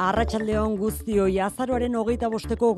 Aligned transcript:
Arratxaldeon 0.00 0.78
guztioi 0.80 1.34
azaroaren 1.44 1.92
hogeita 1.98 2.30
bosteko 2.32 2.70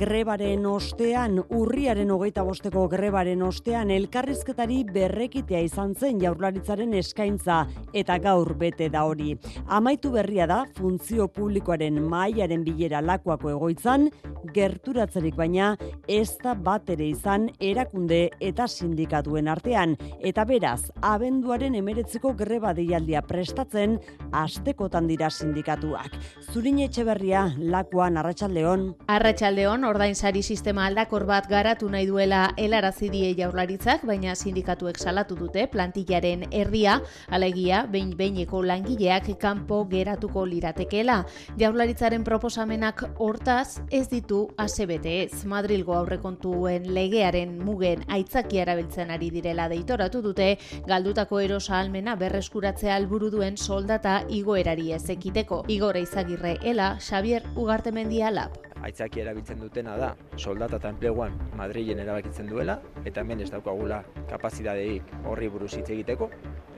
grebaren 0.00 0.62
ostean, 0.64 1.34
urriaren 1.52 2.08
hogeita 2.14 2.40
bosteko 2.46 2.86
grebaren 2.88 3.42
ostean, 3.44 3.90
elkarrizketari 3.92 4.78
berrekitea 4.88 5.60
izan 5.66 5.92
zen 5.92 6.22
jaurlaritzaren 6.22 6.94
eskaintza 6.96 7.58
eta 7.92 8.16
gaur 8.24 8.54
bete 8.62 8.88
da 8.88 9.02
hori. 9.04 9.34
Amaitu 9.68 10.14
berria 10.14 10.46
da, 10.48 10.62
funtzio 10.78 11.26
publikoaren 11.28 11.98
mailaren 12.00 12.64
bilera 12.64 13.04
lakuako 13.04 13.52
egoitzan, 13.58 14.08
gerturatzerik 14.56 15.36
baina 15.36 15.74
ez 16.08 16.38
da 16.40 16.54
bat 16.56 16.88
ere 16.96 17.10
izan 17.10 17.50
erakunde 17.60 18.22
eta 18.40 18.64
sindikatuen 18.64 19.52
artean. 19.52 19.98
Eta 20.24 20.48
beraz, 20.48 20.88
abenduaren 21.04 21.76
emeretzeko 21.76 22.32
greba 22.40 22.72
deialdia 22.72 23.20
prestatzen, 23.20 24.00
astekotan 24.32 25.12
dira 25.12 25.28
sindikatuak. 25.28 26.16
Zuri 26.48 26.69
Irin 26.70 26.84
Etxeberria, 26.84 27.40
Lakuan 27.58 28.14
Arratsaldeon. 28.20 28.82
Arratsaldeon 29.10 29.82
ordainsari 29.88 30.38
sistema 30.44 30.84
aldakor 30.86 31.24
bat 31.26 31.48
garatu 31.50 31.88
nahi 31.90 32.04
duela 32.06 32.52
helarazi 32.54 33.08
die 33.10 33.32
Jaurlaritzak, 33.34 34.04
baina 34.06 34.36
sindikatuek 34.38 35.00
salatu 35.02 35.34
dute 35.34 35.64
plantillaren 35.72 36.44
erdia, 36.54 37.00
alegia 37.26 37.80
behin 37.90 38.12
behineko 38.14 38.60
langileak 38.62 39.26
kanpo 39.42 39.80
geratuko 39.90 40.44
liratekeela. 40.46 41.24
Jaurlaritzaren 41.58 42.22
proposamenak 42.22 43.02
hortaz 43.18 43.82
ez 43.90 44.04
ditu 44.12 44.44
ASBT 44.56 45.10
ez. 45.24 45.42
Madrilgo 45.50 45.98
aurrekontuen 45.98 46.86
legearen 46.94 47.58
mugen 47.58 48.06
aitzaki 48.06 48.62
erabiltzen 48.62 49.10
ari 49.10 49.32
direla 49.34 49.66
deitoratu 49.66 50.22
dute, 50.22 50.52
galdutako 50.86 51.42
erosa 51.48 51.80
almena 51.80 52.14
berreskuratzea 52.14 52.94
alburu 52.94 53.34
duen 53.34 53.58
soldata 53.58 54.20
igoerari 54.28 54.92
ezekiteko. 55.00 55.64
Igore 55.66 56.06
izagirre 56.06 56.59
ela 56.62 56.98
Xavier 57.00 57.42
Ugartemendia 57.56 58.30
lab. 58.30 58.52
Aitzaki 58.80 59.20
erabiltzen 59.20 59.60
dutena 59.60 59.96
da, 60.00 60.14
soldata 60.36 60.78
eta 60.80 60.88
enpleguan 60.88 61.34
Madrilen 61.56 61.98
erabakitzen 62.00 62.48
duela, 62.48 62.78
eta 63.04 63.20
hemen 63.20 63.42
ez 63.44 63.50
daukagula 63.52 64.00
kapazidadeik 64.30 65.10
horri 65.28 65.50
buruz 65.52 65.74
hitz 65.76 65.90
egiteko, 65.90 66.30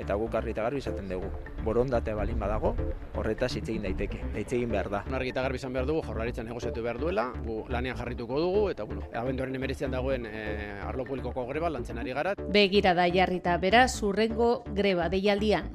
eta 0.02 0.16
guk 0.18 0.34
argi 0.34 0.50
eta 0.50 0.64
garbi 0.66 0.82
izaten 0.82 1.08
dugu. 1.08 1.30
Borondate 1.62 2.14
balin 2.18 2.40
badago, 2.42 2.72
horretaz 3.14 3.52
hitz 3.56 3.68
egin 3.68 3.86
daiteke, 3.86 4.18
hitz 4.34 4.50
egin 4.50 4.74
behar 4.74 4.90
da. 4.90 5.04
Argi 5.14 5.30
eta 5.30 5.44
garbi 5.46 5.62
izan 5.62 5.76
behar 5.76 5.86
dugu, 5.86 6.02
jorlaritzen 6.08 6.48
negoziatu 6.50 6.82
behar 6.82 6.98
duela, 6.98 7.28
gu 7.46 7.62
lanean 7.70 7.96
jarrituko 7.98 8.40
dugu, 8.40 8.64
eta 8.74 8.88
bueno, 8.88 9.06
abenduaren 9.14 9.54
emerizian 9.60 9.94
dagoen 9.94 10.26
e, 10.26 10.72
arlo 10.82 11.06
publikoko 11.06 11.46
greba 11.46 11.70
lantzen 11.70 12.02
ari 12.02 12.18
garat. 12.18 12.42
Begira 12.50 12.96
da 12.98 13.06
jarrita, 13.06 13.56
beraz, 13.62 13.94
urrengo 14.02 14.64
greba 14.74 15.08
deialdian. 15.12 15.70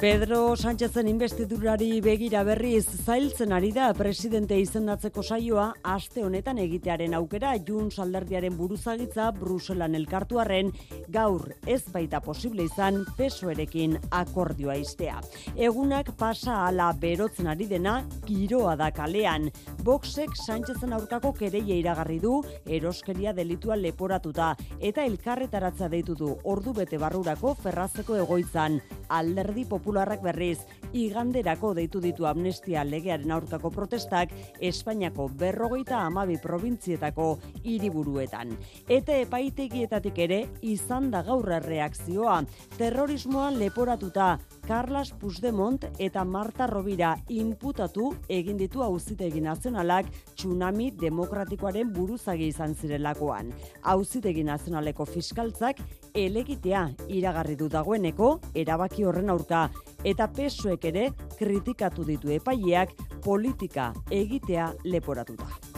Pedro 0.00 0.56
Sánchezen 0.56 1.06
investidurari 1.08 2.00
begira 2.02 2.42
berriz 2.44 2.84
zailtzen 3.06 3.52
ari 3.54 3.70
da 3.72 3.92
presidente 3.94 4.56
izendatzeko 4.58 5.22
saioa 5.22 5.68
aste 5.86 6.24
honetan 6.26 6.58
egitearen 6.58 7.14
aukera 7.14 7.54
Junts 7.66 8.00
alderdiaren 8.02 8.56
buruzagitza 8.58 9.30
Bruselan 9.38 9.94
elkartuarren 9.94 10.72
gaur 11.14 11.46
ez 11.66 11.80
baita 11.94 12.20
posible 12.20 12.66
izan 12.66 13.04
pesoerekin 13.16 13.94
akordioa 14.10 14.74
istea. 14.82 15.20
Egunak 15.54 16.10
pasa 16.18 16.58
ala 16.66 16.90
berotzen 16.92 17.48
ari 17.54 17.70
dena 17.70 18.00
giroa 18.26 18.74
da 18.76 18.90
kalean. 18.90 19.48
Boxek 19.84 20.34
Sánchezen 20.46 20.92
aurkako 20.92 21.32
kereia 21.38 21.78
iragarri 21.78 22.18
du 22.18 22.40
eroskeria 22.66 23.32
delitua 23.32 23.78
leporatuta 23.78 24.52
eta 24.80 25.06
elkarretaratza 25.06 25.88
deitu 25.88 26.18
du 26.18 26.34
ordu 26.44 26.74
bete 26.74 26.98
barrurako 26.98 27.54
ferrazeko 27.62 28.18
egoitzan 28.26 28.80
alderdi 29.08 29.64
popularrak 29.94 30.22
berriz 30.26 30.58
iganderako 30.92 31.72
deitu 31.78 32.00
ditu 32.02 32.26
amnestia 32.26 32.82
legearen 32.84 33.30
aurkako 33.30 33.70
protestak 33.70 34.32
Espainiako 34.58 35.28
berrogeita 35.38 36.00
amabi 36.02 36.34
probintzietako 36.42 37.26
hiriburuetan. 37.62 38.56
Eta 38.88 39.14
epaitegietatik 39.22 40.18
ere 40.18 40.40
izan 40.62 41.10
da 41.12 41.22
gaurra 41.22 41.60
reakzioa. 41.62 42.40
Terrorismoan 42.76 43.58
leporatuta 43.58 44.38
Carlos 44.66 45.12
Puigdemont 45.20 45.86
eta 45.98 46.24
Marta 46.24 46.66
Rovira 46.66 47.14
inputatu 47.28 48.10
egin 48.28 48.58
ditu 48.58 48.82
auzitegi 48.82 49.40
nazionalak 49.40 50.10
tsunami 50.34 50.90
demokratikoaren 50.98 51.92
buruzagi 51.94 52.50
izan 52.50 52.74
zirelakoan. 52.74 53.54
Auzitegi 53.94 54.42
nazionaleko 54.42 55.06
fiskaltzak 55.06 55.82
elegitea 56.14 56.80
iragarri 57.10 57.56
du 57.58 57.66
dagoeneko 57.68 58.28
erabaki 58.62 59.04
horren 59.04 59.32
aurka 59.34 59.64
eta 60.12 60.28
pesoek 60.36 60.86
ere 60.92 61.08
kritikatu 61.38 62.06
ditu 62.06 62.30
epaileak 62.38 62.94
politika 63.24 63.92
egitea 64.22 64.72
leporatuta. 64.84 65.73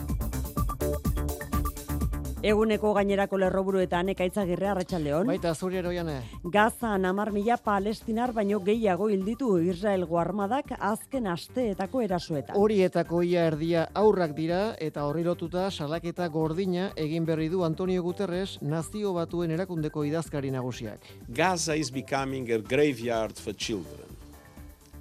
Eguneko 2.44 2.91
gainerako 2.92 3.38
lerroburuetan 3.41 4.10
ekaitza 4.12 4.44
girre 4.44 4.69
arratsaldeon. 4.69 5.26
Baita 5.30 5.54
zuri 5.54 5.78
eroiane. 5.80 6.16
Gaza 6.52 6.92
namar 7.00 7.30
mila 7.32 7.56
palestinar 7.56 8.34
baino 8.36 8.60
gehiago 8.60 9.08
hilditu 9.08 9.54
Israelgo 9.64 10.20
armadak 10.20 10.74
azken 10.76 11.26
asteetako 11.32 12.02
erasuetan. 12.04 12.56
Horietako 12.60 13.22
ia 13.24 13.47
erdia 13.48 13.86
aurrak 13.94 14.36
dira 14.36 14.60
eta 14.88 15.06
horri 15.08 15.24
lotuta 15.24 15.70
salaketa 15.70 16.28
gordina 16.28 16.91
egin 16.97 17.24
berri 17.24 17.48
du 17.48 17.64
Antonio 17.64 18.02
Guterres 18.02 18.58
nazio 18.60 19.14
batuen 19.16 19.56
erakundeko 19.56 20.04
idazkari 20.04 20.53
nagusiak. 20.53 21.08
Gaza 21.28 21.74
is 21.74 21.91
becoming 21.91 22.53
a 22.53 22.58
graveyard 22.58 23.38
for 23.38 23.54
children. 23.56 24.06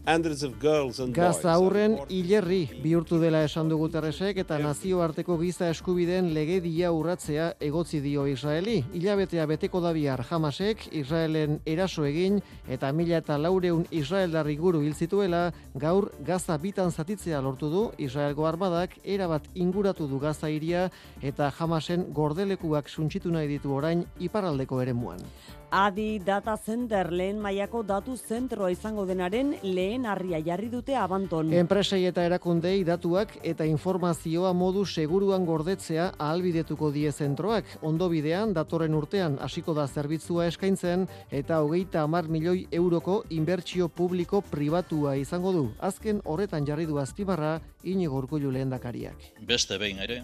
Gaza 0.06 1.54
aurren 1.56 1.96
hilerri 2.14 2.60
bihurtu 2.84 3.18
dela 3.18 3.40
esan 3.48 3.72
dugu 3.72 3.88
terresek 3.90 4.38
eta 4.44 4.60
nazioarteko 4.62 5.38
giza 5.40 5.70
eskubideen 5.74 6.28
legedia 6.36 6.92
urratzea 6.94 7.48
egotzi 7.68 8.02
dio 8.04 8.28
Israeli. 8.30 8.84
Ilabetea 8.94 9.48
beteko 9.50 9.82
da 9.82 9.94
bihar 9.98 10.22
jamasek 10.30 10.86
Israelen 10.92 11.58
eraso 11.66 12.06
egin 12.06 12.38
eta 12.70 12.92
mila 12.94 13.18
eta 13.18 13.40
laureun 13.42 13.88
Israeldarri 13.90 14.56
guru 14.62 14.84
hil 14.86 14.94
zituela 14.94 15.52
gaur 15.74 16.12
Gaza 16.22 16.60
bitan 16.62 16.92
zatitzea 16.92 17.42
lortu 17.42 17.72
du 17.74 17.84
Israelgo 17.98 18.46
armadak 18.46 19.00
erabat 19.04 19.50
inguratu 19.56 20.08
du 20.08 20.20
Gaza 20.20 20.50
iria 20.54 20.92
eta 21.22 21.50
jamasen 21.50 22.12
gordelekuak 22.14 22.90
suntxitu 22.90 23.34
nahi 23.34 23.48
ditu 23.48 23.74
orain 23.74 24.06
iparaldeko 24.20 24.82
eremuan. 24.86 25.26
Adi 25.76 26.20
Data 26.24 26.56
Center 26.56 27.10
lehen 27.12 27.42
mailako 27.44 27.82
datu 27.84 28.14
zentroa 28.16 28.70
izango 28.72 29.04
denaren 29.06 29.50
lehen 29.62 30.06
harria 30.08 30.40
jarri 30.40 30.70
dute 30.72 30.94
abanton. 30.96 31.50
Enpresei 31.52 32.06
eta 32.08 32.24
erakundei 32.24 32.78
datuak 32.88 33.34
eta 33.44 33.66
informazioa 33.68 34.54
modu 34.56 34.86
seguruan 34.86 35.44
gordetzea 35.44 36.06
ahalbidetuko 36.16 36.94
die 36.96 37.12
zentroak. 37.12 37.74
Ondo 37.82 38.08
bidean, 38.08 38.54
datorren 38.56 38.96
urtean 38.96 39.36
hasiko 39.44 39.76
da 39.76 39.84
zerbitzua 39.88 40.46
eskaintzen 40.48 41.04
eta 41.30 41.60
hogeita 41.66 42.06
hamar 42.08 42.32
milioi 42.32 42.70
euroko 42.72 43.18
inbertsio 43.30 43.90
publiko 43.90 44.40
pribatua 44.48 45.18
izango 45.20 45.52
du. 45.52 45.66
Azken 45.84 46.24
horretan 46.24 46.64
jarri 46.72 46.88
du 46.88 47.02
azpimarra 47.04 47.58
inigo 47.84 48.16
urkullu 48.24 48.56
lehen 48.56 48.72
dakariak. 48.72 49.28
Beste 49.44 49.76
behin 49.78 50.00
ere, 50.08 50.22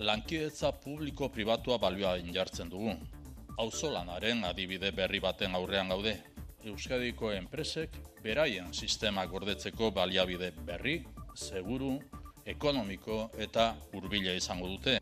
lankidetza 0.00 0.72
publiko 0.80 1.28
pribatua 1.28 1.76
balioa 1.84 2.16
jartzen 2.32 2.72
dugu 2.72 2.96
auzolanaren 3.58 4.44
adibide 4.44 4.90
berri 4.92 5.20
baten 5.20 5.54
aurrean 5.54 5.88
gaude. 5.88 6.16
Euskadiko 6.66 7.30
enpresek 7.32 7.96
beraien 8.22 8.72
sistema 8.74 9.24
gordetzeko 9.26 9.90
baliabide 9.94 10.50
berri, 10.66 10.96
seguru, 11.34 11.96
ekonomiko 12.46 13.30
eta 13.38 13.74
hurbila 13.92 14.34
izango 14.34 14.68
dute. 14.74 14.98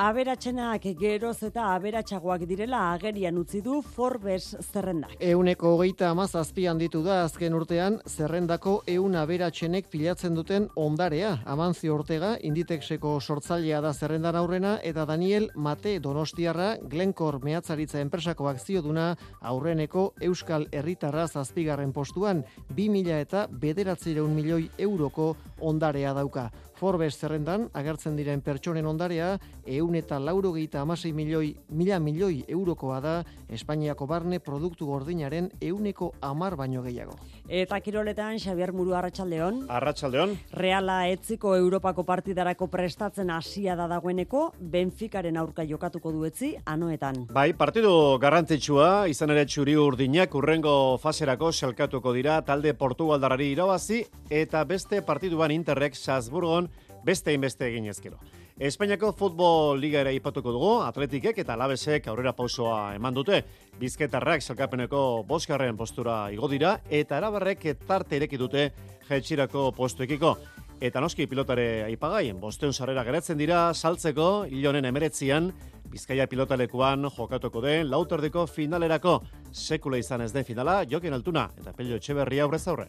Aberatxenak 0.00 0.86
geroz 0.96 1.42
eta 1.44 1.66
aberatxagoak 1.74 2.46
direla 2.48 2.78
agerian 2.94 3.36
utzi 3.36 3.58
du 3.60 3.82
Forbes 3.84 4.54
zerrendak. 4.62 5.10
Euneko 5.20 5.74
hogeita 5.74 6.08
amazazpian 6.14 6.78
ditu 6.80 7.02
da 7.04 7.18
azken 7.26 7.52
urtean 7.58 7.98
zerrendako 8.08 8.78
eun 8.88 9.18
aberatxenek 9.20 9.90
pilatzen 9.92 10.38
duten 10.38 10.70
ondarea. 10.80 11.34
Amanzi 11.44 11.92
Ortega, 11.92 12.30
Inditexeko 12.48 13.18
sortzailea 13.20 13.82
da 13.84 13.92
zerrendan 13.92 14.40
aurrena 14.40 14.78
eta 14.92 15.04
Daniel 15.04 15.50
Mate 15.54 15.98
Donostiarra 16.00 16.70
Glenkor 16.80 17.42
mehatzaritza 17.44 18.00
enpresako 18.00 18.48
akzio 18.48 18.80
duna 18.80 19.10
aurreneko 19.52 20.14
Euskal 20.30 20.64
Herritarra 20.72 21.28
zazpigarren 21.28 21.92
postuan 21.92 22.40
2000 22.72 23.20
eta 23.20 23.46
bederatzireun 23.52 24.32
milioi 24.32 24.70
euroko 24.78 25.34
ondarea 25.60 26.16
dauka. 26.16 26.48
Forbes 26.80 27.18
zerrendan 27.20 27.66
agertzen 27.76 28.14
diren 28.16 28.40
pertsonen 28.40 28.86
ondarea 28.88 29.34
eun 29.68 29.96
eta 29.98 30.16
laurogeita 30.16 30.80
amasei 30.80 31.10
milioi, 31.12 31.50
mila 31.76 31.98
milioi 32.00 32.38
eurokoa 32.48 33.00
da 33.04 33.14
Espainiako 33.52 34.06
barne 34.08 34.38
produktu 34.40 34.86
gordinaren 34.88 35.50
euneko 35.60 36.14
amar 36.24 36.56
baino 36.56 36.80
gehiago. 36.82 37.18
Eta 37.50 37.80
kiroletan 37.84 38.38
Xabier 38.40 38.72
Muru 38.72 38.94
Arratsaldeon. 38.96 39.66
Arratsaldeon. 39.68 40.32
Reala 40.56 41.02
etziko 41.10 41.52
Europako 41.58 42.06
partidarako 42.08 42.70
prestatzen 42.72 43.28
hasia 43.34 43.76
da 43.76 43.88
dagoeneko 43.90 44.46
Benficaren 44.60 45.36
aurka 45.36 45.66
jokatuko 45.68 46.14
duetzi 46.14 46.54
anoetan. 46.64 47.26
Bai, 47.34 47.50
partidu 47.58 47.92
garrantzitsua 48.22 49.10
izan 49.12 49.34
ere 49.36 49.44
txuri 49.44 49.76
urdinak 49.76 50.34
urrengo 50.38 50.96
faserako 51.02 51.52
selkatuko 51.52 52.16
dira 52.16 52.40
talde 52.46 52.72
Portugaldarari 52.72 53.50
irabazi 53.52 54.04
eta 54.30 54.64
beste 54.64 55.04
partiduan 55.04 55.52
Interrek 55.52 55.98
Salzburgon 55.98 56.69
beste 57.04 57.32
inbeste 57.34 57.66
egin 57.68 57.86
ezkero. 57.90 58.18
Espainiako 58.60 59.12
futbol 59.16 59.78
liga 59.80 60.02
ere 60.02 60.12
ipatuko 60.14 60.52
dugu, 60.52 60.72
atletikek 60.84 61.38
eta 61.40 61.56
labesek 61.56 62.06
aurrera 62.12 62.34
pausoa 62.36 62.94
eman 62.94 63.14
dute. 63.16 63.42
Bizketarrak 63.80 64.42
salkapeneko 64.42 65.24
boskarren 65.28 65.76
postura 65.76 66.26
igo 66.30 66.48
dira 66.48 66.76
eta 66.90 67.16
erabarrek 67.16 67.64
tarte 67.86 68.20
ireki 68.20 68.36
dute 68.36 68.70
jetxirako 69.08 69.70
postuekiko. 69.72 70.36
Eta 70.80 71.00
noski 71.00 71.26
pilotare 71.28 71.84
aipagai, 71.84 72.32
bosteun 72.40 72.72
sarrera 72.72 73.04
geratzen 73.04 73.36
dira, 73.36 73.74
saltzeko, 73.74 74.46
hilonen 74.48 74.86
emeretzian, 74.88 75.50
Bizkaia 75.90 76.28
pilotalekuan 76.30 77.08
jokatuko 77.10 77.60
den, 77.64 77.88
lautordeko 77.90 78.44
finalerako, 78.46 79.16
sekula 79.50 79.98
izan 79.98 80.22
ez 80.22 80.30
den 80.32 80.46
finala, 80.46 80.84
jokin 80.86 81.16
altuna, 81.16 81.48
eta 81.58 81.72
pelio 81.74 81.98
etxeberria 81.98 82.46
aurrez 82.46 82.62
aurre. 82.70 82.86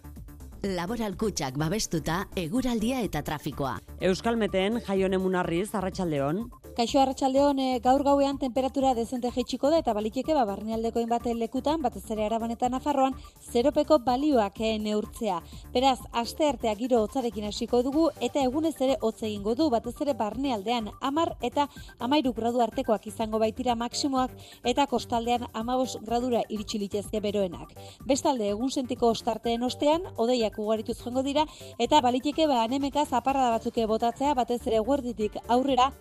Laboral 0.62 1.16
kutsak 1.18 1.56
babestuta, 1.58 2.28
eguraldia 2.38 3.00
eta 3.02 3.24
trafikoa. 3.25 3.80
Euskalmeten 4.06 4.78
jaione 4.86 5.18
munarriz, 5.18 5.72
arratsaldeon. 5.74 6.44
Kaixo 6.78 7.02
arratsaldeon 7.02 7.58
e, 7.60 7.80
gaur 7.84 8.04
gauean 8.06 8.38
temperatura 8.40 8.94
dezente 8.96 9.31
jaitsiko 9.34 9.72
da 9.74 9.80
eta 9.81 9.92
baliteke 9.98 10.36
ba 10.38 10.46
barnealdeko 10.48 11.02
inbaten 11.04 11.40
lekutan 11.40 11.81
batez 11.81 12.04
ere 12.13 12.24
Araban 12.24 12.54
eta 12.54 12.69
Nafarroan 12.69 13.18
zeropeko 13.52 13.98
balioak 14.06 14.62
e, 14.62 14.78
neurtzea. 14.80 15.42
Beraz, 15.74 15.98
aste 16.13 16.48
artea 16.48 16.75
giro 16.80 17.02
hotzarekin 17.04 17.50
hasiko 17.50 17.81
dugu 17.84 18.06
eta 18.22 18.46
egunez 18.46 18.75
ere 18.80 18.96
hotz 19.02 19.24
egingo 19.24 19.56
du 19.56 19.69
batez 19.74 19.96
ere 20.06 20.13
barnealdean 20.13 20.92
10 21.02 21.36
eta 21.50 21.68
13 22.00 22.34
gradu 22.38 22.62
artekoak 22.62 23.08
izango 23.08 23.40
baitira 23.40 23.75
maksimoak 23.75 24.31
eta 24.63 24.88
kostaldean 24.88 25.50
15 25.58 26.06
gradura 26.06 26.46
iritsi 26.48 26.80
litezke 26.80 27.19
beroenak. 27.19 27.75
Bestalde 28.08 28.48
egun 28.54 28.72
sentiko 28.72 29.12
ostarteen 29.12 29.63
ostean 29.63 30.08
odeiak 30.16 30.50
ugarituz 30.57 30.98
joango 31.03 31.24
dira 31.24 31.45
eta 31.77 32.01
baliteke 32.01 32.48
ba 32.48 32.63
anemeka 32.63 33.06
zaparrada 33.06 33.57
batzuke 33.57 33.86
botatzea 33.86 34.33
batez 34.33 34.62
ere 34.68 34.80
guerditik 34.80 35.38
aurrera 35.48 35.92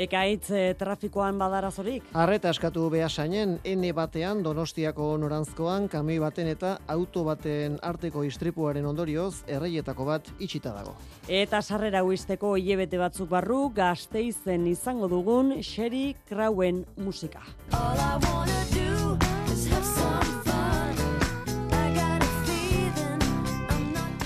Ekaitz 0.00 0.50
e, 0.54 0.60
trafikoan 0.80 1.36
badarazorik? 1.38 2.06
Arreta 2.16 2.48
askatu 2.54 2.86
behasainen, 2.92 3.58
N 3.68 3.90
batean 3.96 4.42
Donostiako 4.42 5.10
norantzkoan, 5.20 5.90
kamioi 5.92 6.22
baten 6.22 6.48
eta 6.48 6.76
auto 6.88 7.24
baten 7.26 7.76
arteko 7.82 8.24
istripuaren 8.24 8.86
ondorioz, 8.86 9.42
erreietako 9.46 10.08
bat 10.08 10.32
itxita 10.38 10.72
dago. 10.72 10.96
Eta 11.28 11.60
sarrera 11.60 12.04
huisteko 12.06 12.56
hilebete 12.56 13.00
batzuk 13.02 13.28
barru, 13.28 13.66
gazteizen 13.76 14.66
izango 14.72 15.10
dugun 15.10 15.58
Sherry 15.60 16.14
Krauen 16.28 16.86
musika. 16.96 17.44
All 17.72 17.98
I 17.98 18.16
wanna 18.24 18.64
do 18.72 18.79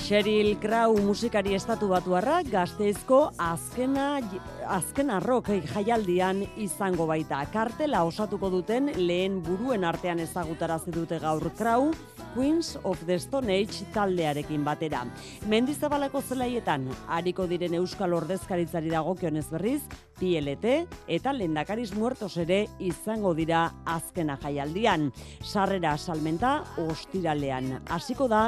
Sheryl 0.05 0.59
Crow 0.61 0.99
musikari 1.01 1.55
estatu 1.57 1.87
batuarra 1.89 2.43
gazteizko 2.45 3.23
azkena, 3.41 4.19
azkena 4.67 5.19
rock 5.19 5.49
jaialdian 5.69 6.41
izango 6.61 7.05
baita. 7.07 7.41
Kartela 7.53 8.03
osatuko 8.07 8.49
duten 8.49 8.91
lehen 8.95 9.41
buruen 9.43 9.85
artean 9.85 10.19
ezagutarazi 10.23 10.91
dute 10.91 11.19
gaur 11.19 11.49
Crow, 11.57 11.91
Queens 12.33 12.75
of 12.83 12.99
the 13.05 13.17
Stone 13.19 13.53
Age 13.53 13.85
taldearekin 13.93 14.65
batera. 14.65 15.05
Mendizabalako 15.47 16.21
zelaietan, 16.21 16.89
hariko 17.07 17.47
diren 17.47 17.77
Euskal 17.79 18.13
Ordezkaritzari 18.17 18.91
dagokionez 18.91 19.45
berriz, 19.51 19.81
PLT 20.19 20.75
eta 21.07 21.33
Lendakariz 21.33 21.93
Muertos 21.95 22.35
ere 22.41 22.65
izango 22.79 23.33
dira 23.37 23.65
azkena 23.85 24.37
jaialdian. 24.41 25.11
Sarrera 25.43 25.97
salmenta 25.97 26.57
ostiralean 26.89 27.81
hasiko 27.89 28.27
da 28.31 28.45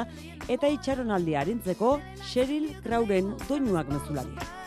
eta 0.48 0.68
itxaronaldi 0.68 1.36
arintzeko 1.36 1.98
Sheryl 2.22 2.72
Crowren 2.82 3.36
doinuak 3.48 3.92
mezulari. 3.92 4.57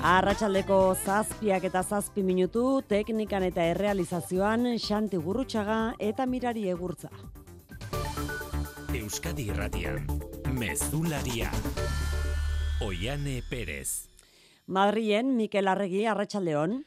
Arratxaldeko 0.00 0.94
zazpiak 1.04 1.64
eta 1.68 1.82
zazpi 1.84 2.22
minutu, 2.24 2.80
teknikan 2.88 3.44
eta 3.44 3.66
errealizazioan 3.68 4.64
Xanti 4.80 5.18
Gurrutxaga 5.20 5.92
eta 6.00 6.24
Mirari 6.24 6.70
Egurtza. 6.72 7.10
Euskadi 8.96 9.50
Irratian, 9.52 10.06
Mezularia, 10.56 11.50
Oiane 12.80 13.42
Perez. 13.50 14.08
Madrien, 14.66 15.36
Mikel 15.36 15.68
Arregi, 15.68 16.06
Arratxaldeon. 16.06 16.80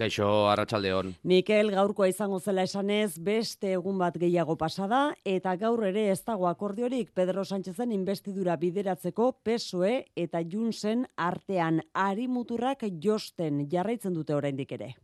Kaixo, 0.00 0.26
arratsaldeon. 0.48 1.10
Mikel, 1.28 1.74
gaurkoa 1.74 2.06
izango 2.08 2.38
zela 2.40 2.62
esanez, 2.64 3.18
beste 3.20 3.74
egun 3.76 3.98
bat 4.00 4.14
gehiago 4.22 4.56
pasada, 4.56 5.00
eta 5.28 5.52
gaur 5.60 5.84
ere 5.90 6.06
ez 6.08 6.22
dago 6.24 6.48
akordiorik 6.48 7.10
Pedro 7.12 7.44
Sánchezen 7.44 7.92
investidura 7.92 8.56
bideratzeko 8.56 9.28
PSOE 9.44 9.92
eta 10.24 10.40
Junsen 10.40 11.04
artean 11.20 11.82
ari 11.92 12.26
muturrak 12.32 12.88
josten 13.04 13.66
jarraitzen 13.68 14.16
dute 14.16 14.34
oraindik 14.38 14.72
ere 14.78 14.94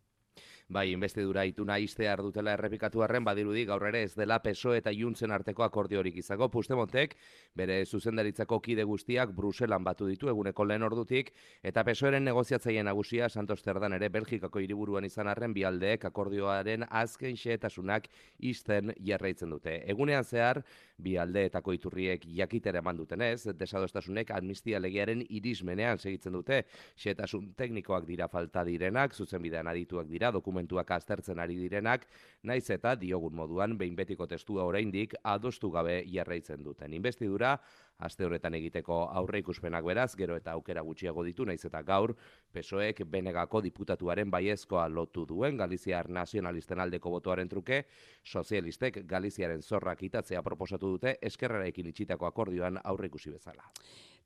bai, 0.69 0.91
investidura 0.91 1.45
ituna 1.47 1.77
iste 1.79 2.09
ardutela 2.11 2.53
errepikatu 2.57 3.03
arren 3.05 3.25
badirudi 3.25 3.65
gaur 3.69 3.85
ere 3.87 4.03
ez 4.03 4.15
dela 4.19 4.41
peso 4.43 4.73
eta 4.75 4.91
juntzen 4.91 5.31
arteko 5.31 5.63
akordiorik 5.63 6.17
izako. 6.19 6.49
Pustemontek, 6.51 7.15
bere 7.55 7.85
zuzendaritzako 7.87 8.59
kide 8.61 8.85
guztiak 8.85 9.31
Bruselan 9.37 9.85
batu 9.85 10.09
ditu 10.11 10.29
eguneko 10.33 10.65
lehen 10.65 10.83
ordutik, 10.83 11.33
eta 11.63 11.85
pesoeren 11.87 12.25
negoziatzaien 12.27 12.87
nagusia 12.87 13.29
Santos 13.29 13.63
Terdan 13.63 13.95
ere 13.95 14.09
Belgikako 14.11 14.59
hiriburuan 14.65 15.05
izan 15.07 15.31
arren 15.31 15.55
bialdeek 15.55 16.05
akordioaren 16.11 16.87
azken 16.91 17.37
xeetasunak 17.37 18.11
isten 18.39 18.93
jarraitzen 18.99 19.51
dute. 19.55 19.79
Egunean 19.87 20.25
zehar, 20.25 20.65
bi 20.99 21.17
aldeetako 21.21 21.77
iturriek 21.77 22.27
jakitera 22.39 22.81
eman 22.83 22.97
dutenez, 22.97 23.53
desadostasunek 23.55 24.31
amnistia 24.35 24.81
legearen 24.81 25.23
irismenean 25.29 25.99
segitzen 25.99 26.33
dute, 26.33 26.63
xetasun 26.99 27.53
teknikoak 27.55 28.07
dira 28.09 28.29
falta 28.33 28.65
direnak, 28.65 29.15
zuzenbidean 29.15 29.69
adituak 29.69 30.09
dira, 30.11 30.33
dokumentuak 30.57 30.91
aztertzen 30.91 31.39
ari 31.39 31.57
direnak, 31.57 32.07
naiz 32.43 32.71
eta 32.71 32.95
diogun 32.97 33.35
moduan 33.35 33.77
behin 33.77 33.97
betiko 33.97 34.27
testua 34.27 34.65
oraindik 34.65 35.15
adostu 35.23 35.71
gabe 35.71 36.05
jarraitzen 36.09 36.63
duten. 36.65 36.93
Investidura, 36.95 37.59
aste 37.99 38.25
horretan 38.25 38.55
egiteko 38.55 39.09
aurre 39.13 39.41
ikuspenak 39.41 39.85
beraz, 39.85 40.15
gero 40.17 40.37
eta 40.37 40.53
aukera 40.53 40.83
gutxiago 40.83 41.25
ditu, 41.25 41.45
naiz 41.45 41.65
eta 41.65 41.83
gaur, 41.83 42.15
pesoek 42.53 43.05
benegako 43.05 43.61
diputatuaren 43.61 44.31
baiezkoa 44.31 44.89
lotu 44.89 45.27
duen, 45.27 45.57
Galiziar 45.57 46.09
nazionalisten 46.09 46.81
aldeko 46.81 47.11
botoaren 47.11 47.49
truke, 47.49 47.85
sozialistek 48.25 49.05
Galiziaren 49.07 49.63
zorrak 49.63 50.03
itatzea 50.03 50.43
proposatu 50.43 50.97
dute, 50.97 51.19
eskerrarekin 51.21 51.93
itxitako 51.93 52.27
akordioan 52.27 52.81
aurre 52.85 53.07
ikusi 53.13 53.31
bezala. 53.31 53.69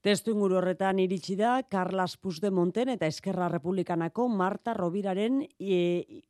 Testu 0.00 0.33
inguru 0.33 0.57
horretan 0.57 0.97
iritsi 1.02 1.35
da, 1.37 1.59
Carlas 1.69 2.14
Puigdemonten 2.16 2.88
eta 2.88 3.09
Eskerra 3.11 3.50
Republikanako 3.52 4.30
Marta 4.33 4.73
Robiraren 4.73 5.42
e, 5.61 6.23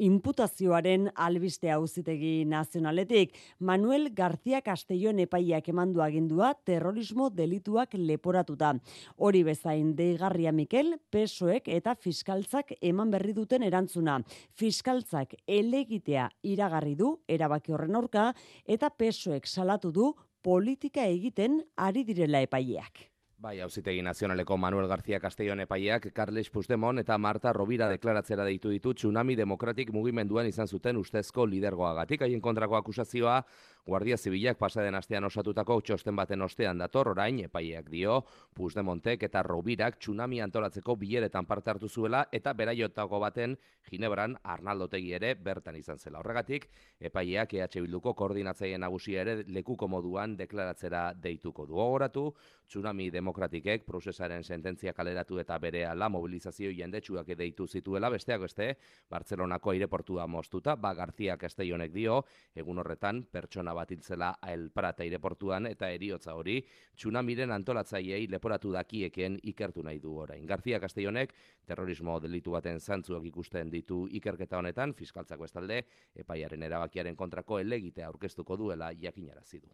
imputazioaren 0.00 1.04
albiste 1.14 1.70
auzitegi 1.70 2.44
nazionaletik. 2.50 3.36
Manuel 3.60 4.08
García 4.16 4.58
Castellón 4.62 5.20
epaiak 5.22 5.68
emandu 5.70 6.02
agindua 6.02 6.54
terrorismo 6.64 7.28
delituak 7.30 7.94
leporatuta. 7.94 8.72
Hori 9.16 9.44
bezain 9.46 9.94
deigarria 9.94 10.50
Mikel, 10.50 10.96
pesoek 11.10 11.68
eta 11.68 11.94
fiskaltzak 11.94 12.74
eman 12.80 13.12
berri 13.14 13.36
duten 13.36 13.62
erantzuna. 13.62 14.18
Fiskaltzak 14.58 15.36
elegitea 15.46 16.26
iragarri 16.42 16.96
du 16.96 17.12
erabaki 17.28 17.76
horren 17.76 17.94
aurka 17.94 18.32
eta 18.66 18.90
pesoek 18.90 19.46
salatu 19.46 19.92
du 19.92 20.10
politika 20.42 21.04
egiten 21.06 21.60
ari 21.76 22.04
direla 22.04 22.40
epaileak. 22.40 23.10
Bai, 23.40 23.54
hauzitegi 23.64 24.02
nazionaleko 24.04 24.58
Manuel 24.60 24.86
García 24.86 25.18
Castellón 25.18 25.62
epaiak, 25.64 26.10
Carles 26.12 26.50
Puigdemont 26.52 27.00
eta 27.00 27.16
Marta 27.16 27.54
Rovira 27.56 27.86
deklaratzera 27.88 28.44
deitu 28.44 28.68
ditu 28.68 28.92
tsunami 28.92 29.32
demokratik 29.38 29.94
mugimenduan 29.96 30.44
izan 30.50 30.68
zuten 30.68 31.00
ustezko 31.00 31.46
lidergoagatik. 31.48 32.20
Haien 32.20 32.42
kontrako 32.44 32.76
akusazioa, 32.76 33.38
Guardia 33.86 34.16
Zibilak 34.16 34.58
pasaden 34.58 34.94
astean 34.94 35.24
osatutako 35.24 35.80
txosten 35.80 36.16
baten 36.16 36.42
ostean 36.42 36.78
dator 36.78 37.08
orain 37.08 37.38
epaileak 37.44 37.88
dio 37.90 38.20
Puigdemontek 38.54 39.22
eta 39.28 39.42
Robirak 39.42 39.98
tsunami 39.98 40.40
antolatzeko 40.44 40.96
bileretan 41.00 41.46
parte 41.46 41.70
hartu 41.70 41.88
zuela 41.88 42.26
eta 42.32 42.52
beraiotako 42.52 43.20
baten 43.20 43.56
Ginebran 43.90 44.36
Arnaldotegi 44.44 45.14
ere 45.16 45.34
bertan 45.34 45.76
izan 45.76 45.98
zela. 45.98 46.20
Horregatik 46.20 46.68
epaileak 47.00 47.54
EH 47.54 47.80
Bilduko 47.80 48.14
koordinatzaile 48.14 48.78
nagusia 48.78 49.22
ere 49.22 49.44
lekuko 49.48 49.88
moduan 49.88 50.36
deklaratzera 50.36 51.12
deituko 51.14 51.66
du. 51.66 51.78
Ogoratu 51.80 52.26
tsunami 52.68 53.08
demokratikek 53.10 53.86
procesaren 53.86 54.44
sententzia 54.44 54.92
kaleratu 54.92 55.40
eta 55.42 55.58
bere 55.58 55.86
ala 55.86 56.08
mobilizazio 56.08 56.70
jendetsuak 56.70 57.32
deitu 57.36 57.66
zituela 57.66 58.10
besteak 58.10 58.44
beste 58.44 58.76
Bartzelonako 59.10 59.72
aireportua 59.72 60.26
moztuta, 60.26 60.76
ba 60.76 60.94
García 60.94 61.36
Castellonek 61.36 61.92
dio 61.92 62.24
egun 62.54 62.78
horretan 62.78 63.24
pertsona 63.32 63.69
bat 63.74 63.90
hiltzela 63.90 64.34
El 64.46 64.70
Prat 64.70 65.00
aireportuan 65.00 65.66
eta 65.70 65.90
eriotza 65.90 66.34
hori 66.34 66.58
tsunamiren 66.96 67.52
antolatzaileei 67.56 68.26
leporatu 68.30 68.72
dakieken 68.72 69.38
ikertu 69.52 69.82
nahi 69.82 70.00
du 70.00 70.16
orain. 70.24 70.46
García 70.46 70.80
Castellonek 70.80 71.34
terrorismo 71.66 72.18
delitu 72.20 72.56
baten 72.56 72.80
zantzuak 72.80 73.24
ikusten 73.30 73.70
ditu 73.70 74.06
ikerketa 74.10 74.58
honetan 74.58 74.94
fiskaltzako 74.94 75.44
estalde 75.44 75.84
epaiaren 76.14 76.62
erabakiaren 76.62 77.16
kontrako 77.16 77.58
elegitea 77.58 78.06
aurkeztuko 78.06 78.56
duela 78.56 78.92
jakinarazi 78.92 79.60
du. 79.60 79.68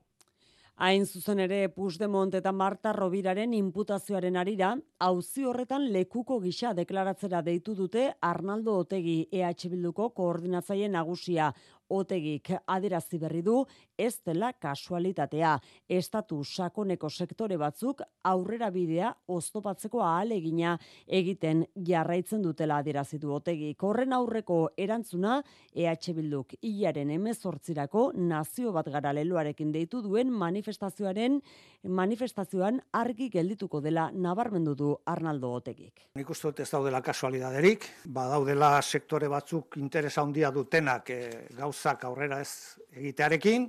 Hain 0.77 1.07
zuzen 1.09 1.39
ere 1.41 1.71
Puigdemont 1.73 2.35
eta 2.37 2.51
Marta 2.53 2.91
Robiraren 2.93 3.55
inputazioaren 3.57 4.37
arira, 4.37 4.75
auzi 5.01 5.47
horretan 5.49 5.87
lekuko 5.95 6.37
gisa 6.43 6.75
deklaratzera 6.77 7.41
deitu 7.47 7.73
dute 7.79 8.11
Arnaldo 8.21 8.75
Otegi 8.83 9.15
EH 9.33 9.71
Bilduko 9.73 10.11
koordinatzaile 10.19 10.91
nagusia. 10.93 11.49
Otegik 11.89 12.51
adirazi 12.67 13.19
berri 13.19 13.43
du 13.43 13.61
ez 13.97 14.19
dela 14.27 14.53
kasualitatea. 14.53 15.57
Estatu 15.89 16.43
sakoneko 16.45 17.11
sektore 17.11 17.57
batzuk 17.57 18.03
aurrera 18.25 18.71
bidea 18.71 19.13
oztopatzeko 19.29 20.03
ahalegina 20.03 20.77
egiten 21.07 21.65
jarraitzen 21.89 22.43
dutela 22.43 22.81
adirazi 22.83 23.19
du 23.19 23.33
Otegik. 23.37 23.83
Horren 23.83 24.13
aurreko 24.13 24.59
erantzuna 24.77 25.41
EH 25.75 26.13
Bilduk 26.17 26.57
hilaren 26.63 27.11
emezortzirako 27.15 28.11
nazio 28.17 28.73
bat 28.73 28.89
gara 28.91 29.13
leloarekin 29.13 29.73
deitu 29.73 30.03
duen 30.03 30.33
manifestazioaren 30.33 31.41
manifestazioan 31.87 32.81
argi 32.99 33.29
geldituko 33.31 33.81
dela 33.81 34.11
nabarmendu 34.13 34.75
du 34.75 34.91
Arnaldo 35.07 35.53
Otegik. 35.55 36.07
Nik 36.19 36.31
uste 36.31 36.51
dut 36.51 36.61
ez 36.65 36.69
daudela 36.71 37.01
kasualidaderik, 37.05 37.87
badaudela 38.13 38.73
sektore 38.83 39.29
batzuk 39.31 39.77
interesa 39.81 40.23
handia 40.23 40.51
dutenak 40.51 41.11
e, 41.11 41.21
gauzak 41.77 42.05
aurrera 42.05 42.41
ez 42.41 42.79
egitearekin, 42.97 43.69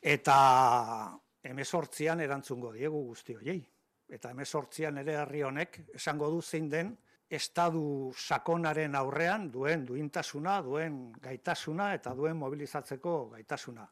eta 0.00 1.12
emezortzian 1.44 2.20
erantzungo 2.20 2.72
diegu 2.72 3.04
guzti 3.10 3.34
hoiei. 3.36 3.60
Eta 4.08 4.30
emezortzian 4.30 4.98
ere 4.98 5.16
herri 5.20 5.42
honek 5.42 5.80
esango 5.94 6.30
du 6.30 6.40
zein 6.42 6.68
den 6.68 6.96
estadu 7.30 8.12
sakonaren 8.16 8.94
aurrean 8.94 9.50
duen 9.50 9.86
duintasuna, 9.86 10.60
duen 10.62 11.12
gaitasuna 11.20 11.94
eta 11.94 12.14
duen 12.14 12.36
mobilizatzeko 12.36 13.30
gaitasuna. 13.32 13.86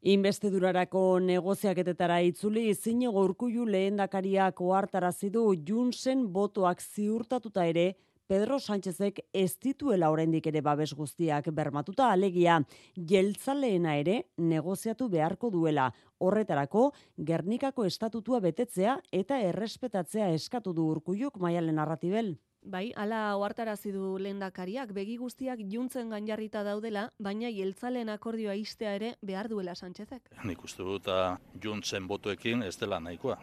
Inbestidurarako 0.00 1.18
negoziaketetara 1.20 2.20
itzuli 2.24 2.74
zinego 2.74 3.24
urkullu 3.24 3.66
lehendakariak 3.68 4.60
ohartarazi 4.60 5.28
du 5.30 5.52
Junsen 5.54 6.24
botoak 6.32 6.80
ziurtatuta 6.80 7.66
ere 7.66 7.94
Pedro 8.30 8.60
Sánchezek 8.60 9.16
ez 9.34 9.56
dituela 9.58 10.08
oraindik 10.14 10.44
ere 10.46 10.60
babes 10.62 10.92
guztiak 10.94 11.48
bermatuta 11.50 12.12
alegia 12.14 12.60
jeltzaleena 12.94 13.96
ere 13.98 14.14
negoziatu 14.38 15.08
beharko 15.10 15.50
duela. 15.50 15.88
Horretarako 16.22 16.84
Gernikako 17.26 17.88
estatutua 17.90 18.38
betetzea 18.46 19.00
eta 19.10 19.40
errespetatzea 19.48 20.30
eskatu 20.36 20.70
du 20.72 20.86
Urkulluk 20.92 21.42
Maialen 21.42 21.82
Arratibel. 21.82 22.36
Bai, 22.62 22.92
ala 22.94 23.34
ohartarazi 23.34 23.90
du 23.90 24.16
lehendakariak 24.22 24.94
begi 24.94 25.16
guztiak 25.18 25.66
juntzen 25.66 26.14
gainjarrita 26.14 26.62
daudela, 26.62 27.08
baina 27.18 27.50
jeltzaleen 27.50 28.14
akordioa 28.14 28.54
istea 28.54 28.94
ere 28.94 29.16
behar 29.26 29.50
duela 29.50 29.74
Sánchezek. 29.74 30.36
Nik 30.44 30.62
uste 30.62 30.86
dut 30.86 31.10
ah, 31.10 31.40
juntzen 31.58 32.06
botuekin 32.06 32.62
ez 32.62 32.76
dela 32.78 33.02
nahikoa 33.02 33.42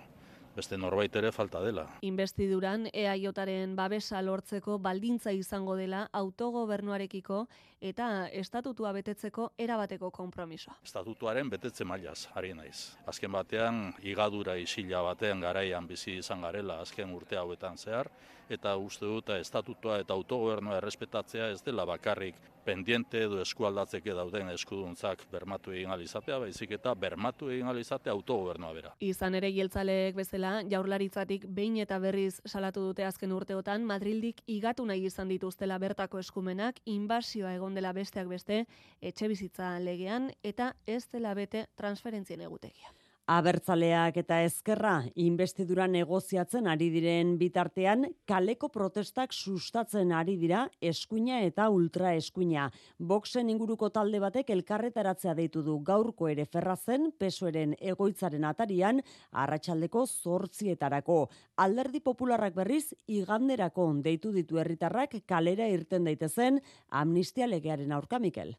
beste 0.57 0.77
norbait 0.77 1.13
ere 1.15 1.31
falta 1.31 1.61
dela. 1.61 1.85
Investiduran 2.01 2.87
EAJaren 2.91 3.75
babesa 3.77 4.23
lortzeko 4.25 4.79
baldintza 4.81 5.33
izango 5.37 5.77
dela 5.77 6.07
autogobernuarekiko 6.17 7.45
eta 7.81 8.27
estatutua 8.33 8.91
betetzeko 8.93 9.51
erabateko 9.57 10.09
konpromisoa. 10.11 10.77
Estatutuaren 10.83 11.49
betetze 11.49 11.85
mailaz, 11.85 12.27
ari 12.35 12.53
naiz. 12.57 12.97
Azken 13.05 13.31
batean, 13.31 13.93
igadura 14.01 14.57
isila 14.57 15.03
batean 15.11 15.41
garaian 15.41 15.87
bizi 15.87 16.17
izan 16.17 16.41
garela 16.41 16.81
azken 16.81 17.13
urte 17.13 17.37
hauetan 17.37 17.77
zehar, 17.77 18.09
eta 18.49 18.75
uste 18.77 19.05
dut 19.05 19.29
estatutua 19.35 19.99
eta 20.01 20.13
autogobernua 20.13 20.77
errespetatzea 20.77 21.49
ez 21.51 21.61
dela 21.65 21.85
bakarrik 21.85 22.35
pendiente 22.67 23.21
edo 23.23 23.39
eskualdatzeke 23.39 24.11
dauden 24.15 24.49
eskuduntzak 24.51 25.23
bermatu 25.31 25.71
egin 25.71 25.91
alizatea, 25.93 26.39
baizik 26.43 26.73
eta 26.75 26.93
bermatu 26.99 27.47
egin 27.53 27.69
alizatea 27.71 28.11
autogobernua 28.11 28.73
bera. 28.75 28.91
Izan 28.99 29.37
ere 29.39 29.51
jeltzaleek 29.55 30.17
bezala, 30.17 30.51
jaurlaritzatik 30.67 31.47
behin 31.59 31.77
eta 31.83 31.99
berriz 32.03 32.41
salatu 32.45 32.83
dute 32.89 33.05
azken 33.07 33.31
urteotan, 33.31 33.85
Madrildik 33.87 34.41
igatu 34.51 34.85
nahi 34.85 35.05
izan 35.07 35.31
dituztela 35.31 35.77
bertako 35.79 36.19
eskumenak, 36.19 36.81
inbasioa 36.85 37.53
egon 37.55 37.66
dela 37.75 37.93
besteak 37.93 38.27
beste, 38.27 38.65
etxe 39.01 39.27
bizitza 39.27 39.79
legean, 39.79 40.31
eta 40.43 40.75
ez 40.85 41.07
dela 41.11 41.33
bete 41.33 41.65
transferentzien 41.75 42.41
egutegia. 42.41 42.93
Abertzaleak 43.27 44.15
eta 44.21 44.37
ezkerra 44.47 45.01
investidura 45.19 45.83
negoziatzen 45.91 46.67
ari 46.71 46.85
diren 46.93 47.33
bitartean 47.35 48.05
kaleko 48.31 48.69
protestak 48.71 49.33
sustatzen 49.35 50.13
ari 50.15 50.37
dira 50.39 50.61
eskuina 50.79 51.41
eta 51.43 51.65
ultra 51.67 52.13
eskuina. 52.15 52.69
Boxen 52.97 53.49
inguruko 53.51 53.89
talde 53.97 54.21
batek 54.23 54.53
elkarretaratzea 54.55 55.33
deitu 55.35 55.59
du 55.65 55.75
gaurko 55.89 56.29
ere 56.31 56.45
ferrazen 56.45 57.09
pesoeren 57.19 57.73
egoitzaren 57.81 58.45
atarian 58.47 59.01
arratsaldeko 59.33 60.05
zortzietarako. 60.07 61.17
Alderdi 61.65 61.99
popularrak 61.99 62.55
berriz 62.55 62.93
iganderako 63.07 63.89
deitu 64.07 64.31
ditu 64.31 64.63
herritarrak 64.63 65.19
kalera 65.27 65.67
irten 65.67 66.07
daitezen 66.07 66.61
amnistia 67.03 67.51
legearen 67.51 67.91
aurka 67.91 68.23
Mikel. 68.23 68.55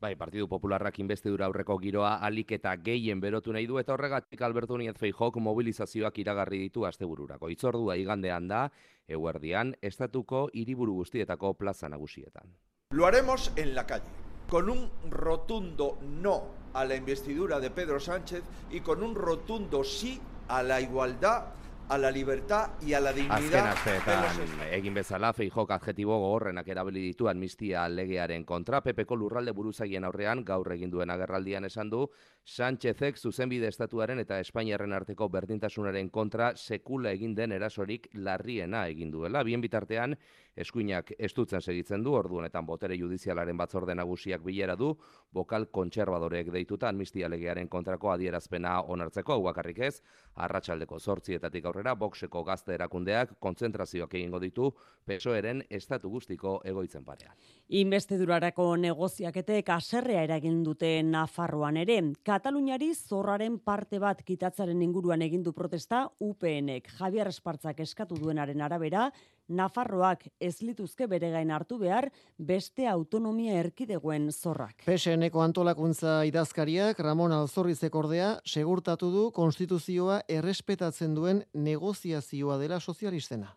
Bai, 0.00 0.14
Partidu 0.16 0.46
Popularrak 0.48 0.96
investidura 1.02 1.44
aurreko 1.44 1.74
giroa 1.76 2.14
alik 2.24 2.54
eta 2.56 2.70
gehien 2.80 3.20
berotu 3.20 3.52
nahi 3.52 3.66
du 3.68 3.76
eta 3.76 3.92
horregatik 3.92 4.40
Alberto 4.40 4.78
Núñez 4.80 4.96
Feijóok 4.96 5.36
mobilizazioak 5.44 6.16
iragarri 6.22 6.56
ditu 6.62 6.86
astebururako. 6.88 7.50
Itzordua 7.52 7.98
igandean 8.00 8.48
da, 8.48 8.62
eguerdian, 9.06 9.74
estatuko 9.82 10.46
hiriburu 10.54 10.94
guztietako 11.02 11.52
plaza 11.52 11.90
nagusietan. 11.92 12.48
Lo 12.96 13.04
haremos 13.04 13.52
en 13.56 13.74
la 13.74 13.86
calle, 13.86 14.08
con 14.48 14.70
un 14.70 14.88
rotundo 15.10 15.98
no 16.00 16.44
a 16.72 16.86
la 16.86 16.96
investidura 16.96 17.60
de 17.60 17.70
Pedro 17.70 18.00
Sánchez 18.00 18.42
y 18.70 18.80
con 18.80 19.02
un 19.02 19.14
rotundo 19.14 19.84
sí 19.84 20.18
a 20.48 20.62
la 20.62 20.80
igualdad 20.80 21.52
a 21.90 21.98
la 21.98 22.10
libertad 22.10 22.70
y 22.80 22.94
a 22.94 23.00
la 23.00 23.12
dignidad. 23.12 23.66
Azken 23.66 24.52
egin 24.70 24.94
bezala 24.94 25.32
feijok 25.34 25.72
adjetibo 25.74 26.18
gogorrenak 26.22 26.68
erabili 26.70 27.02
ditu 27.08 27.26
amnistia 27.28 27.88
legearen 27.90 28.44
kontra 28.46 28.80
Pepeko 28.80 29.16
lurralde 29.18 29.50
buruzagien 29.52 30.06
aurrean 30.06 30.44
gaur 30.46 30.70
egin 30.72 30.92
duen 30.92 31.10
agerraldian 31.10 31.66
esan 31.66 31.90
du 31.90 32.04
Sánchezek 32.44 33.18
zuzenbide 33.18 33.68
estatuaren 33.68 34.18
eta 34.18 34.38
Espainiarren 34.40 34.92
arteko 34.92 35.28
berdintasunaren 35.28 36.08
kontra 36.10 36.52
sekula 36.56 37.12
egin 37.14 37.34
den 37.36 37.52
erasorik 37.52 38.08
larriena 38.14 38.86
egin 38.88 39.10
duela. 39.12 39.42
Bien 39.44 39.60
bitartean 39.60 40.16
eskuinak 40.56 41.12
estutzen 41.18 41.60
segitzen 41.60 42.02
du, 42.02 42.14
ordu 42.14 42.40
honetan 42.40 42.66
botere 42.66 42.96
judizialaren 42.98 43.56
batzorde 43.56 43.94
nagusiak 43.94 44.42
bilera 44.44 44.74
du, 44.76 44.90
bokal 45.32 45.66
kontserbadorek 45.70 46.50
deituta 46.52 46.88
amnistia 46.88 47.28
legearen 47.28 47.68
kontrako 47.68 48.10
adierazpena 48.12 48.80
onartzeko, 48.82 49.36
hau 49.36 49.44
bakarrik 49.46 49.78
ez, 49.86 50.00
arratsaldeko 50.34 50.98
zortzietatik 50.98 51.64
aurrera, 51.70 51.94
bokseko 51.94 52.42
gazte 52.44 52.74
erakundeak 52.74 53.36
kontzentrazioak 53.38 54.14
egingo 54.14 54.40
ditu, 54.42 54.72
pesoeren 55.06 55.62
estatu 55.70 56.10
guztiko 56.10 56.60
egoitzen 56.64 57.04
parean. 57.04 57.36
Investidurarako 57.68 58.74
negoziaketek 58.76 59.68
aserrea 59.76 60.24
eragin 60.26 60.62
dute 60.66 60.96
Nafarroan 61.06 61.76
ere. 61.76 62.00
Kataluniari 62.30 62.92
zorraren 62.94 63.56
parte 63.58 63.98
bat 63.98 64.20
kitatzaren 64.22 64.82
inguruan 64.84 65.22
egin 65.24 65.42
du 65.42 65.50
protesta 65.50 66.04
UPNek. 66.22 66.86
Javier 67.00 67.26
Espartzak 67.26 67.80
eskatu 67.82 68.18
duenaren 68.20 68.62
arabera, 68.62 69.08
Nafarroak 69.50 70.28
ez 70.38 70.52
lituzke 70.62 71.08
bere 71.10 71.32
gain 71.32 71.50
hartu 71.50 71.80
behar 71.80 72.06
beste 72.38 72.86
autonomia 72.86 73.56
erkidegoen 73.58 74.30
zorrak. 74.30 74.84
PSNeko 74.86 75.42
antolakuntza 75.42 76.20
idazkariak 76.30 77.02
Ramon 77.02 77.34
Alzorrizek 77.34 77.98
ordea 77.98 78.36
segurtatu 78.46 79.10
du 79.10 79.24
konstituzioa 79.34 80.20
errespetatzen 80.28 81.18
duen 81.18 81.42
negoziazioa 81.66 82.60
dela 82.62 82.78
sozialistena. 82.78 83.56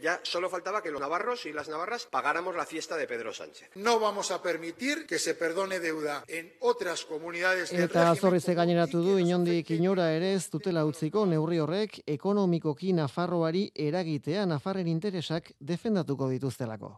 Ya 0.00 0.20
solo 0.22 0.48
faltaba 0.50 0.82
que 0.82 0.90
los 0.90 1.00
navarros 1.00 1.46
y 1.46 1.52
las 1.52 1.68
navarras 1.68 2.06
pagáramos 2.06 2.54
la 2.56 2.66
fiesta 2.66 2.96
de 2.96 3.06
Pedro 3.06 3.32
Sánchez. 3.32 3.70
No 3.74 3.98
vamos 4.00 4.30
a 4.30 4.42
permitir 4.42 5.06
que 5.06 5.18
se 5.18 5.34
perdone 5.34 5.80
deuda 5.80 6.24
en 6.26 6.52
otras 6.60 7.04
comunidades 7.04 7.70
del 7.70 7.84
Eta 7.84 8.10
azorrize 8.10 8.54
gaineratu 8.54 9.02
du 9.02 9.18
inondik 9.18 9.70
inora 9.70 10.10
ere 10.12 10.34
ez 10.34 10.50
dutela 10.50 10.84
utziko 10.84 11.26
neurri 11.26 11.58
horrek 11.58 12.00
ekonomikoki 12.06 12.92
Nafarroari 12.92 13.70
eragitea 13.74 14.46
Nafarren 14.46 14.88
interesak 14.88 15.52
defendatuko 15.60 16.28
dituztelako. 16.28 16.94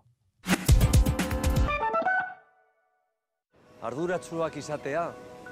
Arduratsuak 3.82 4.56
izatea 4.58 5.04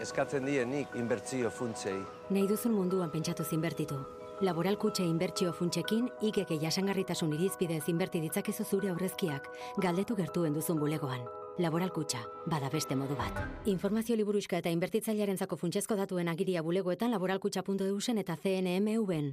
eskatzen 0.02 0.44
dienik 0.44 0.94
inbertsio 0.98 1.50
funtsei. 1.50 1.96
Nahi 2.30 2.46
duzun 2.50 2.74
munduan 2.74 3.10
pentsatu 3.10 3.44
zinbertitu. 3.44 4.15
Laboral 4.44 4.76
kutxe 4.76 5.00
inbertsio 5.00 5.52
funtsekin, 5.56 6.10
ikeke 6.20 6.58
jasangarritasun 6.60 7.32
irizpidez 7.32 7.86
inberti 7.88 8.20
ditzakezu 8.20 8.66
zure 8.68 8.90
aurrezkiak, 8.92 9.46
galdetu 9.80 10.16
gertuen 10.18 10.52
duzun 10.52 10.76
bulegoan. 10.76 11.22
Laboral 11.58 11.88
kutxa, 11.88 12.20
bada 12.44 12.68
beste 12.68 12.96
modu 13.00 13.16
bat. 13.16 13.38
Informazio 13.64 14.16
liburuxka 14.16 14.58
eta 14.60 14.68
inbertitzailearen 14.68 15.40
zako 15.40 15.56
funtsezko 15.56 15.96
datuen 15.96 16.28
agiria 16.28 16.60
bulegoetan 16.62 17.16
laboralkutxa.eusen 17.16 18.20
eta 18.20 18.36
CNMV-en. 18.36 19.32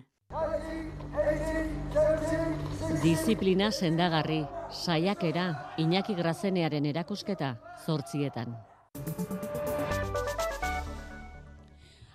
Disiplina 3.03 3.72
sendagarri, 3.72 4.45
saiakera, 4.72 5.50
Iñaki 5.83 6.15
Grazenearen 6.15 6.86
erakusketa, 6.86 7.57
zortzietan. 7.86 8.55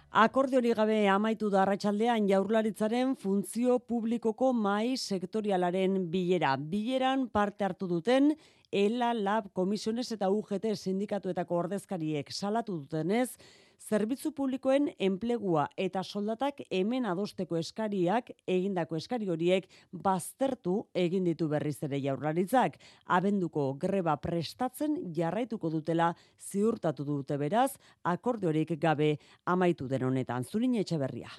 Akordiori 0.08 0.70
gabe 0.72 1.06
amaitu 1.12 1.50
da 1.52 1.66
arratsaldean 1.66 2.24
jaurlaritzaren 2.30 3.10
funtzio 3.20 3.74
publikoko 3.78 4.54
mai 4.56 4.96
sektorialaren 4.96 6.08
bilera. 6.08 6.54
Bileran 6.56 7.26
parte 7.28 7.64
hartu 7.66 7.86
duten 7.86 8.32
ELA, 8.72 9.12
LAB, 9.12 9.52
Komisiones 9.52 10.10
eta 10.12 10.30
UGT 10.32 10.72
sindikatuetako 10.74 11.58
ordezkariek 11.60 12.32
salatu 12.32 12.78
dutenez, 12.78 13.36
zerbitzu 13.78 14.32
publikoen 14.37 14.88
enplegua 14.99 15.68
eta 15.76 16.02
soldatak 16.02 16.61
hemen 16.70 17.06
adosteko 17.06 17.56
eskariak 17.56 18.30
egindako 18.47 18.99
eskari 18.99 19.28
horiek 19.30 19.68
baztertu 19.92 20.78
egin 20.94 21.25
ditu 21.25 21.49
berriz 21.49 21.76
ere 21.82 22.00
jaurlaritzak. 22.02 22.78
Abenduko 23.06 23.73
greba 23.75 24.16
prestatzen 24.16 24.99
jarraituko 25.14 25.70
dutela 25.70 26.12
ziurtatu 26.50 27.04
dute 27.04 27.38
beraz, 27.38 27.73
akordiorik 28.02 28.75
gabe 28.80 29.16
amaitu 29.47 29.88
den 29.88 30.04
honetan. 30.11 30.44
Zurin 30.44 30.75
etxe 30.75 30.99
berria. 30.99 31.30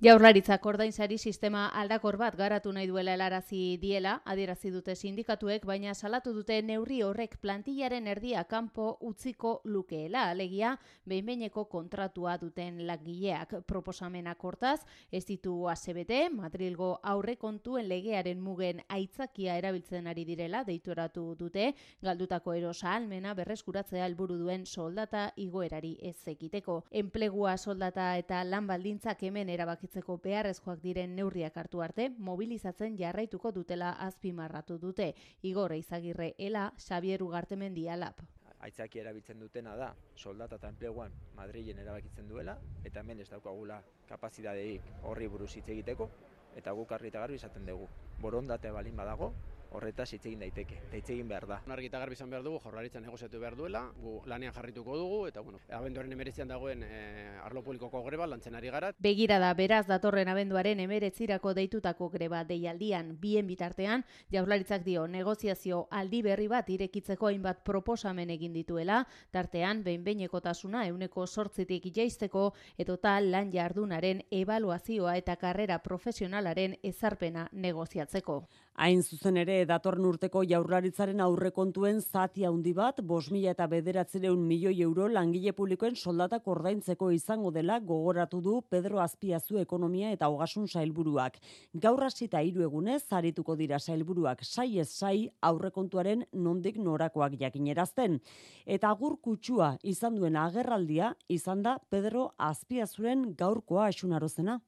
Jaurlaritzak 0.00 0.64
ordainsari 0.64 1.18
sistema 1.20 1.66
aldakor 1.76 2.16
bat 2.16 2.32
garatu 2.32 2.70
nahi 2.72 2.86
duela 2.88 3.12
helarazi 3.12 3.76
diela, 3.76 4.14
adierazi 4.24 4.70
dute 4.72 4.94
sindikatuek, 4.96 5.66
baina 5.68 5.92
salatu 5.92 6.32
dute 6.32 6.56
neurri 6.64 7.02
horrek 7.04 7.34
plantillaren 7.42 8.08
erdia 8.08 8.46
kanpo 8.48 8.94
utziko 9.04 9.50
lukeela, 9.68 10.22
alegia 10.30 10.70
behinbeineko 11.04 11.66
kontratua 11.68 12.38
duten 12.40 12.78
lagileak 12.88 13.52
proposamenak 13.68 14.40
hortaz, 14.40 14.78
ez 15.12 15.20
ditu 15.28 15.68
ACBT, 15.68 16.30
Madrilgo 16.32 16.94
aurre 17.02 17.36
kontuen 17.36 17.84
legearen 17.92 18.40
mugen 18.40 18.80
aitzakia 18.88 19.58
erabiltzen 19.60 20.08
ari 20.08 20.24
direla, 20.24 20.64
deituratu 20.64 21.34
dute, 21.36 21.74
galdutako 22.00 22.56
erosa 22.56 22.94
almena 22.94 23.36
berreskuratzea 23.36 24.08
helburu 24.08 24.40
duen 24.46 24.64
soldata 24.64 25.28
igoerari 25.36 25.98
ez 26.00 26.16
ekiteko. 26.24 26.86
Enplegua 26.90 27.58
soldata 27.58 28.14
eta 28.16 28.40
lan 28.48 28.64
baldintzak 28.72 29.28
hemen 29.28 29.52
erabakitzen 29.52 29.89
erabakitzeko 29.90 30.20
beharrezkoak 30.22 30.80
diren 30.82 31.16
neurriak 31.16 31.56
hartu 31.56 31.80
arte, 31.82 32.10
mobilizatzen 32.18 32.96
jarraituko 32.96 33.50
dutela 33.50 33.96
azpimarratu 34.06 34.78
dute. 34.78 35.14
Igor 35.42 35.74
Izagirre 35.74 36.34
Ela, 36.38 36.72
Xavier 36.78 37.22
Ugartemendi 37.22 37.88
Alap. 37.88 38.20
Aitzaki 38.60 39.00
erabiltzen 39.00 39.40
dutena 39.40 39.74
da, 39.74 39.94
soldata 40.16 40.56
eta 40.56 40.68
enpleguan 40.68 41.12
Madrilen 41.34 41.78
erabakitzen 41.78 42.28
duela, 42.28 42.58
eta 42.84 43.00
hemen 43.00 43.20
ez 43.20 43.28
daukagula 43.30 43.82
kapazidadeik 44.06 44.82
horri 45.02 45.26
buruz 45.28 45.56
hitz 45.56 45.68
egiteko, 45.68 46.08
eta 46.56 46.72
guk 46.72 46.92
argi 46.92 47.08
eta 47.08 47.20
garbi 47.20 47.40
izaten 47.40 47.66
dugu. 47.66 47.88
Borondate 48.20 48.70
balin 48.70 48.96
badago, 48.96 49.32
horretaz 49.70 50.08
hitz 50.14 50.24
egin 50.26 50.40
daiteke, 50.42 50.80
eta 50.88 50.98
hitz 50.98 51.10
egin 51.14 51.28
behar 51.28 51.46
da. 51.46 51.60
Argi 51.70 51.88
eta 51.90 52.00
garbi 52.02 52.16
izan 52.18 52.30
behar 52.30 52.42
dugu, 52.44 52.58
jaurlaritzan 52.64 53.04
negoziatu 53.06 53.40
behar 53.40 53.56
duela, 53.56 53.82
gu 54.02 54.16
lanean 54.26 54.54
jarrituko 54.54 54.96
dugu, 54.98 55.20
eta 55.28 55.40
bueno, 55.46 55.60
abenduaren 55.76 56.12
emeretzian 56.12 56.48
dagoen 56.50 56.82
e, 56.82 57.00
arlo 57.44 57.62
publikoko 57.62 58.02
greba 58.04 58.26
lantzen 58.26 58.56
ari 58.58 58.70
gara. 58.74 58.92
Begira 58.98 59.38
da, 59.42 59.52
beraz, 59.54 59.84
datorren 59.86 60.28
abenduaren 60.28 60.80
emeretzirako 60.82 61.54
deitutako 61.54 62.10
greba 62.10 62.42
deialdian, 62.44 63.14
bien 63.20 63.46
bitartean, 63.46 64.04
jaurlaritzak 64.32 64.84
dio 64.84 65.06
negoziazio 65.06 65.86
aldi 65.90 66.22
berri 66.26 66.48
bat 66.50 66.70
irekitzeko 66.70 67.30
hainbat 67.30 67.62
proposamen 67.64 68.30
egin 68.30 68.52
dituela, 68.56 69.04
tartean, 69.30 69.84
behin-behineko 69.86 70.40
tasuna 70.40 70.86
euneko 70.88 71.26
sortzitik 71.26 71.90
jaisteko, 71.94 72.50
etota 72.78 73.18
lan 73.20 73.52
jardunaren 73.52 74.24
evaluazioa 74.30 75.16
eta 75.20 75.36
karrera 75.36 75.78
profesionalaren 75.82 76.76
ezarpena 76.82 77.48
negoziatzeko. 77.52 78.40
Hain 78.78 79.02
zuzen 79.02 79.36
ere, 79.36 79.64
datorren 79.66 80.06
urteko 80.08 80.40
jaurlaritzaren 80.46 81.20
aurrekontuen 81.20 81.98
zati 82.00 82.46
handi 82.46 82.72
bat, 82.72 83.00
bos 83.02 83.30
mila 83.34 83.50
eta 83.50 83.66
bederatzireun 83.66 84.40
milioi 84.46 84.80
euro 84.86 85.08
langile 85.08 85.52
publikoen 85.52 85.96
soldatak 85.96 86.46
ordaintzeko 86.48 87.10
izango 87.10 87.50
dela 87.50 87.80
gogoratu 87.80 88.40
du 88.40 88.54
Pedro 88.62 89.02
Azpiazu 89.02 89.58
ekonomia 89.58 90.12
eta 90.12 90.30
hogasun 90.30 90.68
sailburuak. 90.68 91.36
Gaur 91.74 92.04
hasita 92.06 92.40
hiru 92.40 92.62
egunez, 92.62 93.02
zarituko 93.10 93.56
dira 93.56 93.78
sailburuak 93.78 94.44
sai 94.44 94.78
ez 94.78 94.88
sai 94.88 95.28
aurrekontuaren 95.42 96.24
nondik 96.32 96.78
norakoak 96.78 97.36
jakinerazten. 97.42 98.20
Eta 98.64 98.94
agur 98.94 99.18
kutsua 99.20 99.76
izan 99.82 100.16
duen 100.16 100.36
agerraldia, 100.36 101.14
izan 101.28 101.62
da 101.62 101.78
Pedro 101.90 102.30
Azpiazuren 102.38 103.34
gaurkoa 103.36 103.90
asunarozena. 103.90 104.60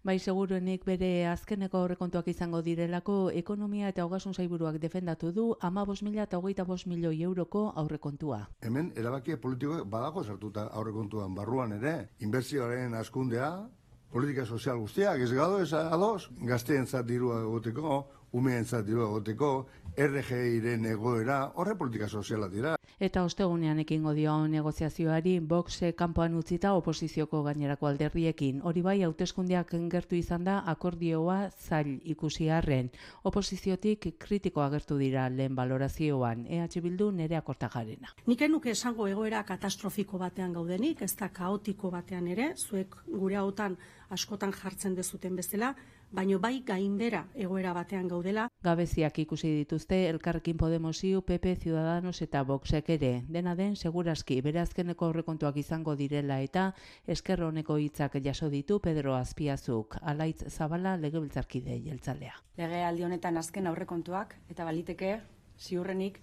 Bai, 0.00 0.14
seguruenik 0.18 0.86
bere 0.88 1.08
azkeneko 1.28 1.82
aurrekontuak 1.82 2.28
izango 2.32 2.62
direlako 2.64 3.16
ekonomia 3.36 3.90
eta 3.92 4.06
hogasun 4.06 4.32
zaiburuak 4.32 4.78
defendatu 4.80 5.30
du 5.30 5.44
ama 5.60 5.84
mila 6.02 6.22
eta 6.22 6.38
hogeita 6.38 6.64
bos 6.64 6.86
milioi 6.86 7.22
euroko 7.22 7.72
aurrekontua. 7.76 8.48
Hemen, 8.62 8.92
erabakia 8.96 9.36
politiko 9.36 9.84
badago 9.84 10.24
sartuta 10.24 10.70
aurrekontuan 10.72 11.34
barruan 11.34 11.72
ere, 11.72 12.08
inbertsioaren 12.18 12.94
askundea, 12.94 13.68
politika 14.10 14.46
sozial 14.46 14.78
guztiak, 14.78 15.20
ez 15.20 15.32
gado, 15.32 15.60
ez 15.60 15.72
ados, 15.74 16.30
gazteen 16.48 16.86
zat 16.86 17.06
dirua 17.06 17.42
egoteko, 17.42 18.06
umeen 18.32 18.64
zat 18.64 18.86
dirua 18.86 19.08
egoteko, 19.08 19.66
RGI-ren 19.98 20.84
egoera, 20.86 21.40
horre 21.56 21.74
politika 21.76 22.08
soziala 22.08 22.48
dira. 22.48 22.76
Eta 23.00 23.22
ostegunean 23.24 23.78
ekingo 23.80 24.12
dio 24.12 24.34
negoziazioari 24.46 25.38
Vox 25.40 25.80
kanpoan 25.96 26.34
utzita 26.36 26.74
oposizioko 26.76 27.42
gainerako 27.42 27.88
alderriekin. 27.88 28.60
Hori 28.62 28.82
bai, 28.84 28.98
hauteskundeak 29.02 29.72
gertu 29.90 30.16
izan 30.16 30.44
da 30.44 30.58
akordioa 30.66 31.38
zail 31.50 32.00
ikusi 32.04 32.48
harren. 32.48 32.90
Oposiziotik 33.24 34.10
kritiko 34.18 34.62
agertu 34.62 34.98
dira 34.98 35.28
lehen 35.28 35.56
balorazioan. 35.56 36.44
EH 36.46 36.82
Bildu 36.82 37.10
nere 37.10 37.36
akortagarena. 37.36 38.12
Nik 38.26 38.42
enuke 38.42 38.70
esango 38.70 39.08
egoera 39.08 39.42
katastrofiko 39.44 40.18
batean 40.18 40.52
gaudenik, 40.52 41.02
ez 41.02 41.16
da 41.16 41.28
kaotiko 41.28 41.90
batean 41.90 42.28
ere, 42.28 42.52
zuek 42.56 42.94
gure 43.06 43.36
hautan 43.36 43.76
askotan 44.10 44.52
jartzen 44.52 44.94
dezuten 44.94 45.36
bezala, 45.36 45.74
baino 46.10 46.38
bai 46.42 46.62
gainbera 46.66 47.24
egoera 47.34 47.72
batean 47.72 48.08
gaudela. 48.08 48.48
Gabeziak 48.64 49.18
ikusi 49.22 49.50
dituzte 49.54 50.08
Elkarrekin 50.08 50.56
Podemosiu, 50.58 51.22
PP, 51.22 51.54
Ciudadanos 51.62 52.20
eta 52.22 52.42
Voxek 52.42 52.90
ere. 52.96 53.12
Dena 53.28 53.54
den, 53.56 53.76
segurazki, 53.76 54.40
bere 54.42 54.60
azkeneko 54.60 55.06
aurrekontuak 55.06 55.56
izango 55.62 55.94
direla 55.96 56.40
eta 56.42 56.72
esker 57.06 57.44
honeko 57.46 57.78
hitzak 57.78 58.18
jaso 58.24 58.50
ditu 58.50 58.80
Pedro 58.80 59.14
Azpiazuk, 59.14 59.96
alaitz 60.02 60.44
zabala 60.48 60.96
legebiltzarkide 60.96 61.78
jeltzalea. 61.86 62.34
Lege 62.58 62.84
aldi 62.84 63.06
honetan 63.06 63.38
azken 63.38 63.70
aurrekontuak 63.70 64.36
eta 64.50 64.64
baliteke 64.64 65.20
ziurrenik 65.58 66.20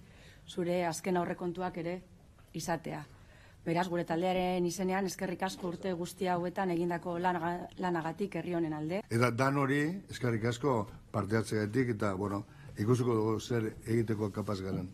zure 0.47 0.83
azken 0.85 1.17
aurrekontuak 1.17 1.77
ere 1.77 2.01
izatea. 2.53 3.05
Beraz, 3.67 3.89
gure 3.91 4.05
taldearen 4.07 4.63
izenean 4.63 5.09
eskerrik 5.09 5.41
asko 5.43 5.67
urte 5.67 5.91
guzti 6.01 6.29
hauetan 6.31 6.69
egindako 6.71 7.17
lanagatik 7.19 8.37
herri 8.39 8.53
honen 8.55 8.75
alde. 8.77 9.01
Eta 9.17 9.29
dan 9.41 9.59
hori 9.59 9.79
eskerrik 10.13 10.45
asko 10.53 10.75
parte 11.11 11.35
hartzegatik 11.35 11.91
eta 11.97 12.13
bueno, 12.21 12.45
ikusiko 12.79 13.17
dugu 13.17 13.33
zer 13.41 13.67
egiteko 13.73 14.29
kapaz 14.37 14.61
garen. 14.61 14.87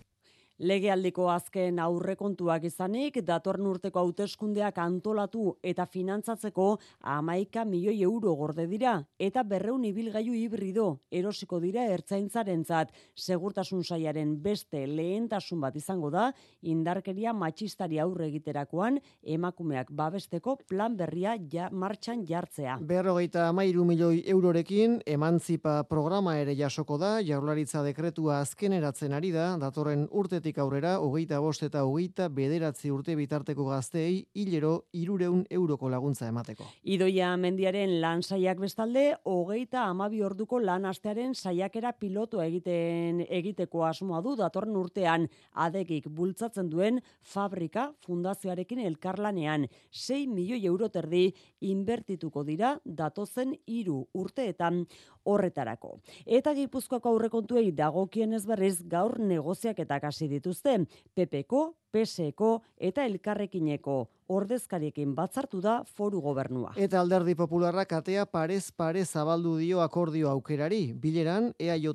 Legealdiko 0.62 1.32
azken 1.34 1.80
aurrekontuak 1.82 2.68
izanik, 2.70 3.16
datorn 3.26 3.66
urteko 3.66 4.04
hauteskundeak 4.04 4.78
antolatu 4.78 5.56
eta 5.66 5.88
finantzatzeko 5.90 6.68
amaika 7.10 7.64
milioi 7.66 8.04
euro 8.06 8.36
gorde 8.38 8.68
dira, 8.70 9.00
eta 9.18 9.42
berreun 9.44 9.84
ibilgailu 9.90 10.36
hibrido 10.38 10.86
erosiko 11.10 11.58
dira 11.60 11.88
ertzaintzaren 11.90 12.62
zat, 12.66 12.92
segurtasun 13.18 13.82
saiaren 13.84 14.36
beste 14.44 14.86
lehentasun 14.86 15.60
bat 15.64 15.76
izango 15.76 16.12
da, 16.14 16.28
indarkeria 16.62 17.34
matxistari 17.34 17.98
aurre 17.98 18.30
egiterakoan, 18.30 19.02
emakumeak 19.24 19.90
babesteko 19.90 20.60
plan 20.70 20.94
berria 20.96 21.34
ja, 21.50 21.72
martxan 21.72 22.28
jartzea. 22.30 22.78
Berrogeita 22.80 23.48
amairu 23.50 23.88
milioi 23.90 24.22
eurorekin, 24.30 25.00
emantzipa 25.08 25.80
programa 25.90 26.38
ere 26.38 26.54
jasoko 26.54 27.00
da, 27.02 27.16
jaurlaritza 27.26 27.82
dekretua 27.82 28.44
azkeneratzen 28.46 29.18
ari 29.18 29.34
da, 29.34 29.50
datorren 29.58 30.06
urtetik 30.44 30.58
aurrera, 30.60 30.98
hogeita 31.00 31.38
bost 31.40 31.64
eta 31.64 31.86
hogeita 31.88 32.26
bederatzi 32.28 32.90
urte 32.92 33.14
bitarteko 33.16 33.64
gazteei, 33.70 34.26
hilero 34.36 34.90
irureun 34.92 35.46
euroko 35.50 35.88
laguntza 35.88 36.28
emateko. 36.28 36.66
Idoia 36.84 37.30
mendiaren 37.38 38.02
lan 38.02 38.24
saiak 38.24 38.60
bestalde, 38.60 39.16
hogeita 39.24 39.86
amabi 39.88 40.20
orduko 40.22 40.60
lan 40.60 40.84
astearen 40.84 41.32
saiakera 41.34 41.94
pilotu 41.94 42.42
egiten 42.44 43.24
egiteko 43.30 43.86
asmoa 43.88 44.20
du 44.22 44.36
datorren 44.36 44.76
urtean 44.76 45.30
adekik 45.54 46.10
bultzatzen 46.12 46.68
duen 46.68 47.00
fabrika 47.22 47.94
fundazioarekin 48.04 48.84
elkarlanean 48.84 49.70
6 49.92 50.28
milioi 50.28 50.66
euro 50.66 50.90
terdi 50.90 51.30
inbertituko 51.62 52.44
dira 52.44 52.76
datozen 52.84 53.56
hiru 53.66 54.02
urteetan 54.12 54.84
horretarako. 55.24 55.98
Eta 56.26 56.52
Gipuzkoako 56.58 57.14
aurrekontuei 57.14 57.72
dagokien 57.72 58.34
berriz 58.48 58.82
gaur 58.90 59.20
negoziaketak 59.20 60.10
hasi 60.10 60.33
dituzte. 60.34 60.78
PPko, 61.16 61.64
PSeko 61.94 62.56
eta 62.78 63.06
Elkarrekineko 63.06 63.98
ordezkariekin 64.34 65.14
batzartu 65.16 65.62
da 65.62 65.76
foru 65.98 66.22
gobernua. 66.22 66.74
Eta 66.78 67.00
alderdi 67.02 67.36
popularrak 67.36 67.94
atea 68.00 68.26
parez 68.26 68.72
pare 68.72 69.06
zabaldu 69.06 69.56
dio 69.58 69.82
akordio 69.82 70.30
aukerari. 70.30 70.94
Bileran, 70.94 71.52
EAJ 71.60 71.88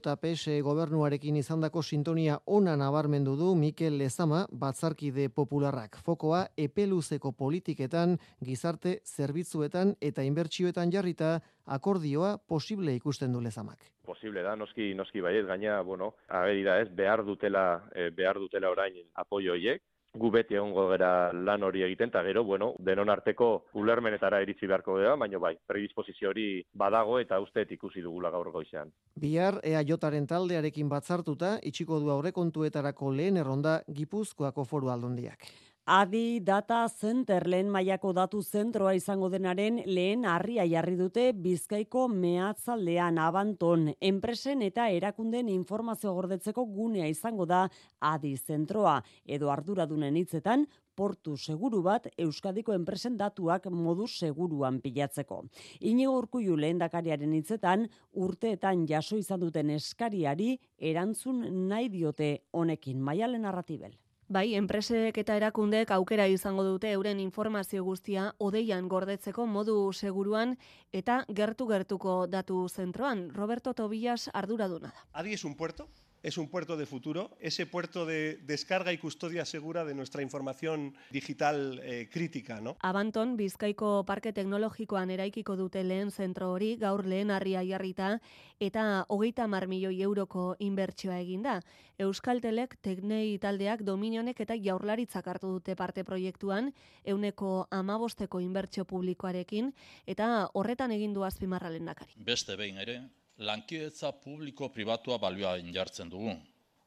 gobernuarekin 0.62 1.37
izandako 1.37 1.83
sintonia 1.83 2.38
ona 2.46 2.77
nabarmendu 2.77 3.37
du 3.37 3.55
Mikel 3.55 3.98
Lezama 3.98 4.46
batzarkide 4.53 5.29
popularrak. 5.29 5.98
Fokoa 6.05 6.46
epeluzeko 6.57 7.33
politiketan, 7.33 8.18
gizarte 8.40 9.01
zerbitzuetan 9.05 9.94
eta 10.01 10.22
inbertsioetan 10.22 10.90
jarrita 10.92 11.38
akordioa 11.66 12.38
posible 12.38 12.94
ikusten 12.94 13.33
du 13.33 13.40
Lezamak 13.40 13.79
posible 14.09 14.42
da, 14.42 14.55
noski, 14.57 14.94
noski 14.96 15.20
baiet, 15.24 15.46
gaina, 15.48 15.83
bueno, 15.85 16.14
ageri 16.40 16.64
da 16.66 16.79
ez, 16.81 16.88
behar 17.01 17.20
dutela, 17.27 17.64
e, 17.92 18.09
behar 18.16 18.40
dutela 18.40 18.70
orain 18.72 18.96
apoio 19.20 19.57
hiek, 19.59 19.83
gu 20.14 20.31
beti 20.31 20.57
egongo 20.57 20.87
gara 20.88 21.31
lan 21.33 21.62
hori 21.62 21.83
egiten, 21.85 22.09
eta 22.09 22.23
gero, 22.25 22.44
bueno, 22.44 22.73
denon 22.79 23.11
arteko 23.12 23.49
ulermenetara 23.79 24.40
iritsi 24.42 24.66
beharko 24.66 24.97
gara, 24.99 25.16
baina 25.16 25.38
bai, 25.38 25.55
predisposizio 25.66 26.31
hori 26.31 26.49
badago 26.73 27.18
eta 27.21 27.40
uste 27.40 27.66
ikusi 27.71 28.03
dugula 28.03 28.31
gaur 28.31 28.51
goizean. 28.53 28.92
Bihar, 29.21 29.61
ea 29.62 29.83
jotaren 29.85 30.27
taldearekin 30.27 30.88
batzartuta, 30.88 31.59
itxiko 31.62 32.01
du 32.01 32.11
aurrekontuetarako 32.14 33.12
lehen 33.12 33.37
erronda 33.37 33.83
Gipuzkoako 33.88 34.64
foru 34.64 34.90
aldundiak. 34.90 35.44
Adi 35.90 36.40
Data 36.44 36.87
Center 36.92 37.46
lehen 37.48 37.70
mailako 37.72 38.11
datu 38.12 38.42
zentroa 38.44 38.90
izango 38.92 39.31
denaren 39.33 39.79
lehen 39.87 40.27
harria 40.29 40.66
jarri 40.68 40.98
dute 40.98 41.22
Bizkaiko 41.33 42.03
mehatzaldean 42.12 43.16
abanton. 43.24 43.87
Enpresen 44.09 44.61
eta 44.66 44.90
erakunden 44.92 45.48
informazio 45.48 46.12
gordetzeko 46.12 46.66
gunea 46.74 47.07
izango 47.09 47.46
da 47.48 47.62
Adi 48.05 48.35
Zentroa. 48.37 48.98
Edo 49.24 49.48
arduradunen 49.48 50.18
hitzetan, 50.20 50.66
portu 50.94 51.38
seguru 51.38 51.81
bat 51.87 52.11
Euskadiko 52.18 52.74
enpresen 52.77 53.16
datuak 53.16 53.70
modu 53.72 54.05
seguruan 54.07 54.83
pilatzeko. 54.85 55.38
Inigo 55.81 56.18
urkuiu 56.18 56.59
lehen 56.61 56.83
dakariaren 56.85 57.33
hitzetan, 57.38 57.87
urteetan 58.12 58.85
jaso 58.92 59.16
izan 59.16 59.40
duten 59.40 59.72
eskariari 59.79 60.51
erantzun 60.92 61.40
nahi 61.72 61.88
diote 61.96 62.31
honekin 62.53 63.01
maialen 63.01 63.48
narratibel. 63.48 63.96
Bai, 64.29 64.53
enpresek 64.59 65.17
eta 65.23 65.35
erakundek 65.38 65.88
aukera 65.95 66.27
izango 66.29 66.61
dute 66.67 66.91
euren 66.93 67.21
informazio 67.23 67.81
guztia 67.87 68.27
odeian 68.49 68.91
gordetzeko 68.93 69.47
modu 69.49 69.77
seguruan 69.95 70.53
eta 70.93 71.23
gertu-gertuko 71.38 72.19
datu 72.35 72.67
zentroan. 72.69 73.31
Roberto 73.33 73.73
Tobias 73.73 74.29
arduraduna 74.35 74.93
da. 74.93 75.07
Adi 75.14 75.33
es 75.33 75.45
un 75.45 75.57
puerto? 75.57 75.88
Es 76.22 76.38
un 76.38 76.48
puerto 76.48 76.76
de 76.76 76.87
futuro, 76.87 77.37
ese 77.40 77.66
puerto 77.66 78.07
de 78.07 78.38
descarga 78.44 78.92
y 78.92 78.98
custodia 78.98 79.44
segura 79.44 79.85
de 79.85 79.94
nuestra 79.94 80.22
información 80.22 80.94
digital 81.11 81.81
eh, 81.83 82.09
crítica. 82.11 82.61
¿no? 82.61 82.76
Abanton, 82.81 83.37
Bizkaiko 83.37 84.04
Parke 84.04 84.33
Teknologikoan 84.33 85.11
eraikiko 85.11 85.57
dute 85.57 85.85
lehen 85.85 86.11
zentro 86.11 86.50
hori, 86.52 86.76
gaur 86.76 87.07
lehen 87.07 87.31
harria 87.31 87.62
jarrita, 87.64 88.20
eta 88.59 89.04
hogeita 89.09 89.46
mar 89.46 89.68
milioi 89.68 90.02
euroko 90.02 90.57
inbertsioa 90.59 91.20
eginda. 91.20 91.61
Euskaltelek, 91.98 92.76
teknei 92.83 93.38
taldeak, 93.38 93.83
dominionek 93.87 94.40
eta 94.40 94.57
jaurlaritzak 94.59 95.26
hartu 95.26 95.52
dute 95.59 95.76
parte 95.76 96.04
proiektuan, 96.04 96.72
euneko 97.04 97.66
amabosteko 97.70 98.40
inbertsio 98.40 98.85
publikoarekin, 98.85 99.72
eta 100.07 100.48
horretan 100.54 100.92
egindu 100.92 101.24
azpimarra 101.24 101.70
dakari. 101.78 102.14
Beste 102.16 102.57
behin 102.57 102.78
ere, 102.78 103.00
lankidetza 103.38 104.12
publiko 104.12 104.68
pribatua 104.68 105.18
balioa 105.18 105.57
jartzen 105.74 106.11
dugu. 106.11 106.35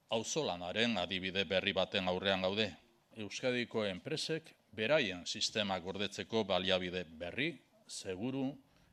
Auzolanaren 0.09 0.97
adibide 0.97 1.45
berri 1.45 1.73
baten 1.73 2.07
aurrean 2.07 2.41
gaude. 2.41 2.71
Euskadiko 3.17 3.85
enpresek 3.85 4.53
beraien 4.75 5.25
sistema 5.25 5.79
gordetzeko 5.79 6.43
baliabide 6.43 7.05
berri, 7.19 7.53
seguru, 7.87 8.51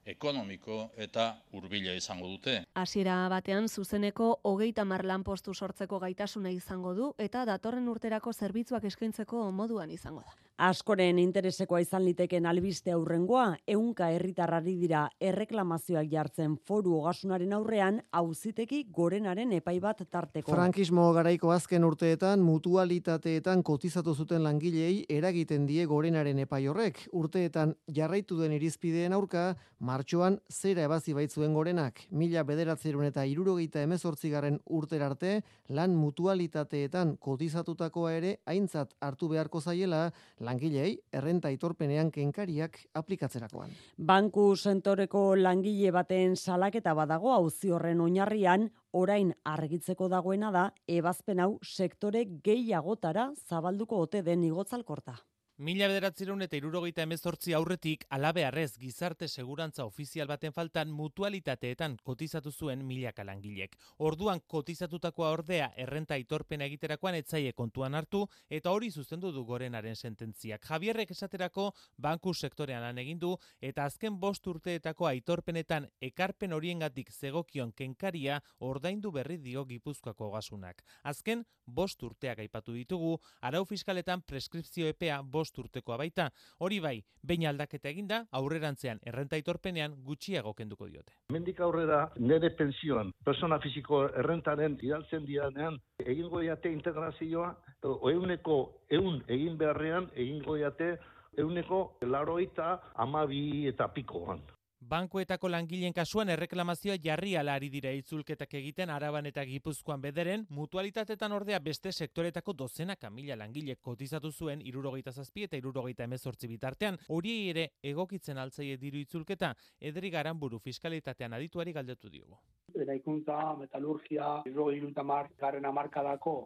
ekonomiko 0.09 0.89
eta 0.97 1.29
hurbila 1.53 1.95
izango 1.95 2.29
dute. 2.29 2.63
Hasiera 2.75 3.29
batean 3.29 3.69
zuzeneko 3.69 4.39
hogeita 4.51 4.85
mar 4.85 5.05
lanpostu 5.05 5.55
sortzeko 5.55 5.99
gaitasuna 5.99 6.51
izango 6.51 6.95
du 6.95 7.13
eta 7.19 7.45
datorren 7.45 7.89
urterako 7.89 8.33
zerbitzuak 8.33 8.85
eskaintzeko 8.85 9.51
moduan 9.51 9.91
izango 9.91 10.25
da. 10.27 10.48
Askoren 10.59 11.21
interesekoa 11.23 11.79
izan 11.85 12.03
liteken 12.03 12.47
albiste 12.51 12.91
aurrengoa, 12.91 13.61
eunka 13.71 14.09
herritarrari 14.11 14.73
dira 14.75 15.05
erreklamazioak 15.23 16.09
jartzen 16.11 16.57
foru 16.67 16.97
ogasunaren 16.97 17.53
aurrean, 17.55 18.01
auziteki 18.11 18.81
gorenaren 18.97 19.53
epai 19.55 19.77
bat 19.79 20.03
tarteko. 20.11 20.51
Frankismo 20.51 21.05
garaiko 21.15 21.53
azken 21.55 21.87
urteetan, 21.87 22.43
mutualitateetan 22.43 23.63
kotizatu 23.63 24.17
zuten 24.17 24.43
langilei 24.43 25.05
eragiten 25.09 25.69
die 25.69 25.85
gorenaren 25.87 26.43
epai 26.43 26.65
horrek. 26.67 27.05
Urteetan 27.15 27.77
jarraitu 27.95 28.41
den 28.43 28.57
irizpideen 28.59 29.15
aurka, 29.15 29.53
martxoan 29.79 30.41
zera 30.51 30.89
ebazi 30.91 31.15
baitzuen 31.15 31.55
gorenak. 31.55 32.03
Mila 32.11 32.43
bederatzerun 32.43 33.07
eta 33.13 33.23
irurogeita 33.31 33.87
emezortzigarren 33.87 34.59
urterarte, 34.67 35.37
lan 35.71 35.95
mutualitateetan 35.95 37.15
kotizatutakoa 37.23 38.19
ere, 38.19 38.37
aintzat 38.51 38.99
hartu 38.99 39.31
beharko 39.31 39.63
zaiela, 39.63 40.09
langilei 40.49 40.97
errenta 41.13 41.53
itorpenean 41.53 42.11
kenkariak 42.15 42.79
aplikatzerakoan. 42.97 43.73
Banku 44.11 44.51
sentoreko 44.57 45.23
langile 45.37 45.93
baten 45.93 46.37
salaketa 46.37 46.95
badago 46.97 47.33
auzi 47.35 47.73
horren 47.75 48.01
oinarrian 48.01 48.69
orain 48.93 49.35
argitzeko 49.45 50.09
dagoena 50.09 50.53
da 50.55 50.69
ebazpen 50.99 51.45
hau 51.45 51.51
sektore 51.63 52.25
gehiagotara 52.45 53.33
zabalduko 53.49 54.05
ote 54.07 54.23
den 54.23 54.47
igotzalkorta. 54.49 55.19
Mila 55.59 55.89
bederatzeron 55.91 56.45
eta 56.45 56.55
irurogeita 56.55 57.03
emezortzi 57.03 57.51
aurretik 57.57 58.05
alabearrez 58.15 58.77
gizarte 58.79 59.27
segurantza 59.27 59.83
ofizial 59.89 60.29
baten 60.31 60.53
faltan 60.55 60.93
mutualitateetan 60.95 61.97
kotizatu 62.07 62.53
zuen 62.53 62.85
milaka 62.87 63.25
langilek. 63.27 63.75
Orduan 63.99 64.39
kotizatutakoa 64.47 65.33
ordea 65.35 65.67
errenta 65.77 66.15
itorpena 66.15 66.69
egiterakoan 66.71 67.19
etzaie 67.19 67.53
kontuan 67.59 67.99
hartu 67.99 68.21
eta 68.49 68.71
hori 68.71 68.93
zuzendu 68.93 69.33
du 69.35 69.43
gorenaren 69.49 69.97
sententziak. 69.97 70.63
Javierrek 70.63 71.11
esaterako 71.11 71.73
banku 71.97 72.35
sektorean 72.35 72.87
lan 72.87 73.03
egin 73.03 73.19
du 73.19 73.33
eta 73.61 73.85
azken 73.91 74.21
bost 74.21 74.47
urteetako 74.47 75.11
aitorpenetan 75.11 75.91
ekarpen 76.01 76.53
horiengatik 76.53 77.11
zegokion 77.11 77.73
kenkaria 77.73 78.39
ordaindu 78.61 79.11
berri 79.11 79.41
dio 79.43 79.67
gipuzkoako 79.67 80.31
gasunak. 80.37 80.87
Azken 81.03 81.45
bost 81.67 82.03
urteak 82.03 82.39
aipatu 82.39 82.73
ditugu, 82.73 83.19
arau 83.43 83.65
fiskaletan 83.65 84.23
preskripzio 84.23 84.87
epea 84.87 85.21
bost 85.23 85.48
bost 85.49 85.59
urtekoa 85.59 85.97
baita. 85.99 86.29
Hori 86.61 86.81
bai, 86.81 87.03
behin 87.23 87.47
aldaketa 87.49 87.89
eginda, 87.89 88.25
aurrerantzean 88.33 89.01
errenta 89.07 89.37
itorpenean 89.37 89.97
gutxiago 90.05 90.55
kenduko 90.55 90.89
diote. 90.89 91.13
Mendik 91.33 91.61
aurrera 91.61 92.09
nire 92.19 92.51
pensioan, 92.57 93.13
persona 93.25 93.59
fisiko 93.59 94.05
errentaren 94.09 94.79
idaltzen 94.83 95.25
dianean, 95.27 95.79
egingo 96.05 96.41
diate 96.41 96.73
integrazioa, 96.73 97.55
euneko 97.85 98.85
eun 98.91 99.23
egin 99.29 99.57
beharrean, 99.59 100.11
egingo 100.15 100.57
diate 100.57 100.97
euneko 101.39 101.99
laroita 102.03 102.79
amabi 102.97 103.69
eta 103.69 103.89
pikoan. 103.95 104.43
Bankuetako 104.79 105.49
langileen 105.51 105.93
kasuan 105.93 106.31
erreklamazioa 106.31 106.95
jarri 107.05 107.33
alari 107.37 107.69
dira 107.69 107.91
itzulketak 107.99 108.53
egiten 108.55 108.91
araban 108.95 109.27
eta 109.27 109.43
gipuzkoan 109.45 110.01
bederen, 110.01 110.45
mutualitatetan 110.55 111.33
ordea 111.33 111.59
beste 111.59 111.91
sektoretako 111.93 112.55
dozena 112.61 112.97
kamila 112.97 113.37
langilek 113.37 113.81
kotizatu 113.83 114.31
zuen 114.31 114.63
irurogeita 114.63 115.11
zazpi 115.11 115.43
eta 115.49 115.57
irurogeita 115.57 116.05
emezortzi 116.05 116.49
bitartean, 116.49 116.97
hori 117.09 117.35
ere 117.51 117.67
egokitzen 117.83 118.39
altzaie 118.39 118.77
diru 118.77 119.03
itzulketa, 119.03 119.53
edri 119.81 120.11
garan 120.11 120.39
buru 120.39 120.59
fiskalitatean 120.59 121.35
adituari 121.35 121.73
galdetu 121.73 122.09
diogu. 122.09 122.39
Eraikuntza, 122.75 123.57
metalurgia, 123.59 124.43
irrogei 124.47 124.81
mar, 125.03 125.29
garren 125.41 125.65
amarkadako 125.65 126.39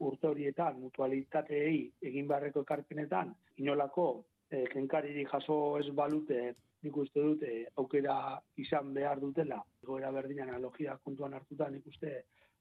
urte 0.00 0.26
horietan 0.28 0.78
mutualitateei 0.80 1.90
egin 2.02 2.28
beharreko 2.28 2.60
ekarpenetan, 2.60 3.34
inolako 3.56 4.24
kenkariri 4.50 5.24
jaso 5.24 5.78
ez 5.78 5.90
balute 5.90 6.54
nik 6.82 6.96
uste 6.96 7.22
dut 7.22 7.42
e, 7.42 7.64
aukera 7.76 8.38
izan 8.56 8.92
behar 8.94 9.20
dutela, 9.20 9.62
goera 9.82 10.10
berdina 10.14 10.44
analogia 10.44 10.98
kontuan 11.04 11.34
hartuta 11.34 11.70
nik 11.70 11.86
uste 11.86 12.12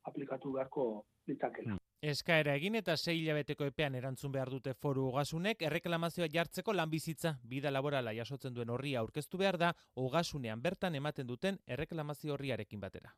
aplikatu 0.08 0.54
beharko 0.54 0.88
ditakela. 1.28 1.78
Eskaera 2.08 2.54
egin 2.56 2.78
eta 2.78 2.94
sei 2.96 3.16
hilabeteko 3.20 3.66
epean 3.72 3.96
erantzun 3.98 4.32
behar 4.32 4.52
dute 4.54 4.74
foru 4.74 5.08
ogasunek, 5.10 5.64
erreklamazioa 5.70 6.28
jartzeko 6.34 6.74
lanbizitza 6.74 7.34
bida 7.44 7.72
laborala 7.74 8.14
jasotzen 8.14 8.54
duen 8.54 8.70
horria 8.70 9.02
aurkeztu 9.02 9.42
behar 9.42 9.58
da, 9.58 9.74
ogasunean 9.96 10.62
bertan 10.62 10.96
ematen 10.96 11.28
duten 11.28 11.58
erreklamazio 11.66 12.38
horriarekin 12.38 12.80
batera. 12.80 13.16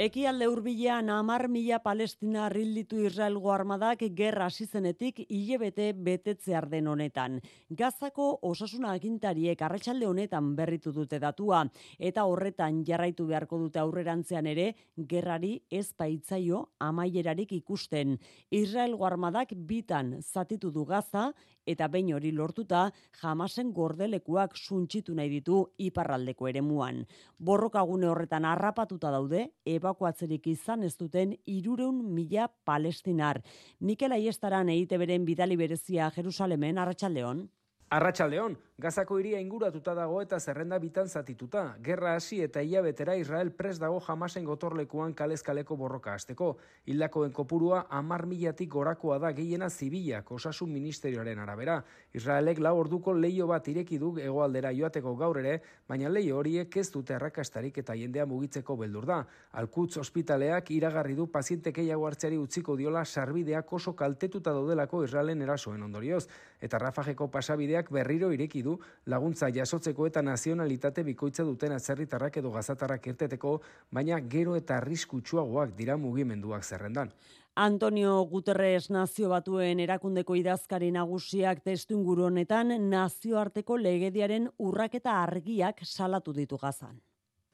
Ekialde 0.00 0.46
hurbilean 0.48 1.10
hamar 1.12 1.42
mila 1.52 1.76
palestina 1.84 2.46
rilditu 2.48 3.02
Israelgo 3.04 3.50
armadak 3.52 4.06
gerra 4.16 4.46
hasizenetik 4.48 5.18
hilebete 5.26 5.90
betetze 6.06 6.54
arden 6.56 6.88
honetan. 6.88 7.34
Gazako 7.68 8.30
osasuna 8.48 8.94
agintariek 8.96 9.60
arratsalde 9.60 10.08
honetan 10.08 10.54
berritu 10.56 10.94
dute 10.96 11.20
datua 11.20 11.66
eta 11.98 12.24
horretan 12.24 12.80
jarraitu 12.88 13.26
beharko 13.28 13.58
dute 13.66 13.82
aurrerantzean 13.82 14.48
ere 14.54 14.70
gerrari 14.96 15.52
ez 15.68 15.90
baitzaio 15.92 16.62
amaierarik 16.78 17.52
ikusten. 17.60 18.16
Israelgo 18.48 19.04
armadak 19.04 19.52
bitan 19.52 20.16
zatitu 20.22 20.72
du 20.72 20.86
Gaza 20.88 21.34
eta 21.70 21.88
behin 21.88 22.12
hori 22.16 22.32
lortuta 22.34 22.86
jamasen 23.22 23.70
gordelekuak 23.76 24.56
suntxitu 24.58 25.14
nahi 25.14 25.30
ditu 25.30 25.60
iparraldeko 25.78 26.48
eremuan. 26.50 27.04
Borrokagune 27.38 28.08
horretan 28.10 28.48
harrapatuta 28.48 29.12
daude, 29.14 29.46
ebakuatzerik 29.64 30.50
izan 30.52 30.84
ez 30.84 30.96
duten 30.98 31.36
irureun 31.46 32.02
mila 32.14 32.48
palestinar. 32.64 33.40
Mikel 33.80 34.12
Aiestaran 34.18 34.68
egite 34.68 34.98
beren 34.98 35.24
bidali 35.24 35.56
berezia 35.56 36.10
Jerusalemen, 36.16 36.78
Arratxaldeon. 36.78 37.46
Arratxaldeon, 37.90 38.56
Gazako 38.80 39.18
iria 39.20 39.36
inguratuta 39.42 39.92
dago 39.92 40.22
eta 40.24 40.38
zerrenda 40.40 40.78
bitan 40.80 41.08
zatituta. 41.08 41.76
Gerra 41.84 42.14
hasi 42.16 42.38
eta 42.40 42.60
betera 42.82 43.14
Israel 43.16 43.50
pres 43.52 43.78
dago 43.78 44.00
jamasen 44.00 44.44
gotorlekuan 44.44 45.12
kalezkaleko 45.12 45.76
borroka 45.76 46.14
hasteko. 46.14 46.56
Hildakoen 46.86 47.30
kopurua 47.30 47.84
amar 47.90 48.24
milatik 48.24 48.70
gorakoa 48.70 49.18
da 49.18 49.32
gehiena 49.32 49.68
zibilak 49.68 50.32
osasun 50.32 50.72
ministerioaren 50.72 51.38
arabera. 51.38 51.84
Israelek 52.14 52.58
lau 52.58 52.78
orduko 52.78 53.12
leio 53.12 53.46
bat 53.46 53.68
ireki 53.68 53.98
du 53.98 54.14
egoaldera 54.18 54.72
joateko 54.72 55.14
gaur 55.14 55.38
ere, 55.38 55.60
baina 55.86 56.08
leio 56.08 56.38
horiek 56.38 56.74
ez 56.76 56.90
dute 56.90 57.12
errakastarik 57.12 57.76
eta 57.76 57.94
jendea 57.94 58.24
mugitzeko 58.24 58.76
beldur 58.76 59.04
da. 59.04 59.26
Alkutz 59.52 59.98
ospitaleak 59.98 60.70
iragarri 60.70 61.14
du 61.14 61.26
paziente 61.26 61.72
gehiago 61.72 62.06
hartzeari 62.06 62.38
utziko 62.38 62.76
diola 62.76 63.04
sarbideak 63.04 63.72
oso 63.72 63.92
kaltetuta 63.92 64.52
daudelako 64.52 65.04
Israelen 65.04 65.42
erasoen 65.42 65.82
ondorioz. 65.82 66.28
Eta 66.60 66.78
Rafajeko 66.78 67.28
pasabideak 67.28 67.90
berriro 67.92 68.32
ireki 68.32 68.62
du 68.62 68.69
laguntza 69.06 69.48
jasotzeko 69.54 70.06
eta 70.06 70.22
nazionalitate 70.22 71.04
bikoitza 71.06 71.44
duten 71.48 71.72
atzerritarrak 71.72 72.36
edo 72.42 72.50
gazatarrak 72.54 73.06
irteteko, 73.12 73.60
baina 73.90 74.20
gero 74.20 74.56
eta 74.56 74.76
arriskutsuagoak 74.80 75.76
dira 75.76 75.96
mugimenduak 75.96 76.64
zerrendan. 76.64 77.12
Antonio 77.56 78.12
Guterres 78.30 78.90
nazio 78.90 79.28
batuen 79.28 79.80
erakundeko 79.82 80.36
idazkari 80.38 80.90
nagusiak 80.94 81.64
testu 81.64 81.96
inguru 81.98 82.28
honetan 82.28 82.70
nazioarteko 82.90 83.76
legediaren 83.76 84.46
urraketa 84.58 85.16
argiak 85.22 85.82
salatu 85.84 86.32
ditu 86.32 86.56
gazan. 86.56 87.00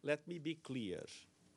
Let 0.03 0.27
me 0.27 0.39
be 0.39 0.55
clear. 0.63 1.07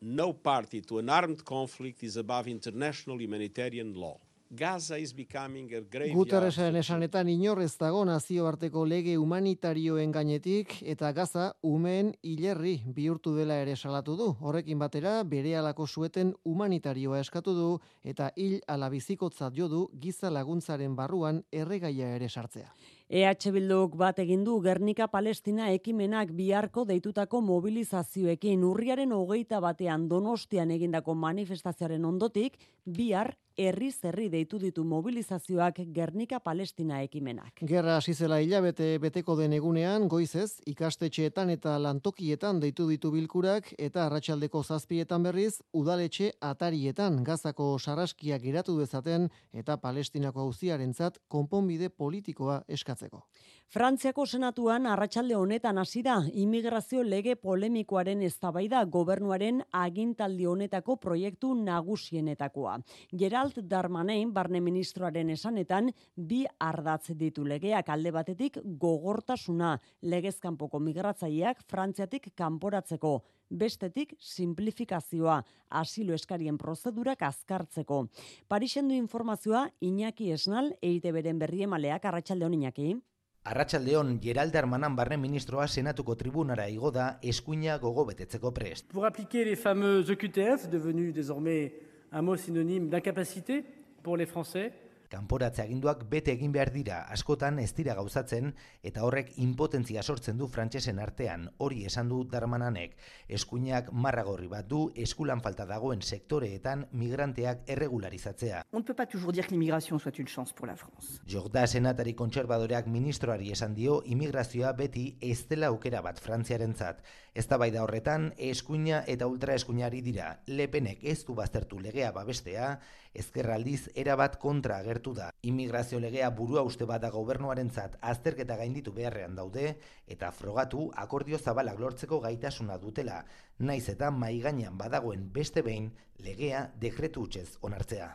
No 0.01 0.31
party 0.33 0.81
to 0.81 0.99
an 0.99 1.09
armed 1.09 1.43
conflict 1.43 2.03
is 2.03 2.15
above 2.15 2.47
international 2.47 3.19
humanitarian 3.19 3.93
law. 3.93 4.17
Gaza 4.51 4.97
is 4.97 5.13
becoming 5.13 5.71
a 5.75 5.81
graveyard. 5.81 6.17
Guterresen 6.17 6.75
esanetan 6.79 7.27
inorrez 7.29 7.75
dago 7.77 8.01
nazioarteko 8.09 8.81
lege 8.85 9.13
humanitarioen 9.21 10.11
gainetik 10.11 10.73
eta 10.81 11.11
Gaza 11.13 11.51
umen 11.61 12.15
hilerri 12.25 12.79
bihurtu 12.95 13.35
dela 13.35 13.59
ere 13.61 13.75
salatu 13.75 14.15
du. 14.17 14.31
Horrekin 14.41 14.79
batera 14.81 15.21
bere 15.23 15.53
alako 15.55 15.85
sueten 15.85 16.33
humanitarioa 16.43 17.19
eskatu 17.19 17.53
du 17.53 17.69
eta 18.03 18.31
hil 18.35 18.57
ala 18.67 18.89
bizikotzat 18.89 19.53
jo 19.53 19.67
du 19.69 19.87
giza 19.93 20.33
laguntzaren 20.33 20.95
barruan 20.95 21.43
erregaia 21.51 22.15
ere 22.15 22.29
sartzea. 22.29 22.73
EH 23.09 23.49
Bilduk 23.49 23.95
bat 23.97 24.19
egin 24.21 24.43
du 24.45 24.59
Gernika 24.61 25.07
Palestina 25.09 25.71
ekimenak 25.73 26.29
biharko 26.37 26.83
deitutako 26.85 27.41
mobilizazioekin 27.41 28.63
urriaren 28.67 29.15
hogeita 29.17 29.57
batean 29.65 30.05
donostian 30.11 30.69
egindako 30.77 31.15
manifestazioaren 31.17 32.05
ondotik, 32.05 32.59
bihar 32.85 33.33
herri 33.59 33.89
zerri 33.91 34.29
deitu 34.29 34.59
ditu 34.59 34.83
mobilizazioak 34.87 35.81
Gernika 35.95 36.39
Palestina 36.39 37.01
ekimenak. 37.03 37.63
Gerra 37.67 37.97
hasi 37.97 38.13
zela 38.13 38.37
hilabete 38.39 38.91
beteko 39.01 39.35
den 39.35 39.53
egunean, 39.57 40.07
goizez, 40.07 40.61
ikastetxeetan 40.69 41.49
eta 41.49 41.75
lantokietan 41.81 42.61
deitu 42.61 42.87
ditu 42.87 43.11
bilkurak 43.11 43.73
eta 43.77 44.05
arratsaldeko 44.05 44.63
zazpietan 44.63 45.25
berriz, 45.25 45.59
udaletxe 45.73 46.31
atarietan 46.39 47.23
gazako 47.23 47.73
sarraskiak 47.79 48.45
giratu 48.45 48.77
dezaten 48.79 49.27
eta 49.51 49.77
Palestinako 49.81 50.45
hauziarentzat 50.45 51.19
konponbide 51.27 51.89
politikoa 51.89 52.61
eskatzen 52.67 52.98
aldatzeko. 52.99 53.23
Frantziako 53.69 54.23
senatuan 54.25 54.87
arratsalde 54.89 55.35
honetan 55.37 55.77
hasi 55.77 56.01
da 56.01 56.15
immigrazio 56.41 57.03
lege 57.05 57.35
polemikoaren 57.37 58.23
eztabaida 58.25 58.79
gobernuaren 58.95 59.59
agintaldi 59.77 60.47
honetako 60.49 60.95
proiektu 60.97 61.51
nagusienetakoa. 61.53 62.79
Gerald 63.13 63.59
Darmanin 63.69 64.31
barne 64.33 64.57
ministroaren 64.65 65.29
esanetan 65.29 65.91
bi 66.15 66.39
ardatz 66.57 67.13
ditu 67.19 67.45
legeak 67.45 67.91
alde 67.93 68.09
batetik 68.15 68.57
gogortasuna 68.85 69.75
legezkanpoko 70.01 70.81
migratzaileak 70.87 71.61
Frantziatik 71.69 72.31
kanporatzeko 72.33 73.19
bestetik 73.49 74.15
simplifikazioa, 74.17 75.43
asilo 75.69 76.17
eskarien 76.17 76.57
prozedurak 76.57 77.21
azkartzeko. 77.21 78.01
Parixen 78.47 78.89
du 78.89 78.97
informazioa 78.97 79.67
Iñaki 79.81 80.31
Esnal, 80.33 80.73
eite 80.81 81.13
beren 81.13 81.37
berriemaleak, 81.37 82.05
arratsalde 82.05 82.49
Iñaki. 82.49 82.95
Arratxaldeon, 83.43 84.19
Gerald 84.21 84.55
Armanan 84.55 84.95
barne 84.95 85.17
ministroa 85.17 85.67
senatuko 85.67 86.15
tribunara 86.15 86.67
igo 86.69 86.91
da 86.91 87.19
eskuina 87.23 87.77
gogo 87.79 88.03
betetzeko 88.05 88.51
prest. 88.51 88.91
Pour 88.91 89.05
appliquer 89.05 89.45
les 89.45 89.55
fameux 89.55 90.03
EQTF, 90.09 90.67
devenus 90.69 91.13
désormais 91.13 91.73
un 92.11 92.21
mot 92.21 92.35
synonyme 92.35 92.89
d'incapacité 92.89 93.63
pour 94.03 94.17
les 94.17 94.25
Français, 94.25 94.73
Kanporatze 95.09 95.63
aginduak 95.63 96.03
bete 96.09 96.35
egin 96.35 96.51
behar 96.53 96.69
dira 96.69 96.99
askotan 97.09 97.57
ez 97.63 97.71
dira 97.73 97.95
gauzatzen 97.97 98.51
eta 98.85 99.01
horrek 99.07 99.31
impotentzia 99.41 100.03
sortzen 100.03 100.37
du 100.37 100.47
frantsesen 100.53 100.99
artean 101.01 101.47
hori 101.57 101.81
esan 101.89 102.11
du 102.11 102.19
Darmananek. 102.29 102.93
Eskuinak 103.39 103.89
marragorri 103.91 104.47
bat 104.51 104.67
du 104.69 104.83
eskulan 104.95 105.41
falta 105.41 105.65
dagoen 105.65 106.03
sektoreetan 106.05 106.85
migranteak 106.91 107.63
erregularizatzea. 107.75 108.61
On 108.71 108.83
ne 108.83 108.85
peut 108.85 108.95
pas 108.95 109.07
toujours 109.07 109.33
dire 109.33 109.47
que 109.47 109.55
l'immigration 109.55 109.97
soit 109.97 110.19
une 110.19 110.27
chance 110.27 110.53
pour 110.53 110.67
la 110.67 110.75
France. 110.75 111.21
Jorda 111.25 111.65
senatari 111.65 112.13
kontserbadoreak 112.13 112.85
ministroari 112.85 113.49
esan 113.51 113.73
dio 113.73 114.03
immigrazioa 114.05 114.73
beti 114.73 115.17
ez 115.21 115.47
dela 115.49 115.73
aukera 115.73 116.03
bat 116.05 116.21
frantziarentzat. 116.21 117.01
Eztabaida 117.33 117.81
horretan 117.81 118.29
eskuina 118.37 119.01
eta 119.07 119.25
ultraeskuinari 119.25 120.03
dira. 120.05 120.35
Lepenek 120.45 121.01
ez 121.01 121.23
du 121.25 121.33
baztertu 121.33 121.79
legea 121.79 122.11
babestea, 122.11 122.75
ezkerraldiz 123.13 123.89
erabat 123.95 124.37
kontra 124.37 124.77
agertu 124.77 125.13
da. 125.13 125.29
Immigrazio 125.41 125.99
legea 125.99 126.29
burua 126.29 126.63
uste 126.67 126.85
bada 126.85 127.09
gobernuarentzat 127.09 127.97
azterketa 128.01 128.57
gainditu 128.57 128.93
beharrean 128.93 129.35
daude 129.35 129.75
eta 130.07 130.31
frogatu 130.31 130.89
akordio 130.95 131.37
zabalak 131.37 131.79
lortzeko 131.79 132.19
gaitasuna 132.19 132.77
dutela, 132.77 133.23
naiz 133.59 133.89
eta 133.89 134.11
maiganean 134.11 134.77
badagoen 134.77 135.29
beste 135.33 135.61
behin 135.61 135.91
legea 136.19 136.69
dekretu 136.79 137.27
utxez 137.27 137.57
onartzea. 137.61 138.09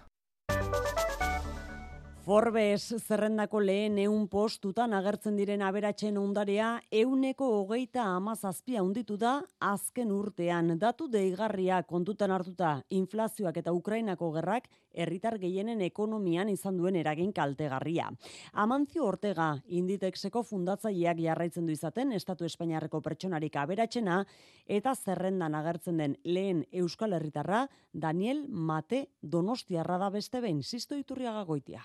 Forbes 2.25 2.95
zerrendako 3.05 3.61
lehen 3.61 3.99
eun 4.01 4.23
postutan 4.33 4.95
agertzen 4.97 5.35
diren 5.37 5.61
aberatsen 5.61 6.17
ondarea 6.17 6.71
euneko 7.01 7.51
hogeita 7.59 8.07
amazazpia 8.15 8.81
unditu 8.87 9.19
da 9.21 9.35
azken 9.61 10.13
urtean. 10.17 10.73
Datu 10.81 11.11
deigarria 11.13 11.83
kontutan 11.83 12.33
hartuta 12.33 12.79
inflazioak 12.89 13.61
eta 13.61 13.77
Ukrainako 13.77 14.31
gerrak 14.39 14.71
herritar 14.95 15.39
gehienen 15.43 15.83
ekonomian 15.85 16.49
izan 16.49 16.79
duen 16.79 16.97
eragin 16.97 17.33
kaltegarria. 17.33 18.11
Amantzio 18.53 19.07
Ortega 19.07 19.51
Inditexeko 19.67 20.43
fundatzaileak 20.43 21.21
jarraitzen 21.25 21.67
du 21.67 21.75
izaten 21.75 22.13
Estatu 22.13 22.47
Espainiarreko 22.49 23.01
pertsonarik 23.05 23.57
aberatsena 23.57 24.23
eta 24.67 24.95
zerrendan 24.95 25.55
agertzen 25.55 25.99
den 25.99 26.17
lehen 26.25 26.65
Euskal 26.73 27.13
Herritarra 27.13 27.67
Daniel 27.93 28.47
Mate 28.49 29.09
Donostiarra 29.21 29.99
da 29.99 30.11
beste 30.11 30.41
behin, 30.41 30.63
Sisto 30.63 30.97
Iturriaga 30.97 31.45
goitia. 31.45 31.85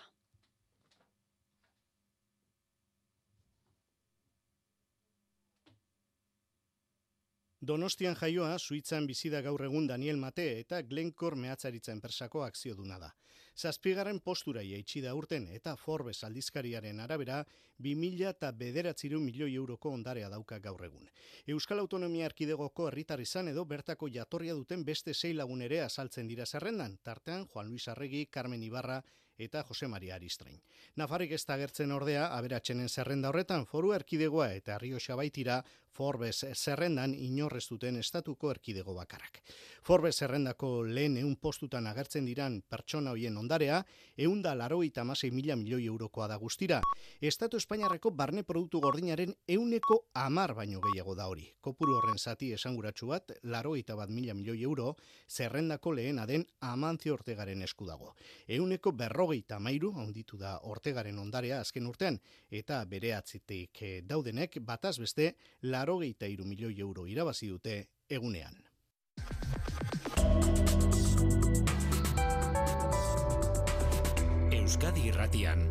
Donostian 7.61 8.15
jaioa, 8.15 8.53
Suitzan 8.57 9.03
bizida 9.07 9.41
gaur 9.43 9.65
egun 9.65 9.87
Daniel 9.87 10.15
Mate 10.17 10.45
eta 10.61 10.77
Glencore 10.87 11.35
mehatzaritza 11.35 11.91
enpresako 11.91 12.45
akzioduna 12.45 12.99
da. 13.01 13.09
Zazpigarren 13.59 14.21
postura 14.23 14.63
jaitsi 14.63 15.01
da 15.03 15.11
urten 15.13 15.49
eta 15.51 15.73
Forbes 15.75 16.23
aldizkariaren 16.23 17.01
arabera 17.03 17.41
2000 17.83 18.29
eta 18.29 18.53
bederatziru 18.55 19.19
milioi 19.19 19.51
euroko 19.59 19.91
ondarea 19.91 20.29
dauka 20.31 20.59
gaur 20.63 20.85
egun. 20.87 21.09
Euskal 21.47 21.83
Autonomia 21.83 22.29
Erkidegoko 22.31 22.87
herritar 22.87 23.19
izan 23.19 23.51
edo 23.51 23.65
bertako 23.65 24.07
jatorria 24.07 24.55
duten 24.55 24.85
beste 24.85 25.13
sei 25.13 25.33
lagun 25.33 25.61
ere 25.61 25.81
azaltzen 25.81 26.27
dira 26.31 26.45
zerrendan, 26.45 26.97
tartean 27.03 27.45
Juan 27.45 27.67
Luis 27.67 27.89
Arregi, 27.89 28.27
Carmen 28.27 28.63
Ibarra 28.63 29.01
eta 29.39 29.63
Jose 29.63 29.87
Maria 29.87 30.15
Aristrain. 30.15 30.59
Nafarrik 30.95 31.31
ez 31.31 31.45
da 31.47 31.57
gertzen 31.57 31.91
ordea, 31.95 32.27
aberatsenen 32.35 32.89
zerrenda 32.89 33.29
horretan 33.31 33.65
foru 33.65 33.93
erkidegoa 33.95 34.51
eta 34.53 34.77
Rioxa 34.77 35.15
baitira 35.15 35.61
Forbes 35.91 36.45
zerrendan 36.53 37.13
inorrez 37.13 37.65
duten 37.69 37.97
estatuko 37.99 38.51
erkidego 38.51 38.93
bakarrak. 38.95 39.41
Forbes 39.83 40.15
zerrendako 40.17 40.83
lehen 40.83 41.17
eun 41.17 41.35
postutan 41.35 41.87
agertzen 41.87 42.25
diran 42.25 42.61
pertsona 42.69 43.11
hoien 43.11 43.37
ondarea, 43.37 43.83
eun 44.17 44.41
da 44.41 44.55
laro 44.55 44.81
eta 44.83 45.03
mila 45.03 45.55
milioi 45.55 45.85
eurokoa 45.85 46.27
da 46.27 46.37
guztira. 46.37 46.81
Estatu 47.21 47.57
Espainiarreko 47.57 48.11
barne 48.11 48.43
produktu 48.43 48.79
gordinaren 48.79 49.33
euneko 49.47 50.05
amar 50.13 50.53
baino 50.53 50.79
gehiago 50.79 51.15
da 51.15 51.27
hori. 51.27 51.51
Kopuru 51.61 51.97
horren 51.97 52.17
zati 52.17 52.51
esanguratsu 52.53 53.07
bat, 53.07 53.31
laro 53.43 53.75
eta 53.75 53.95
bat 53.95 54.09
mila 54.09 54.33
milioi 54.33 54.63
euro, 54.63 54.95
zerrendako 55.29 55.93
lehena 55.93 56.25
den 56.25 56.45
amantzio 56.61 57.13
ortegaren 57.13 57.61
esku 57.61 57.85
dago. 57.85 58.13
Euneko 58.47 58.91
berrogeita 58.91 59.59
mairu, 59.59 59.93
onditu 59.95 60.37
da 60.37 60.59
ortegaren 60.63 61.19
ondarea 61.19 61.59
azken 61.59 61.87
urtean, 61.87 62.19
eta 62.49 62.83
bere 62.85 63.13
atzitek 63.13 63.81
eh, 63.81 64.01
daudenek, 64.05 64.59
bataz 64.65 64.97
beste, 64.99 65.33
larogeita 65.79 66.27
iru 66.27 66.43
milioi 66.43 66.75
euro 66.83 67.05
irabazi 67.07 67.47
dute 67.47 67.75
egunean. 68.09 68.57
Euskadi 74.59 75.07
Irratian, 75.07 75.63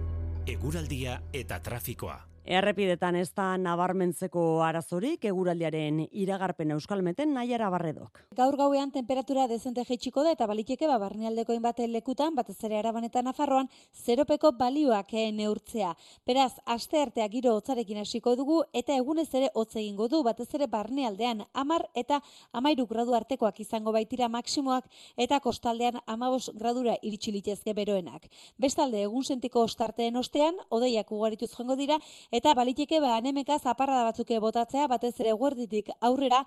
eguraldia 0.48 1.20
eta 1.42 1.60
trafikoa. 1.60 2.16
Errepidetan 2.48 3.12
ez 3.20 3.28
da 3.36 3.58
nabarmentzeko 3.60 4.42
arazorik 4.64 5.26
eguraldiaren 5.28 5.98
iragarpen 6.16 6.70
euskalmeten 6.72 7.34
nahiara 7.36 7.66
barredok. 7.68 8.22
Gaur 8.38 8.54
gauean 8.56 8.88
temperatura 8.94 9.42
dezente 9.50 9.82
jeitsiko 9.84 10.22
da 10.24 10.30
eta 10.32 10.46
baliteke 10.48 10.88
ba 10.88 10.96
barnealdeko 11.02 11.52
inbate 11.52 11.84
lekutan, 11.92 12.32
batez 12.38 12.56
ere 12.64 12.78
arabanetan 12.78 13.28
nafarroan, 13.28 13.68
zeropeko 13.92 14.54
balioak 14.56 15.12
neurtzea. 15.36 15.90
Beraz, 16.24 16.54
aste 16.64 17.02
artea 17.02 17.26
giro 17.28 17.52
hotzarekin 17.52 18.00
hasiko 18.00 18.34
dugu 18.34 18.62
eta 18.72 18.96
egunez 18.96 19.28
ere 19.34 19.52
hotz 19.52 19.76
egingo 19.76 20.08
du, 20.08 20.22
batez 20.24 20.48
ere 20.54 20.70
barnealdean 20.72 21.44
amar 21.52 21.84
eta 21.94 22.22
amairu 22.52 22.86
gradu 22.86 23.12
artekoak 23.12 23.60
izango 23.60 23.92
baitira 23.92 24.30
maksimoak 24.32 24.88
eta 25.18 25.40
kostaldean 25.40 26.00
amabos 26.06 26.48
gradura 26.54 26.96
iritsilitezke 27.02 27.76
beroenak. 27.76 28.24
Bestalde, 28.56 29.04
egun 29.04 29.28
sentiko 29.28 29.68
ostarteen 29.68 30.16
ostean, 30.16 30.56
odeiak 30.70 31.12
ugarituz 31.12 31.52
joango 31.52 31.76
dira, 31.76 32.00
eta 32.38 32.54
baliteke 32.54 33.00
ba 33.02 33.16
anemeka 33.18 33.56
zaparra 33.58 34.04
batzuke 34.06 34.36
botatzea 34.44 34.86
batez 34.86 35.14
ere 35.22 35.32
guerditik 35.40 35.90
aurrera 36.08 36.44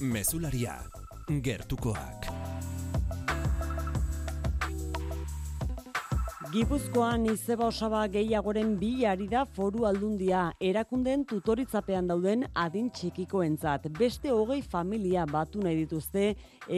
Mesularia 0.00 0.74
gertukoak 1.46 2.28
Gipuzkoan 6.52 7.26
izeba 7.32 7.66
osaba 7.72 8.06
gehiagoren 8.12 8.76
bilari 8.80 9.26
da 9.32 9.44
foru 9.56 9.84
aldundia 9.88 10.46
erakunden 10.70 11.26
tutoritzapean 11.28 12.08
dauden 12.08 12.46
adin 12.62 12.88
txikikoentzat. 12.88 13.90
Beste 13.98 14.32
hogei 14.32 14.62
familia 14.62 15.26
batu 15.28 15.60
nahi 15.60 15.82
dituzte 15.82 16.30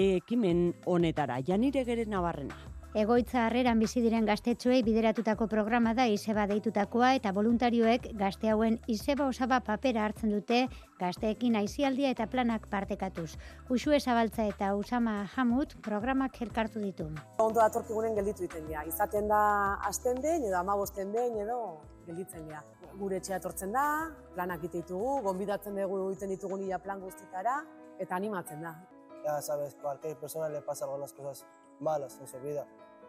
ekimen 0.02 0.66
honetara. 0.90 1.38
Janire 1.46 1.86
gere 1.86 2.08
nabarrena. 2.16 2.79
Egoitza 2.90 3.44
harreran 3.46 3.78
bizi 3.78 4.00
diren 4.02 4.24
gaztetxoei 4.26 4.80
bideratutako 4.82 5.46
programa 5.46 5.92
da 5.94 6.08
izeba 6.10 6.48
deitutakoa 6.50 7.12
eta 7.14 7.30
voluntarioek 7.30 8.08
gazte 8.18 8.50
hauen 8.50 8.80
izeba 8.90 9.28
osaba 9.30 9.60
papera 9.62 10.02
hartzen 10.02 10.32
dute 10.34 10.64
gazteekin 10.98 11.54
aizialdia 11.60 12.10
eta 12.10 12.26
planak 12.26 12.66
partekatuz. 12.72 13.36
Usue 13.70 14.00
Zabaltza 14.00 14.48
eta 14.50 14.72
Usama 14.74 15.14
Hamut 15.36 15.76
programak 15.86 16.40
elkartu 16.42 16.82
ditu. 16.82 17.06
Ondo 17.38 17.62
atorkigunen 17.62 18.18
gelditu 18.18 18.48
iten 18.48 18.66
dira. 18.66 18.82
Izaten 18.82 19.30
da 19.30 19.44
asten 19.86 20.18
den 20.18 20.50
edo 20.50 20.58
amabosten 20.58 21.14
den 21.14 21.38
edo 21.46 21.60
gelditzen 22.08 22.42
dira. 22.48 22.64
Gure 22.98 23.22
etxea 23.22 23.38
etortzen 23.38 23.70
da, 23.70 23.86
planak 24.34 24.66
ditugu, 24.66 25.20
gonbidatzen 25.28 25.78
dugu 25.78 26.08
egiten 26.08 26.34
ditugu 26.34 26.58
nila 26.58 26.82
plan 26.82 26.98
guztitara 27.06 27.60
eta 28.00 28.18
animatzen 28.18 28.66
da. 28.66 28.74
Ya 29.22 29.40
sabes, 29.40 29.76
cualquier 29.76 30.16
persona 30.16 30.48
le 30.48 30.60
pasa 30.62 30.86
algunas 30.86 31.12
cosas 31.12 31.46
malas 31.80 32.18
en 32.20 32.26
su 32.26 32.38
vida. 32.40 32.66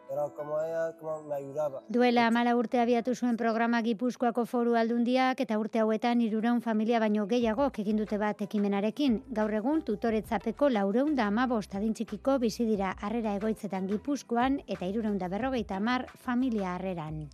Pero 0.10 0.36
como 0.36 0.60
ella 0.62 0.94
como 1.00 1.22
me 1.24 1.36
ayudaba. 1.36 1.84
Duela 1.88 2.30
mala 2.32 2.56
urte 2.58 2.80
abiatu 2.82 3.16
zuen 3.16 3.38
programa 3.38 3.82
Gipuzkoako 3.82 4.46
foru 4.46 4.76
aldundiak 4.76 5.40
eta 5.40 5.58
urte 5.60 5.80
hauetan 5.80 6.20
irureun 6.20 6.60
familia 6.62 7.00
baino 7.00 7.28
gehiago 7.28 7.70
egin 7.78 8.02
dute 8.02 8.18
bat 8.18 8.42
ekimenarekin. 8.42 9.22
Gaur 9.30 9.54
egun 9.62 9.82
tutoretzapeko 9.88 10.70
laureun 10.70 11.16
da 11.16 11.30
amabost 11.32 11.76
adintxikiko 11.80 12.40
bizi 12.40 12.66
dira 12.66 12.92
harrera 13.00 13.38
egoitzetan 13.40 13.88
Gipuzkoan 13.88 14.60
eta 14.68 14.86
irureun 14.86 15.18
da 15.18 15.30
berrogeita 15.30 15.80
amar 15.80 16.08
familia 16.28 16.76
harreran. 16.76 17.30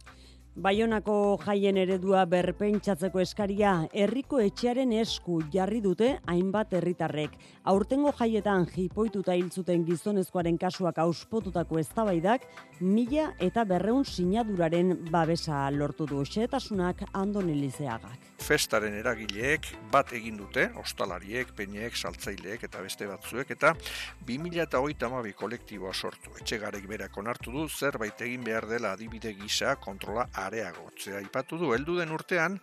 Baionako 0.58 1.38
jaien 1.44 1.78
eredua 1.78 2.24
berpentsatzeko 2.26 3.20
eskaria 3.22 3.72
herriko 3.94 4.40
etxearen 4.42 4.90
esku 4.98 5.36
jarri 5.54 5.84
dute 5.86 6.08
hainbat 6.34 6.72
herritarrek. 6.74 7.36
Aurtengo 7.70 8.10
jaietan 8.18 8.66
jipoituta 8.72 9.36
hil 9.38 9.52
zuten 9.54 9.84
gizonezkoaren 9.86 10.58
kasuak 10.58 10.98
auspotutako 11.04 11.78
eztabaidak 11.78 12.48
mila 12.80 13.28
eta 13.38 13.68
berreun 13.70 14.02
sinaduraren 14.02 14.96
babesa 15.12 15.60
lortu 15.70 16.08
du 16.10 16.24
xetasunak 16.26 17.06
Andon 17.14 17.54
Elizeagak. 17.54 18.26
Festaren 18.42 18.98
eragileek 18.98 19.70
bat 19.94 20.10
egin 20.14 20.38
dute, 20.42 20.72
ostalariek, 20.82 21.54
peineek, 21.54 21.94
saltzaileek 21.98 22.66
eta 22.66 22.82
beste 22.82 23.06
batzuek 23.10 23.54
eta 23.54 23.76
2008 24.26 25.36
kolektiboa 25.38 25.94
sortu. 25.94 26.34
Etxegarek 26.42 26.90
berak 26.90 27.18
onartu 27.18 27.54
du 27.54 27.70
zerbait 27.70 28.26
egin 28.26 28.42
behar 28.46 28.66
dela 28.70 28.98
adibide 28.98 29.36
gisa 29.38 29.76
kontrola 29.76 30.26
areagotzea 30.48 31.22
ipatu 31.26 31.58
du 31.62 31.74
heldu 31.76 31.98
den 32.00 32.12
urtean 32.16 32.60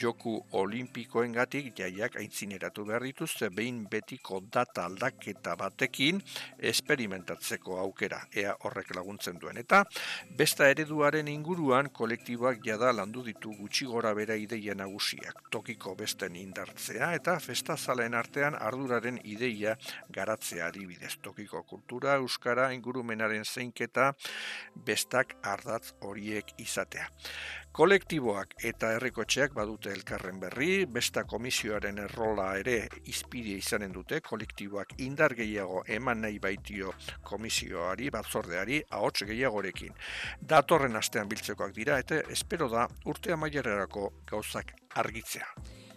joku 0.00 0.36
olimpikoengatik 0.60 1.72
jaiak 1.78 2.16
aintzineratu 2.20 2.84
behar 2.88 3.04
dituzte 3.06 3.50
behin 3.50 3.84
betiko 3.90 4.40
data 4.52 4.86
aldaketa 4.86 5.56
batekin 5.56 6.20
esperimentatzeko 6.58 7.78
aukera. 7.80 8.20
Ea 8.34 8.54
horrek 8.64 8.94
laguntzen 8.96 9.40
duen. 9.40 9.58
Eta 9.62 9.82
besta 10.38 10.68
ereduaren 10.72 11.28
inguruan 11.28 11.90
kolektiboak 11.90 12.62
jada 12.64 12.92
landu 12.92 13.24
ditu 13.26 13.54
gutxi 13.58 13.86
gora 13.90 14.12
bera 14.14 14.36
ideia 14.36 14.74
nagusiak. 14.74 15.46
Tokiko 15.50 15.94
besten 15.98 16.36
indartzea 16.36 17.12
eta 17.18 17.38
festa 17.40 17.76
zalen 17.76 18.14
artean 18.14 18.56
arduraren 18.60 19.20
ideia 19.24 19.76
garatzea 20.12 20.68
adibidez. 20.70 21.16
Tokiko 21.22 21.62
kultura 21.62 22.16
euskara 22.20 22.70
ingurumenaren 22.76 23.44
zeinketa 23.44 24.12
bestak 24.86 25.36
ardatz 25.42 25.92
horiek 26.00 26.52
izatea. 26.62 27.08
Kolektiboak 27.76 28.54
eta 28.64 28.94
herrikotxeak 28.94 29.52
badute 29.56 29.90
elkarren 29.92 30.38
berri, 30.40 30.86
besta 30.88 31.26
komisioaren 31.28 31.98
errola 32.06 32.46
ere 32.56 32.76
izpide 33.12 33.58
izanen 33.60 33.92
dute, 33.92 34.22
kolektiboak 34.24 34.94
indar 35.04 35.34
gehiago 35.36 35.82
eman 35.98 36.24
nahi 36.24 36.38
baitio 36.40 36.94
komisioari, 37.22 38.08
batzordeari, 38.16 38.80
ahots 39.00 39.28
gehiagorekin. 39.28 39.92
Datorren 40.40 40.96
astean 40.96 41.28
biltzekoak 41.28 41.76
dira, 41.76 41.98
eta 42.00 42.22
espero 42.32 42.70
da 42.72 42.88
urtea 43.12 43.36
mailererako 43.36 44.12
gauzak 44.32 44.72
argitzea. 45.04 45.52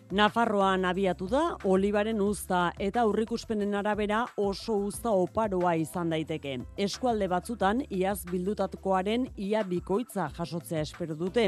Nafarroan 0.10 0.88
abiatu 0.90 1.28
da, 1.30 1.42
olibaren 1.70 2.18
uzta 2.26 2.72
eta 2.82 3.04
aurrikuspenen 3.06 3.76
arabera 3.78 4.24
oso 4.42 4.74
uzta 4.88 5.12
oparoa 5.14 5.76
izan 5.78 6.10
daiteke. 6.10 6.56
Eskualde 6.82 7.28
batzutan, 7.30 7.84
iaz 7.94 8.24
bildutatukoaren 8.32 9.28
ia 9.38 9.62
bikoitza 9.62 10.26
jasotzea 10.34 10.82
espero 10.88 11.14
dute. 11.20 11.46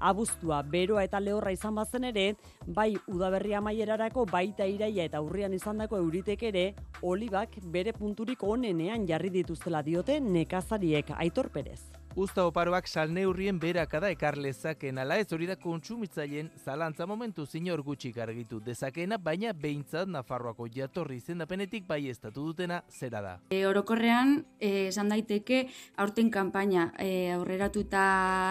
Abuztua, 0.00 0.58
beroa 0.72 1.06
eta 1.06 1.22
lehorra 1.22 1.54
izan 1.54 1.78
bazen 1.78 2.10
ere, 2.10 2.26
bai 2.66 2.96
udaberria 3.06 3.62
maierarako 3.62 4.26
baita 4.26 4.66
iraia 4.66 5.06
eta 5.06 5.22
urrian 5.22 5.54
izandako 5.54 6.02
euritek 6.02 6.42
ere, 6.50 6.66
olibak 7.06 7.60
bere 7.62 7.94
punturik 7.94 8.42
onenean 8.42 9.06
jarri 9.06 9.30
dituztela 9.38 9.86
diote 9.86 10.18
nekazariek 10.18 11.14
aitor 11.14 11.54
perez. 11.54 11.99
Usta 12.18 12.42
oparoak 12.42 12.88
salneurrien 12.90 13.60
berakada 13.62 14.08
ekar 14.10 14.34
lezaken 14.42 14.98
ala 14.98 15.14
ez 15.22 15.28
hori 15.30 15.46
da 15.46 15.54
kontsumitzaileen 15.54 16.48
zalantza 16.58 17.06
momentu 17.06 17.44
zinor 17.46 17.84
gutxik 17.86 18.18
argitu 18.18 18.58
dezakena, 18.60 19.14
baina 19.16 19.52
behintzat 19.54 20.10
Nafarroako 20.10 20.66
jatorri 20.74 21.20
izendapenetik 21.20 21.86
bai 21.86 22.00
estatu 22.10 22.48
dutena 22.48 22.80
zera 22.90 23.20
da. 23.22 23.36
E, 23.54 23.62
orokorrean, 23.66 24.40
e, 24.58 24.88
esan 24.88 25.14
daiteke 25.14 25.68
aurten 26.02 26.32
kanpaina 26.34 26.88
e, 26.98 27.30
aurreratuta 27.36 28.02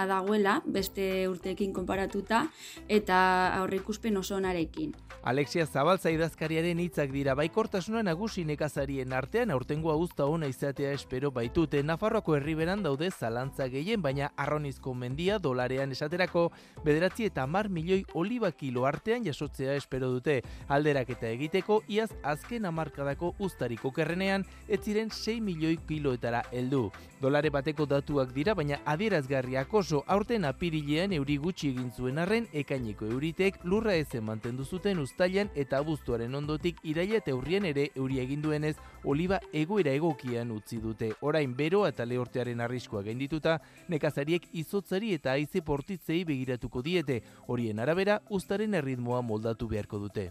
dagoela, 0.07 0.61
beste 0.65 1.27
urteekin 1.27 1.75
konparatuta, 1.75 2.45
eta 2.87 3.19
aurreikuspen 3.59 4.23
oso 4.23 4.39
onarekin. 4.39 4.95
Alexia 5.27 5.65
Zabaltza 5.67 6.13
idazkariaren 6.15 6.79
hitzak 6.79 7.11
dira 7.11 7.33
baikortasuna 7.35 8.05
nagusi 8.07 8.45
nekazarien 8.47 9.11
artean 9.11 9.51
aurtengoa 9.51 9.97
uzta 9.99 10.25
ona 10.31 10.47
izatea 10.47 10.93
espero 10.95 11.31
baitute 11.35 11.83
Nafarroako 11.83 12.37
herriberan 12.37 12.83
daude 12.87 13.11
zalantza 13.49 13.67
gehien 13.67 14.01
baina 14.01 14.31
arronizko 14.37 14.93
mendia 14.93 15.39
dolarean 15.39 15.91
esaterako 15.91 16.51
bederatzi 16.85 17.25
eta 17.25 17.45
mar 17.47 17.69
milioi 17.69 18.05
oliba 18.13 18.51
kilo 18.51 18.85
artean 18.85 19.25
jasotzea 19.25 19.75
espero 19.75 20.09
dute 20.11 20.41
alderak 20.67 21.09
eta 21.09 21.27
egiteko 21.29 21.81
iaz 21.87 22.11
azken 22.23 22.65
amarkadako 22.65 23.35
uztariko 23.39 23.91
kerrenean 23.91 24.45
ez 24.67 24.81
ziren 24.83 25.09
6 25.09 25.41
milioi 25.41 25.77
kiloetara 25.87 26.43
heldu. 26.51 26.91
Dolare 27.19 27.49
bateko 27.51 27.83
datuak 27.83 28.29
dira 28.31 28.53
baina 28.55 28.77
adierazgarriak 28.87 29.73
oso 29.75 30.05
aurten 30.07 30.45
apirilean 30.47 31.11
euri 31.17 31.35
gutxi 31.43 31.73
egin 31.73 31.89
zuen 31.91 32.21
arren 32.23 32.45
ekaineko 32.61 33.09
euritek 33.11 33.57
lurra 33.63 33.95
ezen 33.99 34.23
mantendu 34.23 34.63
zuten 34.63 35.01
uztailan 35.03 35.51
eta 35.63 35.81
abuztuaren 35.83 36.35
ondotik 36.39 36.79
iraila 36.83 37.19
eta 37.19 37.35
urrien 37.35 37.67
ere 37.67 37.89
euri 37.95 38.21
egin 38.23 38.41
duenez 38.45 38.77
oliba 39.03 39.41
egoera 39.51 39.91
egokian 39.99 40.51
utzi 40.55 40.79
dute. 40.79 41.11
Orain 41.19 41.55
bero 41.55 41.85
eta 41.87 42.05
lehortearen 42.05 42.61
arriskoa 42.61 43.03
gaindituta, 43.03 43.57
nekazariek 43.89 44.47
izotzari 44.53 45.11
eta 45.17 45.35
aize 45.35 45.61
portitzei 45.61 46.23
begiratuko 46.23 46.81
diete. 46.81 47.19
Horien 47.47 47.79
arabera, 47.79 48.21
ustaren 48.29 48.79
erritmoa 48.79 49.21
moldatu 49.21 49.67
beharko 49.67 49.99
dute. 50.07 50.29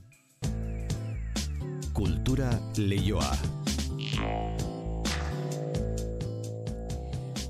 Kultura 1.92 2.52
leioa. 2.78 3.34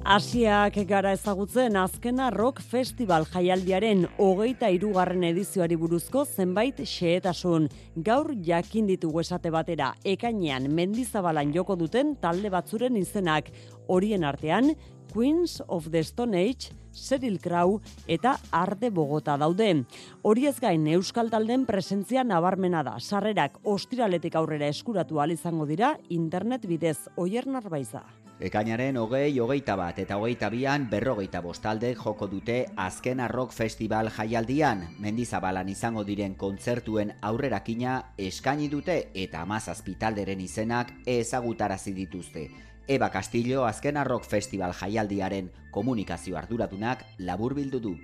Asiak 0.08 0.78
gara 0.88 1.10
ezagutzen 1.12 1.74
azkena 1.76 2.30
rock 2.32 2.62
festival 2.64 3.26
jaialdiaren 3.28 4.06
hogeita 4.16 4.70
irugarren 4.72 5.26
edizioari 5.28 5.76
buruzko 5.76 6.22
zenbait 6.24 6.78
xeetasun. 6.80 7.66
Gaur 8.06 8.30
jakin 8.46 8.86
ditugu 8.88 9.20
esate 9.20 9.52
batera, 9.52 9.90
ekainean 10.08 10.70
mendizabalan 10.72 11.52
joko 11.52 11.76
duten 11.76 12.14
talde 12.22 12.48
batzuren 12.48 12.96
izenak. 12.96 13.50
Horien 13.86 14.24
artean, 14.24 14.70
Queens 15.12 15.58
of 15.68 15.90
the 15.92 16.00
Stone 16.02 16.40
Age, 16.40 16.72
Cyril 16.90 17.36
Crow 17.38 17.76
eta 18.08 18.38
Arde 18.50 18.88
Bogota 18.88 19.36
daude. 19.36 19.84
Horiez 20.22 20.54
gain 20.58 20.88
Euskal 20.88 21.28
Talden 21.28 21.68
presentzia 21.68 22.24
nabarmena 22.24 22.80
da. 22.82 22.96
Sarrerak 22.96 23.60
ostiraletik 23.62 24.40
aurrera 24.40 24.72
eskuratu 24.72 25.20
izango 25.28 25.66
dira 25.66 25.98
internet 26.08 26.64
bidez 26.64 27.10
oier 27.18 27.46
narbaiza. 27.46 28.06
Ekainaren 28.38 28.94
hogei, 28.96 29.40
hogeita 29.42 29.74
bat 29.74 29.96
eta 29.98 30.14
hogeita 30.14 30.46
bian 30.54 30.84
berrogeita 30.90 31.40
bostalde 31.42 31.88
joko 31.98 32.28
dute 32.30 32.68
azken 32.78 33.18
rock 33.26 33.50
festival 33.50 34.12
jaialdian. 34.14 34.84
Mendizabalan 35.02 35.68
izango 35.68 36.04
diren 36.06 36.36
kontzertuen 36.38 37.10
aurrerakina 37.20 38.12
eskaini 38.16 38.68
dute 38.70 39.10
eta 39.12 39.40
amazazpitalderen 39.42 40.40
izenak 40.40 40.92
ezagutarazi 41.04 41.92
dituzte. 41.96 42.44
Eba 42.86 43.10
Castillo 43.10 43.64
azken 43.66 43.98
rock 44.04 44.24
festival 44.24 44.72
jaialdiaren 44.72 45.50
komunikazio 45.72 46.38
arduradunak 46.38 47.02
labur 47.18 47.56
bildu 47.58 47.80
du. 47.80 47.96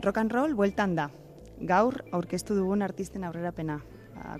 Rock 0.00 0.18
and 0.18 0.30
roll 0.30 0.54
bueltan 0.54 0.94
da. 0.94 1.10
Gaur 1.58 2.04
aurkeztu 2.12 2.54
dugun 2.54 2.82
artisten 2.82 3.24
aurrerapena. 3.24 3.80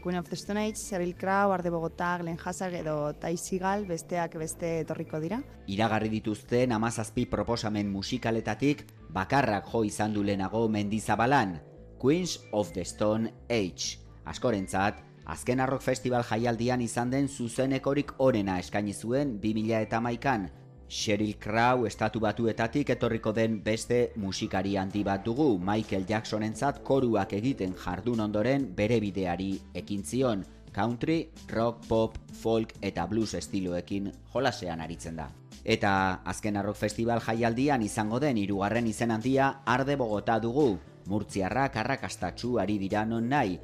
Queen 0.03 0.17
of 0.19 0.29
the 0.29 0.37
Stone 0.37 0.61
Age, 0.61 0.77
Cheryl 0.77 1.15
Crow, 1.17 1.53
Arde 1.53 1.71
Bogota, 1.71 2.19
Glenn 2.19 2.39
Hazard 2.45 2.75
edo 2.75 3.15
Ty 3.15 3.37
Seagal 3.37 3.87
besteak 3.87 4.37
beste 4.39 4.81
etorriko 4.81 5.21
dira. 5.21 5.41
Iragarri 5.67 6.09
dituzten 6.13 6.73
amazazpi 6.73 7.27
proposamen 7.27 7.91
musikaletatik 7.91 8.87
bakarrak 9.11 9.69
jo 9.73 9.85
izan 9.85 10.15
du 10.15 10.23
lehenago 10.23 10.69
mendizabalan, 10.69 11.61
Queens 11.99 12.41
of 12.53 12.73
the 12.73 12.85
Stone 12.85 13.33
Age. 13.49 13.99
Askorentzat, 14.25 15.03
azken 15.27 15.61
arrok 15.61 15.83
festival 15.83 16.25
jaialdian 16.27 16.81
izan 16.81 17.11
den 17.11 17.29
zuzenekorik 17.29 18.15
onena 18.19 18.59
eskaini 18.59 18.95
zuen 18.95 19.39
2000 19.41 19.83
eta 19.87 20.01
maikan, 20.01 20.51
Sheryl 20.93 21.39
Crow 21.41 21.87
estatu 21.89 22.21
batuetatik 22.21 22.91
etorriko 22.93 23.33
den 23.33 23.63
beste 23.65 24.13
musikari 24.21 24.75
handi 24.77 25.01
bat 25.03 25.23
dugu 25.25 25.57
Michael 25.57 26.05
Jacksonentzat 26.05 26.83
koruak 26.85 27.33
egiten 27.33 27.73
jardun 27.73 28.21
ondoren 28.21 28.67
bere 28.77 28.99
bideari 29.01 29.55
ekin 29.73 30.05
zion 30.05 30.45
country, 30.73 31.31
rock, 31.49 31.87
pop, 31.89 32.19
folk 32.43 32.75
eta 32.85 33.07
blues 33.09 33.33
estiloekin 33.41 34.11
jolasean 34.35 34.85
aritzen 34.85 35.17
da. 35.17 35.31
Eta 35.65 36.21
azken 36.29 36.61
arrok 36.61 36.77
festival 36.77 37.25
jaialdian 37.25 37.83
izango 37.89 38.21
den 38.21 38.37
hirugarren 38.37 38.87
izen 38.87 39.17
handia 39.17 39.63
arde 39.65 39.97
bogota 39.97 40.39
dugu. 40.45 40.77
Murtziarrak 41.09 41.77
arrakastatxu 41.81 42.59
ari 42.61 42.77
dira 42.79 43.07
non 43.07 43.29
nahi, 43.33 43.57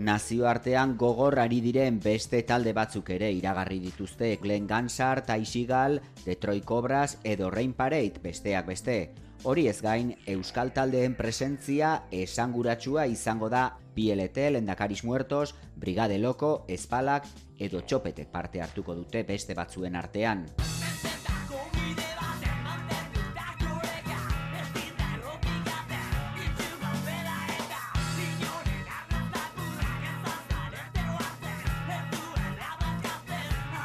Nazioartean 0.00 0.94
gogor 0.96 1.34
ari 1.42 1.58
diren 1.60 1.98
beste 2.00 2.38
talde 2.48 2.72
batzuk 2.72 3.10
ere 3.12 3.28
iragarri 3.36 3.76
dituzte 3.82 4.30
Glen 4.40 4.64
Gansar, 4.66 5.26
Taisigal, 5.28 6.00
Detroit 6.24 6.64
Cobras 6.64 7.18
edo 7.22 7.50
Rain 7.52 7.74
Parade 7.76 8.22
besteak 8.22 8.64
beste. 8.72 9.12
Hori 9.44 9.66
ez 9.68 9.82
gain, 9.84 10.14
Euskal 10.24 10.72
Taldeen 10.72 11.18
presentzia 11.20 11.92
esanguratsua 12.10 13.06
izango 13.12 13.52
da 13.52 13.76
PLT, 13.94 14.48
Lendakaris 14.56 15.04
Muertos, 15.04 15.54
Brigade 15.76 16.18
Loko, 16.18 16.64
Espalak 16.68 17.28
edo 17.58 17.84
Txopetek 17.84 18.32
parte 18.32 18.64
hartuko 18.64 18.96
dute 18.96 19.26
beste 19.28 19.52
batzuen 19.52 20.00
artean. 20.00 20.46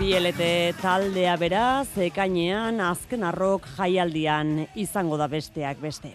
PLT 0.06 0.76
taldea 0.84 1.32
beraz, 1.42 1.88
ekainean 1.98 2.78
azken 2.86 3.24
arrok 3.26 3.64
jaialdian 3.74 4.52
izango 4.78 5.18
da 5.18 5.26
besteak 5.32 5.80
beste. 5.82 6.12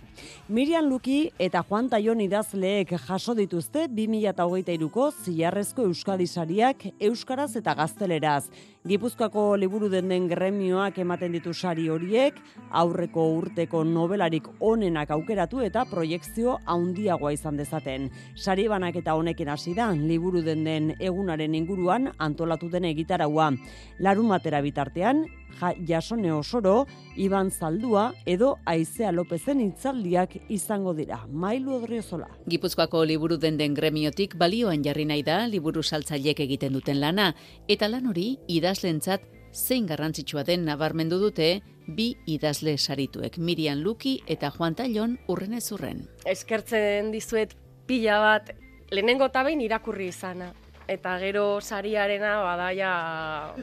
Mirian 0.50 0.88
Luki 0.90 1.28
eta 1.38 1.60
Juan 1.62 1.86
Taion 1.86 2.18
idazleek 2.24 2.96
jaso 3.04 3.36
dituzte 3.38 3.84
2008ko 3.94 5.04
ziarrezko 5.22 5.84
Euskadi 5.86 6.26
sariak 6.26 6.88
Euskaraz 6.98 7.52
eta 7.60 7.76
Gazteleraz. 7.78 8.48
Gipuzkoako 8.82 9.44
liburu 9.62 9.86
den 9.92 10.08
den 10.10 10.26
gremioak 10.26 10.98
ematen 10.98 11.36
ditu 11.36 11.54
sari 11.54 11.86
horiek, 11.88 12.34
aurreko 12.72 13.28
urteko 13.36 13.84
nobelarik 13.84 14.48
onenak 14.58 15.12
aukeratu 15.14 15.60
eta 15.62 15.84
proiektzio 15.86 16.56
handiagoa 16.66 17.30
izan 17.36 17.56
dezaten. 17.60 18.08
Sari 18.34 18.66
banak 18.66 18.96
eta 18.96 19.14
honekin 19.14 19.52
hasi 19.54 19.76
da, 19.78 19.92
liburu 19.92 20.42
den 20.42 20.64
den 20.64 20.96
egunaren 20.98 21.54
inguruan 21.54 22.10
antolatu 22.18 22.68
den 22.68 22.90
egitaraua. 22.90 23.52
Larun 24.00 24.34
batera 24.34 24.60
bitartean, 24.66 25.28
ja, 25.60 25.72
jasone 25.86 26.32
osoro, 26.32 26.86
Iban 27.16 27.50
Zaldua 27.50 28.12
edo 28.26 28.56
Aizea 28.66 29.12
Lopezen 29.12 29.60
itzaldiak 29.60 30.36
izango 30.48 30.94
dira. 30.94 31.24
Mailu 31.28 31.74
Odriozola. 31.80 32.28
Gipuzkoako 32.48 33.04
liburu 33.04 33.36
den 33.36 33.58
den 33.58 33.74
gremiotik 33.74 34.36
balioan 34.38 34.84
jarri 34.84 35.04
nahi 35.04 35.22
da 35.22 35.46
liburu 35.46 35.82
saltzailek 35.82 36.40
egiten 36.40 36.72
duten 36.72 37.00
lana, 37.00 37.34
eta 37.68 37.88
lan 37.88 38.06
hori 38.06 38.38
idazlentzat 38.48 39.26
zein 39.52 39.86
garrantzitsua 39.86 40.44
den 40.44 40.64
nabarmendu 40.64 41.18
dute 41.18 41.60
bi 41.90 42.14
idazle 42.26 42.76
sarituek, 42.78 43.38
Mirian 43.38 43.82
Luki 43.82 44.20
eta 44.28 44.52
Juan 44.56 44.76
Tallon 44.78 45.18
urren 45.28 45.54
ez 45.54 45.66
urren. 45.72 46.04
Eskertzen 46.24 47.10
dizuet 47.10 47.56
pila 47.86 48.20
bat, 48.22 48.52
lehenengo 48.90 49.28
tabein 49.34 49.60
irakurri 49.60 50.08
izana 50.12 50.52
eta 50.90 51.18
gero 51.22 51.60
sariarena 51.60 52.38
badaia 52.42 53.54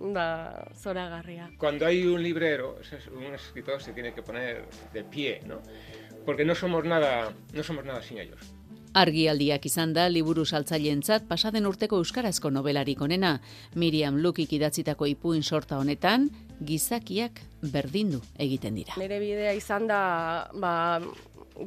da 0.16 0.68
zoragarria. 0.74 1.50
Cuando 1.58 1.84
hay 1.84 2.06
un 2.06 2.22
librero, 2.22 2.78
un 3.12 3.34
escritor 3.34 3.82
se 3.82 3.92
tiene 3.92 4.14
que 4.14 4.22
poner 4.22 4.64
de 4.92 5.04
pie, 5.04 5.40
¿no? 5.46 5.60
Porque 6.24 6.44
no 6.44 6.54
somos 6.54 6.84
nada, 6.84 7.32
no 7.52 7.62
somos 7.62 7.84
nada 7.84 8.02
sin 8.02 8.18
ellos. 8.18 8.40
Argialdiak 8.96 9.66
izan 9.68 9.92
da 9.92 10.06
liburu 10.08 10.46
saltzaileentzat 10.48 11.26
pasaden 11.28 11.66
urteko 11.68 11.98
euskarazko 12.00 12.48
nobelarik 12.50 13.02
onena. 13.04 13.34
Miriam 13.74 14.16
Lukik 14.16 14.54
idatzitako 14.56 15.06
ipuin 15.10 15.42
sorta 15.42 15.76
honetan, 15.76 16.30
gizakiak 16.64 17.42
berdindu 17.60 18.22
egiten 18.40 18.80
dira. 18.80 18.96
Nire 18.96 19.20
bidea 19.20 19.52
izan 19.52 19.86
da 19.90 20.00
ba, 20.56 20.72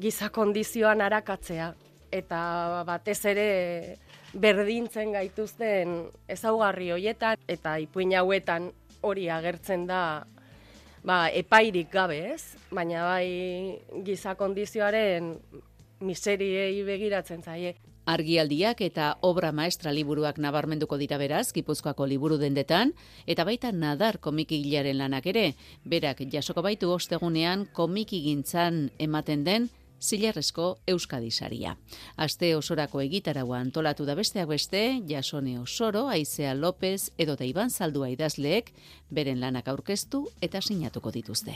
giza 0.02 0.32
kondizioan 0.34 1.06
arakatzea 1.06 1.76
eta 2.12 2.84
batez 2.88 3.20
ere 3.26 3.98
berdintzen 4.34 5.14
gaituzten 5.14 6.10
ezaugarri 6.28 6.92
hoietan 6.92 7.38
eta 7.48 7.78
ipuin 7.82 8.14
hauetan 8.18 8.72
hori 9.02 9.30
agertzen 9.30 9.88
da 9.88 10.02
ba, 11.04 11.28
epairik 11.30 11.92
gabe 11.92 12.20
ez, 12.34 12.56
baina 12.72 13.06
bai 13.08 13.80
giza 14.06 14.36
kondizioaren 14.36 15.36
miseriei 16.00 16.84
begiratzen 16.88 17.44
zaie. 17.44 17.76
Argialdiak 18.10 18.80
eta 18.82 19.12
obra 19.22 19.52
maestra 19.54 19.92
liburuak 19.94 20.40
nabarmenduko 20.42 20.98
dira 20.98 21.20
beraz, 21.22 21.52
Gipuzkoako 21.54 22.08
liburu 22.10 22.40
dendetan, 22.42 22.96
eta 23.30 23.46
baita 23.46 23.72
nadar 23.72 24.18
komikigilaren 24.24 24.98
lanak 24.98 25.28
ere, 25.30 25.52
berak 25.86 26.24
jasoko 26.32 26.64
baitu 26.66 26.90
ostegunean 26.90 27.68
komikigintzan 27.74 28.88
ematen 28.98 29.44
den 29.46 29.70
zilarrezko 30.02 30.80
Euskadi 30.88 31.32
saria. 31.32 31.76
Aste 32.18 32.56
osorako 32.56 33.02
egitaragua 33.02 33.60
antolatu 33.60 34.06
da 34.06 34.16
besteak 34.16 34.50
beste, 34.50 35.02
Jasone 35.08 35.60
Osoro, 35.60 36.08
Aizea 36.08 36.54
López 36.56 37.12
edo 37.18 37.38
Iban 37.40 37.70
Zaldua 37.70 38.10
idazleek 38.10 38.74
beren 39.10 39.40
lanak 39.40 39.68
aurkeztu 39.68 40.28
eta 40.42 40.62
sinatuko 40.62 41.12
dituzte. 41.12 41.56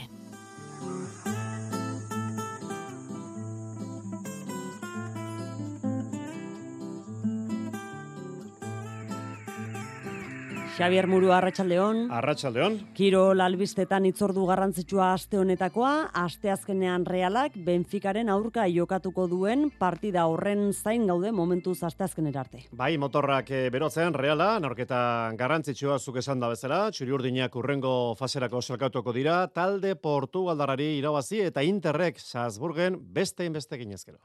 Xavier 10.74 11.06
Muru 11.06 11.30
Arratsaldeon. 11.30 12.08
Arratsaldeon. 12.10 12.80
Kirol 12.98 13.38
albistetan 13.44 14.08
itzordu 14.08 14.42
garrantzitsua 14.48 15.12
aste 15.14 15.38
honetakoa, 15.38 16.08
aste 16.18 16.50
azkenean 16.50 17.04
Realak 17.06 17.54
Benficaren 17.54 18.32
aurka 18.32 18.66
jokatuko 18.66 19.28
duen 19.30 19.68
partida 19.78 20.26
horren 20.26 20.72
zain 20.74 21.06
gaude 21.06 21.30
momentuz 21.30 21.76
aste 21.86 22.02
azkenera 22.02 22.42
arte. 22.42 22.64
Bai, 22.74 22.96
motorrak 22.98 23.54
e, 23.54 23.62
berotzen 23.70 24.18
Reala, 24.18 24.58
norketa 24.58 24.98
garrantzitsua 25.38 26.00
zuk 26.00 26.18
esan 26.18 26.42
da 26.42 26.50
bezala, 26.50 26.88
txuriurdinak 26.90 27.54
urrengo 27.54 27.96
faserako 28.18 28.62
salkatuko 28.62 29.14
dira, 29.14 29.44
talde 29.54 29.94
Portugaldarari 29.94 30.96
irabazi 30.98 31.44
eta 31.52 31.62
Interrek 31.62 32.18
Salzburgen 32.18 32.98
beste 33.14 33.46
inbeste 33.46 33.78
ginezkero. 33.78 34.18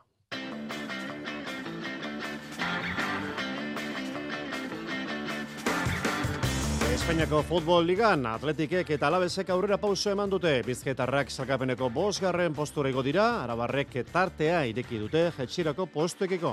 Espainiako 7.10 7.40
Futbol 7.42 7.88
Ligan 7.90 8.22
Atletikek 8.30 8.92
eta 8.94 9.08
Alabesek 9.08 9.48
aurrera 9.50 9.80
pauso 9.82 10.12
eman 10.12 10.30
dute. 10.30 10.52
Bizketarrak 10.62 11.32
salkapeneko 11.34 11.88
bosgarren 11.90 12.54
posturego 12.54 13.02
dira, 13.02 13.24
Arabarrek 13.42 13.96
tartea 14.12 14.60
ireki 14.70 15.00
dute 15.02 15.24
jetxirako 15.40 15.88
postuekiko. 15.90 16.52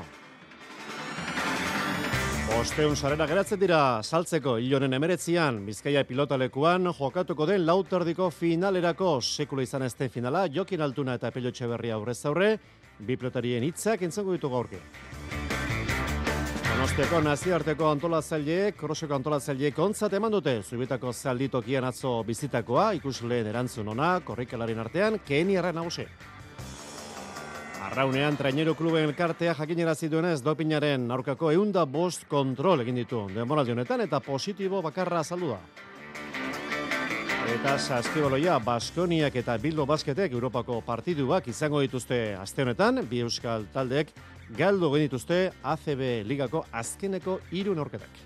Osteun 2.56 2.96
sarera 2.96 3.26
geratzen 3.28 3.60
dira, 3.60 4.00
saltzeko 4.00 4.56
ilonen 4.56 4.96
emeretzian, 4.96 5.60
Bizkaia 5.66 6.06
pilotalekuan, 6.08 6.88
jokatuko 6.88 7.44
den 7.52 7.66
lauterdiko 7.66 8.30
finalerako 8.30 9.18
sekula 9.20 9.68
izan 9.68 9.84
ezten 9.84 10.08
finala, 10.08 10.46
Jokin 10.48 10.80
Altuna 10.80 11.18
eta 11.20 11.34
Pelotxe 11.36 11.68
Berria 11.68 12.00
aurrez 12.00 12.22
aurre, 12.24 12.54
bi 12.96 13.20
pilotarien 13.20 13.68
hitzak 13.68 14.08
entzango 14.08 14.32
ditu 14.32 14.48
gaurke. 14.48 14.80
Donostiako 16.76 17.22
nazioarteko 17.24 17.86
antolatzaileek, 17.88 18.74
koroseko 18.76 19.14
antolatzaileek 19.16 19.78
ontzat 19.80 20.12
eman 20.18 20.34
dute, 20.34 20.52
zubitako 20.60 21.08
zalditokian 21.08 21.86
atzo 21.88 22.10
bizitakoa, 22.28 22.90
ikusleen 22.98 23.48
erantzun 23.48 23.88
ona, 23.94 24.10
korrikalarien 24.20 24.82
artean, 24.84 25.16
keni 25.24 25.56
erra 25.56 25.72
nagusi. 25.72 26.04
Arraunean, 27.86 28.36
traineru 28.36 28.76
kluben 28.76 29.08
elkartea 29.08 29.56
jakinera 29.56 29.96
zituenez 29.96 30.42
dopinaren 30.44 31.08
aurkako 31.16 31.54
eunda 31.56 31.86
bost 31.88 32.28
kontrol 32.28 32.84
egin 32.84 33.00
ditu 33.00 33.24
demoraldi 33.32 33.72
honetan 33.72 34.04
eta 34.04 34.20
positibo 34.20 34.84
bakarra 34.84 35.24
azaldu 35.24 35.54
da. 35.54 35.60
Eta 37.46 37.76
saskiboloia, 37.78 38.56
Baskoniak 38.58 39.36
eta 39.38 39.54
Bilbo 39.62 39.84
Basketek 39.86 40.32
Europako 40.34 40.80
partiduak 40.82 41.46
izango 41.46 41.78
dituzte 41.84 42.34
aste 42.34 42.64
honetan, 42.64 42.98
bi 43.06 43.20
euskal 43.22 43.68
taldeek 43.74 44.10
galdu 44.58 44.90
genituzte 44.96 45.38
ACB 45.62 46.02
ligako 46.26 46.64
azkeneko 46.72 47.38
hiru 47.52 47.76
norketak. 47.78 48.18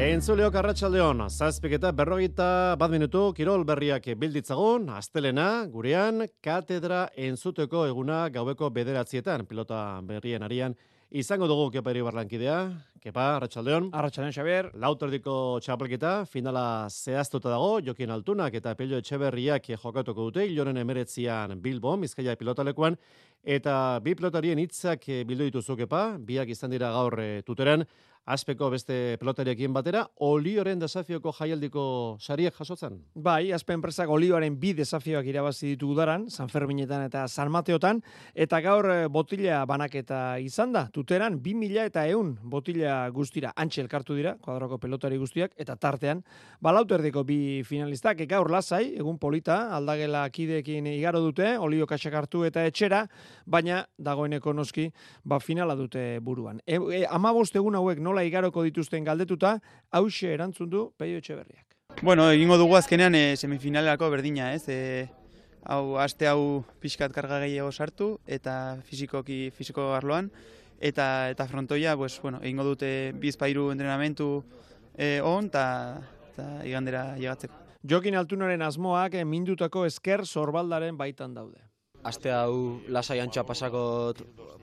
Entzuleok 0.00 0.54
arratsaldeon, 0.56 1.26
zazpik 1.28 1.74
eta 1.76 1.90
berrogeita 1.92 2.76
bat 2.80 2.88
minutu 2.88 3.26
kirol 3.36 3.66
berriak 3.68 4.06
bilditzagun, 4.16 4.88
astelena, 4.96 5.66
gurean, 5.68 6.24
katedra 6.40 7.10
entzuteko 7.28 7.84
eguna 7.90 8.22
gaueko 8.32 8.70
bederatzietan, 8.72 9.44
pilota 9.44 10.00
berrien 10.08 10.46
arian, 10.46 10.78
Izango 11.10 11.48
dugu 11.50 11.72
Keperi 11.74 12.04
Barlankidea, 12.06 12.56
Kepa, 13.02 13.24
Arratxaldeon. 13.40 13.88
Arratxaldeon, 13.98 14.30
Xabier. 14.30 14.68
Lauterdiko 14.78 15.32
txapelketa, 15.58 16.12
finala 16.30 16.86
zehaztuta 16.86 17.50
dago, 17.50 17.80
Jokin 17.82 18.12
Altunak 18.14 18.54
eta 18.54 18.76
Pelio 18.78 19.00
Etxeberriak 19.02 19.66
jokatuko 19.72 20.28
dute, 20.28 20.44
Ilonen 20.46 20.78
emeretzian 20.78 21.56
Bilbo, 21.64 21.96
Bizkaia 21.98 22.36
pilotalekuan, 22.38 22.94
eta 23.42 23.74
bi 24.04 24.14
pilotarien 24.14 24.62
hitzak 24.62 25.08
bildu 25.26 25.50
dituzu 25.50 25.74
Kepa, 25.82 26.04
biak 26.22 26.54
izan 26.54 26.70
dira 26.70 26.92
gaur 26.94 27.18
eh, 27.18 27.42
tuteren, 27.42 27.82
aspeko 28.26 28.70
beste 28.70 29.16
pelotariekin 29.20 29.72
batera, 29.74 30.04
olioren 30.26 30.78
desafioko 30.80 31.32
jaialdiko 31.34 31.82
sariek 32.20 32.54
jasotzen? 32.54 32.98
Bai, 33.14 33.52
azpe 33.52 33.74
enpresak 33.74 34.10
olioaren 34.12 34.56
bi 34.60 34.72
desafioak 34.76 35.26
irabazi 35.26 35.72
ditu 35.72 35.90
udaran, 35.94 36.28
San 36.30 36.48
Ferminetan 36.48 37.04
eta 37.06 37.26
San 37.28 37.50
Mateotan, 37.50 38.02
eta 38.34 38.60
gaur 38.60 38.90
eh, 38.92 39.08
botila 39.08 39.64
banaketa 39.66 40.38
izan 40.38 40.74
da, 40.76 40.86
tuteran, 40.92 41.40
bi 41.42 41.54
mila 41.54 41.86
eta 41.88 42.06
eun 42.08 42.36
botila 42.42 43.02
guztira, 43.14 43.52
antxe 43.56 43.82
elkartu 43.82 44.16
dira, 44.18 44.36
kuadrako 44.42 44.78
pelotari 44.78 45.18
guztiak, 45.18 45.56
eta 45.58 45.76
tartean, 45.76 46.22
balautu 46.60 46.94
erdiko 46.98 47.24
bi 47.24 47.62
finalistak, 47.66 48.22
gaur 48.30 48.50
lasai, 48.52 48.94
egun 49.00 49.18
polita, 49.18 49.70
aldagela 49.76 50.26
kideekin 50.30 50.86
igaro 50.92 51.24
dute, 51.24 51.56
olio 51.58 51.88
kaxak 51.90 52.14
hartu 52.14 52.44
eta 52.48 52.64
etxera, 52.68 53.04
baina 53.46 53.84
dagoeneko 53.98 54.54
noski, 54.54 54.90
ba 55.24 55.40
finala 55.40 55.74
dute 55.74 56.20
buruan. 56.22 56.60
E, 56.66 56.76
e, 56.76 57.04
ama 57.08 57.32
egun 57.40 57.74
hauek 57.78 57.98
nola 58.10 58.26
igaroko 58.26 58.64
dituzten 58.66 59.06
galdetuta, 59.06 59.58
hause 59.94 60.34
erantzun 60.34 60.70
du 60.70 60.84
Peio 60.98 61.22
Etxeberriak. 61.22 61.66
Bueno, 62.02 62.28
egingo 62.30 62.58
dugu 62.58 62.76
azkenean 62.78 63.14
e, 63.14 63.24
semifinalerako 63.36 64.10
berdina, 64.10 64.52
ez? 64.54 64.66
E, 64.68 65.08
hau 65.62 65.98
aste 66.00 66.28
hau 66.30 66.64
pixkat 66.80 67.12
karga 67.12 67.40
gehiago 67.44 67.70
sartu 67.72 68.14
eta 68.26 68.80
fizikoki 68.86 69.50
fisiko 69.52 69.90
arloan 69.94 70.30
eta 70.80 71.28
eta 71.30 71.46
frontoia, 71.46 71.96
pues 71.96 72.18
bueno, 72.22 72.40
egingo 72.42 72.64
dute 72.64 73.12
bizpairu 73.20 73.68
entrenamentu 73.74 74.42
e, 74.96 75.20
on 75.20 75.50
ta 75.50 76.00
ta 76.36 76.64
igandera 76.64 77.16
llegatzeko. 77.18 77.54
Jokin 77.90 78.16
Altunaren 78.16 78.62
asmoak 78.62 79.18
mindutako 79.24 79.84
esker 79.88 80.24
sorbaldaren 80.26 80.96
baitan 80.96 81.34
daude. 81.34 81.60
Aste 82.04 82.32
hau 82.32 82.80
lasai 82.88 83.20
antxa 83.20 83.44
pasako 83.44 84.14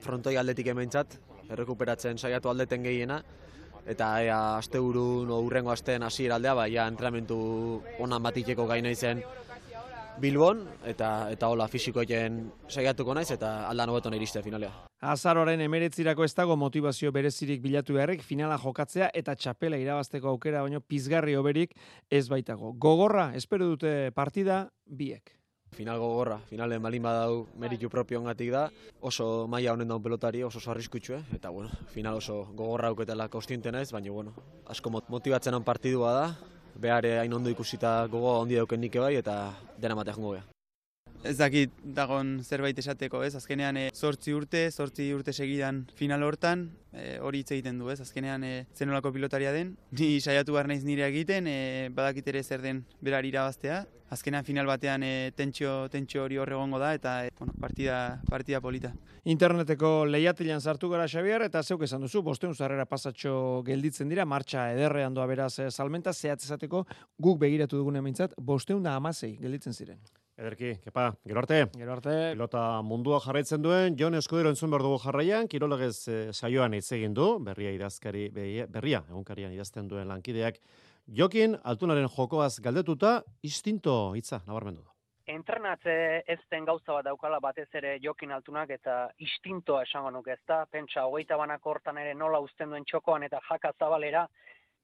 frontoi 0.02 0.34
aldetik 0.38 0.66
hementzat, 0.72 1.20
errekuperatzen 1.50 2.18
saiatu 2.18 2.48
aldeten 2.48 2.82
gehiena, 2.82 3.22
eta 3.88 4.08
ea 4.22 4.38
asteburun 4.58 5.30
o 5.32 5.40
urrengo 5.46 5.72
asteen 5.72 6.02
hasiera 6.04 6.36
aldea 6.36 6.54
ba 6.54 6.68
ja 6.68 6.86
entrenamentu 6.88 7.38
ona 7.98 8.18
batikeko 8.18 8.66
gaina 8.66 8.90
izen 8.90 9.22
Bilbon 10.18 10.64
eta 10.84 11.30
eta 11.30 11.48
hola 11.48 11.68
fisikoekin 11.70 12.40
saiatuko 12.68 13.14
naiz 13.14 13.30
eta 13.30 13.68
aldan 13.68 13.92
hobeto 13.92 14.10
iriste 14.14 14.42
finalea. 14.42 14.72
Azaroren 14.98 15.60
emeretzirako 15.62 16.24
ez 16.26 16.34
dago 16.34 16.56
motivazio 16.56 17.12
berezirik 17.14 17.62
bilatu 17.62 17.94
beharrik 17.94 18.24
finala 18.26 18.58
jokatzea 18.58 19.12
eta 19.14 19.36
txapela 19.36 19.78
irabazteko 19.78 20.34
aukera 20.34 20.62
baino 20.66 20.80
pizgarri 20.80 21.36
oberik 21.36 21.76
ez 22.10 22.26
baitago. 22.28 22.74
Gogorra, 22.74 23.30
espero 23.38 23.70
dute 23.70 24.10
partida 24.10 24.64
biek. 24.86 25.37
Final 25.76 25.98
gogorra, 26.00 26.38
finalen 26.50 26.82
balin 26.82 27.02
badau 27.02 27.46
meritu 27.60 27.90
propio 27.90 28.18
ongatik 28.18 28.50
da, 28.50 28.66
oso 29.00 29.46
maila 29.46 29.76
honen 29.76 29.88
daun 29.88 30.02
pelotari, 30.02 30.42
oso 30.42 30.58
oso 30.58 30.72
arriskutxue, 30.72 31.20
eta 31.36 31.50
bueno, 31.50 31.70
final 31.94 32.18
oso 32.18 32.44
gogorra 32.54 32.88
auketela 32.88 33.28
kostiente 33.28 33.70
naiz, 33.72 33.92
baina 33.92 34.10
bueno, 34.10 34.34
asko 34.66 34.90
motibatzen 35.08 35.54
on 35.54 35.64
partidua 35.64 36.12
da, 36.12 36.28
behar 36.74 37.06
hain 37.20 37.32
ondo 37.32 37.50
ikusita 37.50 38.06
gogo 38.06 38.38
ondi 38.40 38.58
dauken 38.58 38.80
nike 38.80 38.98
bai, 38.98 39.16
eta 39.16 39.52
dena 39.78 39.94
matea 39.94 40.14
jongo 40.14 40.38
Ez 41.26 41.34
dakit 41.34 41.72
dagon 41.82 42.36
zerbait 42.46 42.78
esateko, 42.78 43.24
ez? 43.26 43.32
Azkenean 43.34 43.76
e, 43.76 43.88
zortzi 43.90 44.30
urte, 44.36 44.68
zortzi 44.70 45.08
urte 45.10 45.32
segidan 45.34 45.80
final 45.98 46.22
hortan, 46.22 46.68
e, 46.92 47.16
hori 47.18 47.40
hitz 47.42 47.50
egiten 47.56 47.80
du, 47.80 47.88
ez? 47.90 47.98
Azkenean 48.04 48.44
e, 48.46 48.52
zenolako 48.78 49.10
pilotaria 49.16 49.50
den, 49.52 49.74
ni 49.98 50.20
saiatu 50.22 50.54
behar 50.54 50.70
naiz 50.70 50.84
nire 50.86 51.08
egiten, 51.08 51.50
e, 51.50 51.88
badakit 51.94 52.30
ere 52.30 52.42
zer 52.44 52.62
den 52.62 52.84
berari 53.02 53.32
irabaztea. 53.32 53.80
Azkenean 54.14 54.46
final 54.46 54.70
batean 54.70 55.02
e, 55.02 55.32
tentsio, 55.36 55.88
tentsio 55.90 56.22
hori 56.22 56.38
horregongo 56.38 56.78
da, 56.78 56.92
eta 56.94 57.16
e, 57.26 57.34
bueno, 57.40 57.56
partida, 57.60 57.98
partida 58.30 58.62
polita. 58.62 58.92
Interneteko 59.28 60.06
lehiatilean 60.06 60.62
sartu 60.62 60.88
gara 60.88 61.08
Xabier, 61.10 61.42
eta 61.48 61.64
zeuk 61.64 61.82
esan 61.88 62.06
duzu, 62.06 62.22
bosteun 62.22 62.54
zarrera 62.54 62.86
pasatxo 62.86 63.34
gelditzen 63.66 64.08
dira, 64.08 64.24
martxa 64.24 64.70
ederrean 64.76 65.18
doa 65.18 65.26
beraz 65.26 65.56
salmenta, 65.74 66.14
zehatz 66.14 66.44
esateko 66.46 66.86
guk 67.18 67.42
begiratu 67.42 67.82
dugun 67.82 67.98
emintzat, 68.00 68.38
bosteun 68.38 68.86
da 68.86 68.94
amasei 69.02 69.34
gelditzen 69.42 69.74
ziren. 69.74 69.98
Ederki, 70.38 70.76
kepa, 70.84 71.08
gero 71.26 71.40
arte. 71.40 71.64
Gero 71.74 71.92
arte. 71.96 72.12
Pilota 72.36 72.60
mundua 72.86 73.18
jarraitzen 73.24 73.62
duen, 73.62 73.96
Jon 73.98 74.14
Eskudero 74.14 74.52
entzun 74.52 74.70
behar 74.70 74.84
dugu 74.86 75.00
jarraian, 75.02 75.48
kirolegez 75.50 75.96
e, 76.06 76.18
saioan 76.32 76.76
hitz 76.78 76.92
egin 76.94 77.16
du, 77.16 77.26
berria 77.42 77.72
idazkari, 77.74 78.28
berria, 78.30 79.00
egunkarian 79.10 79.56
idazten 79.56 79.88
duen 79.90 80.06
lankideak, 80.06 80.60
Jokin, 81.16 81.56
altunaren 81.64 82.06
jokoaz 82.12 82.60
galdetuta, 82.60 83.22
istinto 83.42 83.96
hitza, 84.14 84.42
nabarmendu 84.46 84.84
du. 84.84 84.92
Entrenatze 85.34 85.94
ez 86.28 86.38
den 86.52 86.68
gauza 86.68 86.92
bat 86.92 87.08
daukala 87.08 87.40
batez 87.42 87.66
ere 87.80 87.96
jokin 88.04 88.30
altunak 88.36 88.70
eta 88.76 89.08
istintoa 89.18 89.82
esango 89.88 90.12
nuke 90.14 90.36
ez 90.36 90.42
da, 90.46 90.62
pentsa 90.70 91.08
hogeita 91.08 91.36
banak 91.36 91.66
hortan 91.66 91.98
ere 91.98 92.14
nola 92.14 92.38
uzten 92.44 92.70
duen 92.70 92.86
txokoan 92.86 93.26
eta 93.26 93.40
jaka 93.48 93.72
zabalera, 93.78 94.28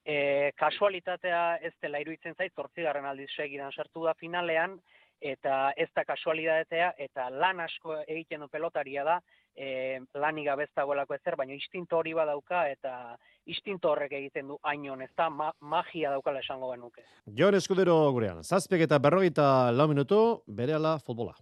e, 0.04 0.50
kasualitatea 0.56 1.44
ez 1.62 1.72
dela 1.80 2.02
iruditzen 2.02 2.34
zait, 2.34 2.52
zortzigarren 2.56 3.06
aldiz 3.06 3.30
segidan 3.36 3.72
sartu 3.72 4.04
da 4.08 4.18
finalean, 4.18 4.80
eta 5.24 5.72
ez 5.80 5.88
da 5.96 6.04
kasualitatea 6.04 6.92
eta 7.00 7.30
lan 7.32 7.62
asko 7.64 7.96
egiten 8.02 8.44
du 8.44 8.48
pelotaria 8.52 9.04
da, 9.06 9.18
e, 9.56 10.00
lanik 10.20 10.50
gabez 10.50 10.68
dagoelako 10.76 11.16
ezer, 11.16 11.36
baina 11.40 11.56
instinto 11.56 11.98
hori 12.00 12.12
badauka 12.16 12.66
eta 12.68 13.16
instinto 13.46 13.92
horrek 13.92 14.12
egiten 14.20 14.52
du 14.52 14.58
ainon, 14.62 15.02
ez 15.02 15.10
da 15.16 15.30
ma 15.30 15.50
magia 15.60 16.12
daukala 16.12 16.44
esango 16.44 16.70
genuke. 16.74 17.06
Jon 17.40 17.56
Eskudero 17.56 17.96
gurean, 18.12 18.44
zazpiek 18.44 18.84
eta 18.84 19.00
berrogeita 19.00 19.72
lau 19.72 19.88
minutu, 19.88 20.20
bere 20.46 20.76
ala 20.76 20.98
futbola. 20.98 21.36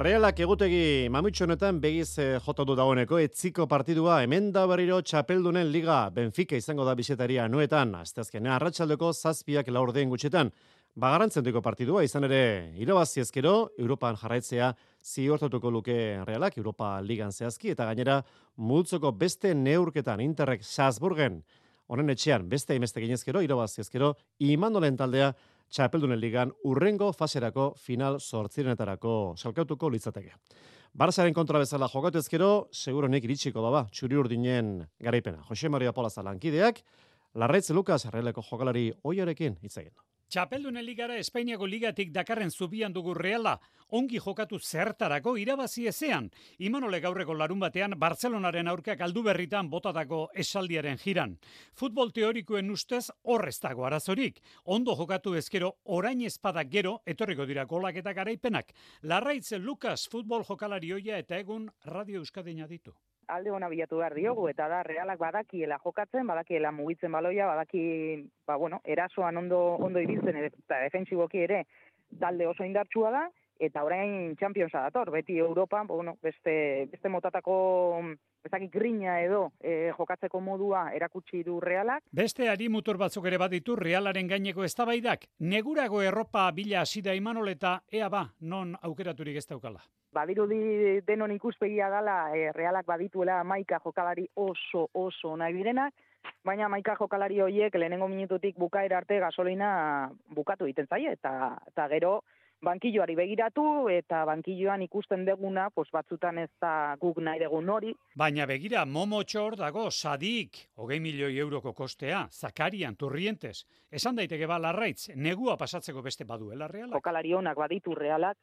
Realak 0.00 0.38
egutegi 0.40 1.10
mamitxo 1.12 1.44
honetan 1.44 1.76
begiz 1.76 2.14
eh, 2.22 2.38
jota 2.40 2.64
du 2.64 2.72
dagoeneko 2.72 3.18
etziko 3.20 3.66
partidua 3.68 4.22
hemen 4.24 4.46
da 4.54 4.62
berriro 4.64 5.02
txapeldunen 5.04 5.68
liga 5.68 5.98
Benfica 6.14 6.56
izango 6.56 6.86
da 6.88 6.94
bisetaria 6.96 7.44
nuetan 7.52 7.92
asteazkenea 7.98 8.54
arratsaldeko 8.54 9.10
zazpiak 9.12 9.68
laurdeen 9.68 10.08
gutxetan. 10.08 10.48
Bagarantzen 10.96 11.44
duko 11.44 11.60
partidua 11.60 12.06
izan 12.06 12.24
ere 12.30 12.40
irabazi 12.80 13.20
ezkero 13.20 13.54
Europan 13.76 14.16
jarraitzea 14.16 14.72
ziortatuko 15.04 15.68
luke 15.70 15.98
Realak 16.24 16.56
Europa 16.56 16.94
ligan 17.04 17.36
zehazki 17.36 17.74
eta 17.76 17.84
gainera 17.92 18.22
multzoko 18.56 19.12
beste 19.12 19.52
neurketan 19.52 20.24
Interrek 20.24 20.64
Salzburgen 20.64 21.42
honen 21.90 22.12
etxean 22.14 22.48
beste 22.48 22.72
imeste 22.78 23.02
ginezkero 23.02 23.42
irabazi 23.42 23.82
ezkero 23.82 24.14
imandolen 24.48 24.96
taldea 24.96 25.34
txapeldunen 25.70 26.18
ligan 26.18 26.52
urrengo 26.66 27.12
faserako 27.12 27.70
final 27.78 28.18
sortzirenetarako 28.20 29.36
salkautuko 29.38 29.90
litzateke. 29.90 30.34
Barzaren 30.92 31.34
kontra 31.34 31.60
bezala 31.62 31.86
jokatu 31.88 32.18
ezkero, 32.18 32.68
seguro 32.72 33.08
nek 33.08 33.24
iritsiko 33.24 33.62
daba, 33.62 33.84
txuri 33.94 34.18
urdinen 34.18 34.72
garaipena. 34.98 35.44
Jose 35.48 35.70
Maria 35.70 35.92
Pola 35.94 36.10
Zalankideak, 36.10 36.82
Larretz 37.38 37.70
Lukas, 37.70 38.04
arreleko 38.06 38.42
jokalari 38.42 38.88
oiorekin 39.06 39.56
hitz 39.62 39.76
egin. 39.78 39.94
Txapeldunen 40.30 40.84
ligara 40.86 41.16
Espainiako 41.18 41.66
ligatik 41.66 42.12
dakarren 42.14 42.52
zubian 42.54 42.92
dugu 42.94 43.16
reala, 43.18 43.56
ongi 43.98 44.20
jokatu 44.22 44.60
zertarako 44.62 45.32
irabazi 45.42 45.88
ezean. 45.90 46.28
Imanole 46.68 47.00
gaurreko 47.02 47.34
larun 47.34 47.58
batean, 47.58 47.96
Bartzelonaren 47.98 48.70
aurkak 48.70 49.02
aldu 49.02 49.24
berritan 49.26 49.66
botatako 49.74 50.20
esaldiaren 50.44 51.02
jiran. 51.02 51.34
Futbol 51.74 52.14
teorikoen 52.14 52.70
ustez 52.70 53.08
horrez 53.24 53.58
dago 53.58 53.90
arazorik. 53.90 54.38
Ondo 54.64 54.94
jokatu 54.94 55.34
ezkero, 55.34 55.74
orain 55.98 56.22
espadak 56.22 56.70
gero, 56.70 57.00
etorriko 57.04 57.50
dira 57.50 57.66
golak 57.66 57.98
eta 57.98 58.14
garaipenak. 58.14 58.70
Larraitze 59.02 59.58
Lukas 59.58 60.06
futbol 60.06 60.46
jokalari 60.46 60.92
hoia 60.94 61.18
eta 61.18 61.42
egun 61.42 61.72
Radio 61.90 62.22
Euskadina 62.22 62.70
ditu 62.70 62.94
alde 63.30 63.50
ona 63.50 63.68
bilatu 63.68 64.00
behar 64.00 64.14
diogu, 64.14 64.48
eta 64.50 64.68
da, 64.68 64.82
realak 64.86 65.18
badakiela 65.18 65.78
jokatzen, 65.84 66.26
badakiela 66.26 66.72
mugitzen 66.72 67.12
baloia, 67.12 67.46
badaki, 67.46 67.82
ba, 68.46 68.56
bueno, 68.56 68.80
erasoan 68.84 69.36
ondo, 69.36 69.60
ondo 69.80 70.00
ibiltzen, 70.00 70.36
eta 70.50 70.80
defensiboki 70.84 71.44
ere, 71.46 71.64
talde 72.18 72.46
oso 72.50 72.66
indartsua 72.66 73.12
da, 73.14 73.28
eta 73.60 73.84
orain 73.84 74.34
Championsa 74.40 74.80
dator, 74.88 75.10
beti 75.12 75.36
Europa, 75.38 75.82
ba, 75.84 75.94
bueno, 75.94 76.16
beste, 76.22 76.88
beste 76.90 77.12
motatako 77.12 77.54
bezaki 78.42 78.70
grina 78.72 79.18
edo 79.20 79.50
e, 79.60 79.92
jokatzeko 79.96 80.40
modua 80.40 80.86
erakutsi 80.96 81.44
du 81.44 81.60
realak. 81.60 82.02
Beste 82.10 82.48
ari 82.48 82.70
mutur 82.72 82.96
batzuk 82.96 83.28
ere 83.28 83.38
baditu 83.38 83.76
realaren 83.76 84.32
gaineko 84.32 84.64
eztabaidak. 84.64 85.28
Negurago 85.40 86.02
erropa 86.02 86.50
bila 86.56 86.86
hasida 86.86 87.14
imanoleta, 87.14 87.82
ea 87.92 88.08
ba, 88.08 88.30
non 88.40 88.76
aukeraturik 88.80 89.36
ez 89.36 89.46
daukala 89.46 89.84
badirudi 90.12 91.00
denon 91.06 91.32
ikuspegia 91.34 91.88
dala 91.90 92.30
e, 92.36 92.50
realak 92.52 92.86
badituela 92.86 93.42
maika 93.44 93.80
jokalari 93.84 94.26
oso 94.36 94.88
oso 94.94 95.36
nahi 95.36 95.54
direnak, 95.54 95.94
baina 96.44 96.68
maika 96.68 96.96
jokalari 96.98 97.40
horiek 97.40 97.74
lehenengo 97.74 98.08
minututik 98.08 98.58
bukaera 98.58 98.98
arte 98.98 99.20
gasolina 99.20 100.10
bukatu 100.34 100.68
egiten 100.68 100.90
zaie, 100.90 101.12
eta, 101.18 101.56
eta 101.70 101.88
gero 101.94 102.20
bankilloari 102.60 103.14
begiratu 103.16 103.64
eta 103.92 104.24
bankilloan 104.28 104.82
ikusten 104.84 105.24
deguna, 105.24 105.68
pos 105.74 105.88
batzutan 105.92 106.38
ez 106.42 106.50
da 106.60 106.96
guk 107.00 107.20
nahi 107.24 107.40
degun 107.40 107.68
hori. 107.72 107.94
Baina 108.16 108.46
begira, 108.46 108.84
momo 108.84 109.22
txor 109.24 109.56
dago, 109.60 109.88
sadik, 109.90 110.66
hogei 110.76 111.00
milioi 111.00 111.38
euroko 111.40 111.72
kostea, 111.72 112.26
zakarian, 112.30 112.96
turrientes, 113.00 113.64
esan 113.90 114.20
daiteke 114.20 114.48
ba 114.50 114.60
larraitz, 114.60 115.10
negua 115.16 115.56
pasatzeko 115.56 116.02
beste 116.02 116.28
baduela 116.28 116.68
realak? 116.68 116.98
Jokalari 116.98 117.32
honak 117.34 117.56
baditu 117.56 117.96
realak, 117.96 118.36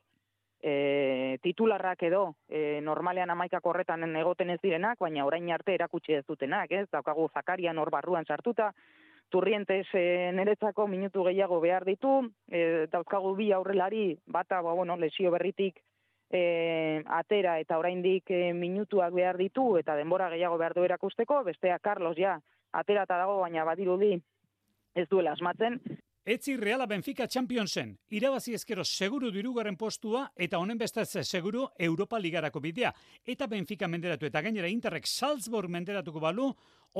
e, 0.67 1.39
titularrak 1.43 2.03
edo 2.03 2.35
e, 2.49 2.79
normalean 2.83 3.31
amaikak 3.31 3.65
horretan 3.65 4.03
egoten 4.19 4.51
ez 4.51 4.59
direnak, 4.63 4.99
baina 4.99 5.25
orain 5.25 5.49
arte 5.55 5.75
erakutsi 5.77 6.17
ez 6.17 6.25
dutenak, 6.27 6.71
ez? 6.71 6.87
Daukagu 6.91 7.29
Zakarian 7.33 7.77
hor 7.77 7.91
barruan 7.93 8.25
sartuta, 8.25 8.73
Turrientes 9.29 9.87
e, 9.91 10.31
niretzako 10.31 10.85
minutu 10.87 11.25
gehiago 11.27 11.59
behar 11.59 11.83
ditu, 11.87 12.21
e, 12.47 12.87
dauzkagu 12.91 13.33
bi 13.35 13.51
aurrelari, 13.51 14.17
bata, 14.25 14.61
ba, 14.63 14.71
bueno, 14.71 14.95
lesio 14.95 15.31
berritik 15.31 15.81
e, 16.31 17.03
atera 17.19 17.57
eta 17.59 17.79
oraindik 17.79 18.31
e, 18.31 18.53
minutuak 18.55 19.11
behar 19.15 19.39
ditu 19.39 19.73
eta 19.81 19.97
denbora 19.99 20.29
gehiago 20.31 20.57
behar 20.57 20.77
du 20.77 20.87
erakusteko, 20.87 21.41
bestea 21.43 21.79
Carlos 21.79 22.15
ja 22.15 22.37
aterata 22.71 23.19
dago, 23.19 23.41
baina 23.43 23.67
badirudi 23.67 24.15
ez 24.95 25.07
duela 25.11 25.35
asmatzen, 25.35 25.81
Etzi 26.27 26.57
Reala 26.59 26.83
Benfica 26.91 27.23
Championsen, 27.25 27.93
irabazi 28.11 28.51
ezkero 28.57 28.83
seguru 28.83 29.29
dirugarren 29.31 29.77
postua 29.79 30.25
eta 30.35 30.59
honen 30.59 30.75
bestetze 30.75 31.23
seguru 31.23 31.61
Europa 31.87 32.19
Ligarako 32.19 32.59
bidea. 32.59 32.91
Eta 33.23 33.47
Benfica 33.47 33.87
menderatu 33.87 34.27
eta 34.27 34.41
gainera 34.43 34.67
Interrek 34.67 35.07
Salzburg 35.07 35.71
menderatuko 35.71 36.19
balu, 36.19 36.49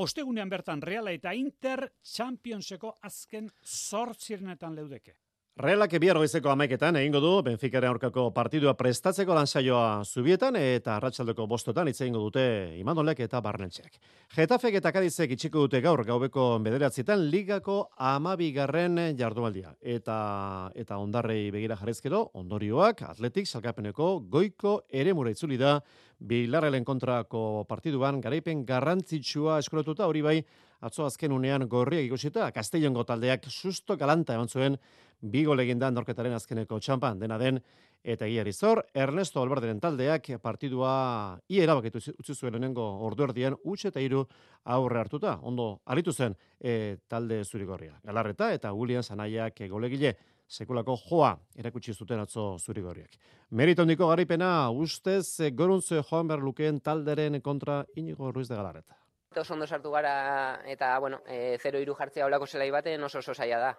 ostegunean 0.00 0.48
bertan 0.48 0.80
Reala 0.80 1.12
eta 1.12 1.36
Inter 1.36 1.90
Championseko 2.00 2.94
azken 3.04 3.52
zortzirenetan 3.66 4.80
leudeke. 4.80 5.18
Realak 5.58 5.96
bihar 5.98 6.14
goizeko 6.14 6.52
amaiketan 6.52 6.94
egingo 7.00 7.18
du 7.18 7.30
Benficaren 7.42 7.90
aurkako 7.90 8.28
partidua 8.30 8.76
prestatzeko 8.78 9.34
lansaioa 9.34 10.04
zubietan 10.06 10.54
eta 10.54 10.92
arratsaldeko 10.94 11.48
bostotan 11.50 11.88
hitz 11.90 11.96
egingo 12.04 12.20
dute 12.28 12.44
Imanolek 12.78 13.24
eta 13.24 13.40
Barnetxeak. 13.42 13.96
Getafek 14.36 14.76
eta 14.78 14.92
Kadizek 14.94 15.34
itxiko 15.34 15.64
dute 15.66 15.80
gaur 15.82 16.04
gaubeko 16.06 16.44
bederatzietan 16.62 17.24
ligako 17.32 17.80
amabigarren 17.98 19.00
jardualdia. 19.18 19.74
Eta 19.82 20.70
eta 20.78 21.00
ondarrei 21.02 21.50
begira 21.50 21.74
jarrezkero, 21.80 22.28
ondorioak 22.38 23.02
atletik 23.08 23.50
salkapeneko 23.50 24.12
goiko 24.30 24.84
ere 24.88 25.10
itzuli 25.32 25.58
da 25.58 25.80
Bilarrelen 26.20 26.84
kontrako 26.84 27.64
partiduan 27.68 28.20
garaipen 28.20 28.64
garrantzitsua 28.64 29.58
eskolatuta 29.58 30.06
hori 30.06 30.22
bai 30.22 30.38
atzo 30.80 31.04
azken 31.04 31.32
unean 31.32 31.66
gorriak 31.68 32.04
ikusita 32.06 32.52
Castellongo 32.52 33.04
taldeak 33.04 33.50
susto 33.50 33.96
galanta 33.96 34.34
eman 34.34 34.48
zuen 34.48 34.78
bigo 35.20 35.54
legendan 35.54 35.94
norketaren 35.94 36.34
azkeneko 36.34 36.78
txampan 36.78 37.18
dena 37.18 37.38
den 37.38 37.60
eta 38.04 38.26
egia 38.26 38.44
zor, 38.52 38.84
Ernesto 38.94 39.42
Albarderen 39.42 39.80
taldeak 39.80 40.30
partidua 40.40 41.38
ia 41.48 41.62
erabakitu 41.64 41.98
utzi 41.98 42.34
zuen 42.34 42.52
lehenengo 42.52 42.84
ordu 43.04 43.24
erdian 43.24 43.56
utxe 43.64 43.88
eta 43.88 44.00
hiru 44.00 44.24
aurre 44.64 45.00
hartuta 45.00 45.38
ondo 45.42 45.80
aritu 45.86 46.12
zen 46.12 46.36
e, 46.60 46.98
talde 47.08 47.44
zurigorria. 47.44 47.98
Galarreta 48.04 48.52
eta 48.52 48.70
Julian 48.70 49.02
Sanaiak 49.02 49.60
golegile 49.68 50.16
sekulako 50.48 50.96
joa 50.96 51.36
erakutsi 51.56 51.92
zuten 51.92 52.20
atzo 52.20 52.56
zurigorriak. 52.58 53.18
Merito 53.50 53.82
handiko 53.82 54.08
garaipena 54.08 54.70
ustez 54.70 55.50
goruntze 55.52 56.02
joan 56.02 56.28
behar 56.28 56.40
lukeen 56.40 56.80
talderen 56.80 57.40
kontra 57.40 57.84
inigo 57.96 58.32
ruiz 58.32 58.48
de 58.48 58.54
galarreta. 58.54 58.96
Oso 59.36 59.54
ondo 59.54 59.66
sartu 59.66 59.90
gara 59.90 60.62
eta 60.66 60.98
bueno, 60.98 61.20
e, 61.26 61.58
0 61.62 61.80
iru 61.82 61.94
jartzea 61.94 62.26
olako 62.26 62.46
zelai 62.46 62.70
baten 62.70 63.02
oso 63.04 63.18
oso 63.18 63.34
zaila 63.34 63.58
da 63.58 63.76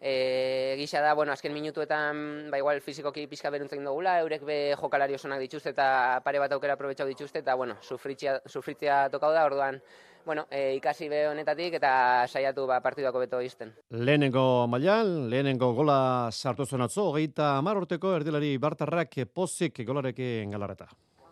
E, 0.00 0.76
gisa 0.78 1.02
da, 1.04 1.12
bueno, 1.12 1.32
azken 1.32 1.52
minutuetan, 1.52 2.50
ba, 2.50 2.56
igual 2.56 2.80
fizikoki 2.80 3.26
pizka 3.28 3.50
beruntzen 3.52 3.84
dugula, 3.84 4.16
eurek 4.24 4.46
be 4.48 4.60
jokalari 4.80 5.14
osonak 5.14 5.42
dituzte 5.44 5.74
eta 5.74 6.22
pare 6.24 6.40
bat 6.40 6.54
aukera 6.56 6.78
aprobetsau 6.78 7.06
dituzte, 7.06 7.42
eta, 7.44 7.54
bueno, 7.54 7.76
sufritzia, 7.82 8.38
sufritzia 8.48 9.02
tokau 9.12 9.32
da, 9.36 9.44
orduan, 9.44 9.82
bueno, 10.24 10.46
e, 10.50 10.74
ikasi 10.76 11.10
be 11.12 11.26
honetatik 11.28 11.76
eta 11.76 11.92
saiatu 12.28 12.64
ba, 12.66 12.80
partiduako 12.80 13.20
beto 13.26 13.42
izten. 13.44 13.74
Lehenengo 13.90 14.66
mailan, 14.72 15.28
lehenengo 15.28 15.72
gola 15.76 16.00
sartu 16.32 16.64
zuen 16.64 16.88
atzo, 16.88 17.10
hogeita 17.12 17.56
amar 17.58 17.80
urteko 17.84 18.16
erdilari 18.16 18.56
bartarrak 18.56 19.20
pozik 19.34 19.84
golarekin 19.84 20.56
galarreta. 20.56 20.88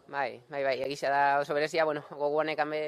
Bai, 0.08 0.40
bai, 0.48 0.62
bai, 0.64 0.78
egisa 0.86 1.10
da 1.12 1.40
oso 1.42 1.52
berezia, 1.52 1.84
bueno, 1.84 2.00
goguanek 2.16 2.60
hanbe 2.62 2.78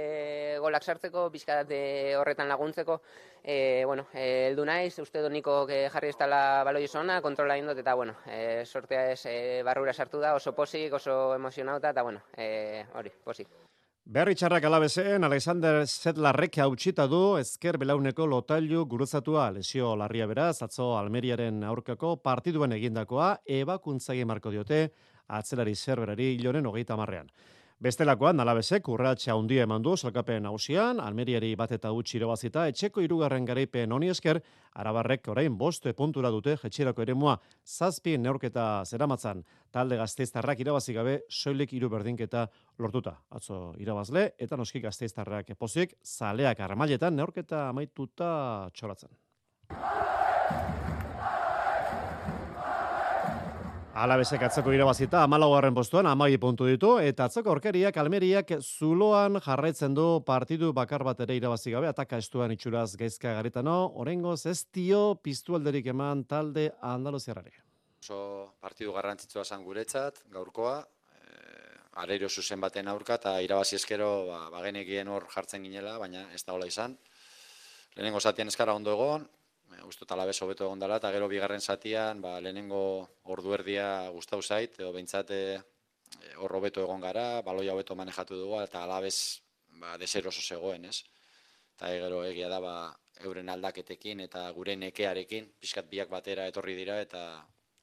golak 0.64 0.86
sartzeko, 0.88 1.26
bizkadate 1.28 1.80
horretan 2.16 2.48
laguntzeko, 2.48 2.96
e, 3.44 3.84
bueno, 3.84 4.06
e, 4.14 4.46
eldu 4.48 4.64
naiz, 4.64 4.94
uste 5.04 5.20
doniko 5.20 5.66
jarri 5.68 6.14
ez 6.14 6.16
dela 6.16 6.64
baloi 6.64 6.86
zona, 6.88 7.20
kontrola 7.20 7.58
indot, 7.60 7.76
eta, 7.76 7.92
bueno, 7.94 8.14
e, 8.24 8.64
sortea 8.64 9.10
ez 9.12 9.26
e, 9.28 9.34
barrura 9.68 9.92
sartu 9.92 10.22
da, 10.24 10.32
oso 10.34 10.54
posik, 10.56 10.96
oso 10.96 11.34
emozionauta, 11.34 11.92
eta, 11.92 12.06
bueno, 12.08 12.24
e, 12.38 12.86
hori, 12.96 13.12
posik. 13.22 13.52
Berri 14.10 14.32
txarrak 14.34 14.64
alabezen, 14.64 15.22
Alexander 15.22 15.84
Zetlarrek 15.84 16.56
hautsita 16.64 17.04
du 17.06 17.36
ezker 17.38 17.76
belauneko 17.78 18.24
lotailu 18.26 18.86
guruzatua 18.88 19.50
lesio 19.52 19.92
larria 19.94 20.26
beraz, 20.26 20.62
atzo 20.64 20.94
Almeriaren 20.96 21.62
aurkako 21.68 22.16
partiduen 22.24 22.72
egindakoa, 22.80 23.34
ebakuntzagi 23.60 24.24
marko 24.24 24.50
diote, 24.50 24.86
atzelari 25.39 25.74
zerberari 25.74 26.35
hiloren 26.37 26.66
hogeita 26.66 26.97
marrean. 26.97 27.31
Bestelakoan, 27.81 28.37
nalabesek 28.37 28.91
urratxa 28.93 29.33
handia 29.33 29.62
eman 29.64 29.81
du 29.81 29.95
salkapen 29.97 30.45
hausian, 30.45 30.99
almeriari 31.01 31.55
bat 31.57 31.70
eta 31.72 31.95
utxi 31.97 32.18
irabazita, 32.18 32.66
etxeko 32.68 33.01
irugarren 33.01 33.47
garaipen 33.49 33.95
honi 33.97 34.11
esker, 34.12 34.43
arabarrek 34.76 35.31
orain 35.33 35.57
boste 35.57 35.95
puntura 35.97 36.28
dute 36.35 36.59
jetxirako 36.61 37.07
ere 37.07 37.16
mua, 37.16 37.39
zazpi 37.64 38.18
neurketa 38.20 38.85
zeramatzan, 38.85 39.41
talde 39.72 39.97
gazteiztarrak 39.97 40.61
irabazi 40.61 40.93
gabe, 40.93 41.16
soilik 41.31 41.72
iru 41.72 41.89
berdinketa 41.89 42.45
lortuta. 42.76 43.16
Atzo 43.33 43.72
irabazle, 43.81 44.35
eta 44.37 44.61
noski 44.61 44.85
gazteiztarrak 44.85 45.57
epozik, 45.57 45.97
zaleak 46.05 46.61
armailetan 46.61 47.16
neurketa 47.16 47.70
amaituta 47.72 48.68
txolatzen. 48.76 49.16
Alabesek 53.91 54.38
atzeko 54.47 54.70
irabazita 54.70 55.24
amalagoaren 55.26 55.74
postuan 55.74 56.07
amai 56.07 56.36
puntu 56.38 56.68
ditu, 56.68 56.93
eta 57.03 57.24
atzeko 57.26 57.51
orkeriak 57.51 57.97
almeriak 57.99 58.53
zuloan 58.62 59.41
jarraitzen 59.43 59.97
du 59.99 60.05
partidu 60.22 60.70
bakar 60.72 61.03
bat 61.03 61.18
ere 61.26 61.34
irabazi 61.34 61.72
gabe, 61.74 61.88
ataka 61.91 62.20
estuan 62.22 62.55
itxuraz 62.55 62.95
gaizka 62.97 63.32
garitano, 63.34 63.91
orengoz 63.99 64.47
ez 64.47 64.62
dio 64.72 65.16
piztu 65.16 65.59
alderik 65.59 65.91
eman 65.91 66.22
talde 66.24 66.68
andaluziarari. 66.80 67.51
Oso 68.05 68.20
partidu 68.62 68.95
garrantzitsua 68.95 69.45
zan 69.45 69.66
guretzat, 69.66 70.22
gaurkoa, 70.30 70.78
e, 71.11 71.74
areiro 72.05 72.28
zuzen 72.30 72.61
baten 72.62 72.86
aurka, 72.88 73.18
eta 73.18 73.41
irabazi 73.43 73.74
eskero 73.74 74.28
ba, 74.30 74.45
bagenekien 74.55 75.11
hor 75.11 75.26
jartzen 75.34 75.66
ginela, 75.66 75.99
baina 75.99 76.28
ez 76.32 76.45
da 76.45 76.55
hola 76.55 76.70
izan. 76.70 76.95
Lehenengo 77.97 78.20
zatian 78.20 78.55
eskara 78.55 78.72
ondo 78.78 78.95
egon, 78.95 79.26
uste 79.86 80.06
talabez 80.06 80.36
hobeto 80.42 80.64
egon 80.66 80.80
dela, 80.82 80.96
eta 81.00 81.10
gero 81.14 81.28
bigarren 81.28 81.60
zatian, 81.60 82.20
ba, 82.22 82.38
lehenengo 82.40 82.82
ordu 83.34 83.54
erdia 83.54 84.08
gustau 84.14 84.40
zait, 84.42 84.78
edo 84.78 84.92
behintzate 84.92 85.38
hor 86.42 86.56
hobeto 86.58 86.82
egon 86.82 87.00
gara, 87.00 87.42
baloia 87.46 87.74
hobeto 87.74 87.94
manejatu 87.94 88.38
dugu, 88.38 88.60
eta 88.62 88.84
alabez 88.84 89.42
ba, 89.80 89.96
deseroso 89.98 90.42
zegoen, 90.42 90.86
ez? 90.90 91.02
Eta 91.76 91.92
gero 91.94 92.24
egia 92.26 92.48
da, 92.52 92.60
ba, 92.60 92.74
euren 93.26 93.48
aldaketekin 93.52 94.20
eta 94.26 94.48
gure 94.56 94.76
nekearekin, 94.76 95.50
pixkat 95.60 95.88
biak 95.90 96.10
batera 96.12 96.46
etorri 96.50 96.76
dira, 96.78 97.00
eta 97.00 97.22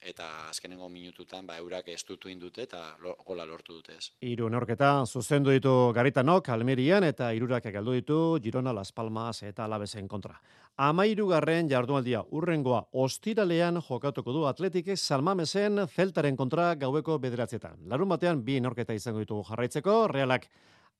eta 0.02 0.50
azkenengo 0.50 0.89
minututan 0.89 1.48
ba 1.48 1.58
eurak 1.58 1.88
estutu 1.88 2.30
indute 2.30 2.64
eta 2.64 2.98
gola 3.26 3.45
lortu 3.45 3.74
dute 3.74 3.98
ez. 3.98 4.12
Hiru 4.22 4.50
norketa 4.50 5.06
zuzendu 5.06 5.52
ditu 5.52 5.91
Garitanok 5.93 6.50
Almerian 6.50 7.04
eta 7.04 7.32
hirurak 7.34 7.64
galdu 7.74 7.93
ditu 7.93 8.20
Girona 8.43 8.74
Las 8.74 8.91
Palmas 8.91 9.43
eta 9.43 9.66
Alavesen 9.66 10.08
kontra. 10.08 10.39
Amairugarren 10.78 11.70
jardunaldia 11.70 12.24
urrengoa 12.32 12.84
ostiralean 12.93 13.82
jokatuko 13.82 14.32
du 14.34 14.45
Atletike 14.45 14.95
Salmamesen 14.95 15.88
Celtaren 15.88 16.38
kontra 16.38 16.76
gaueko 16.76 17.18
bederatzietan. 17.18 17.88
Larun 17.88 18.10
batean 18.10 18.43
bi 18.45 18.60
norketa 18.62 18.93
izango 18.93 19.20
ditugu 19.20 19.43
jarraitzeko, 19.50 20.08
Realak 20.08 20.48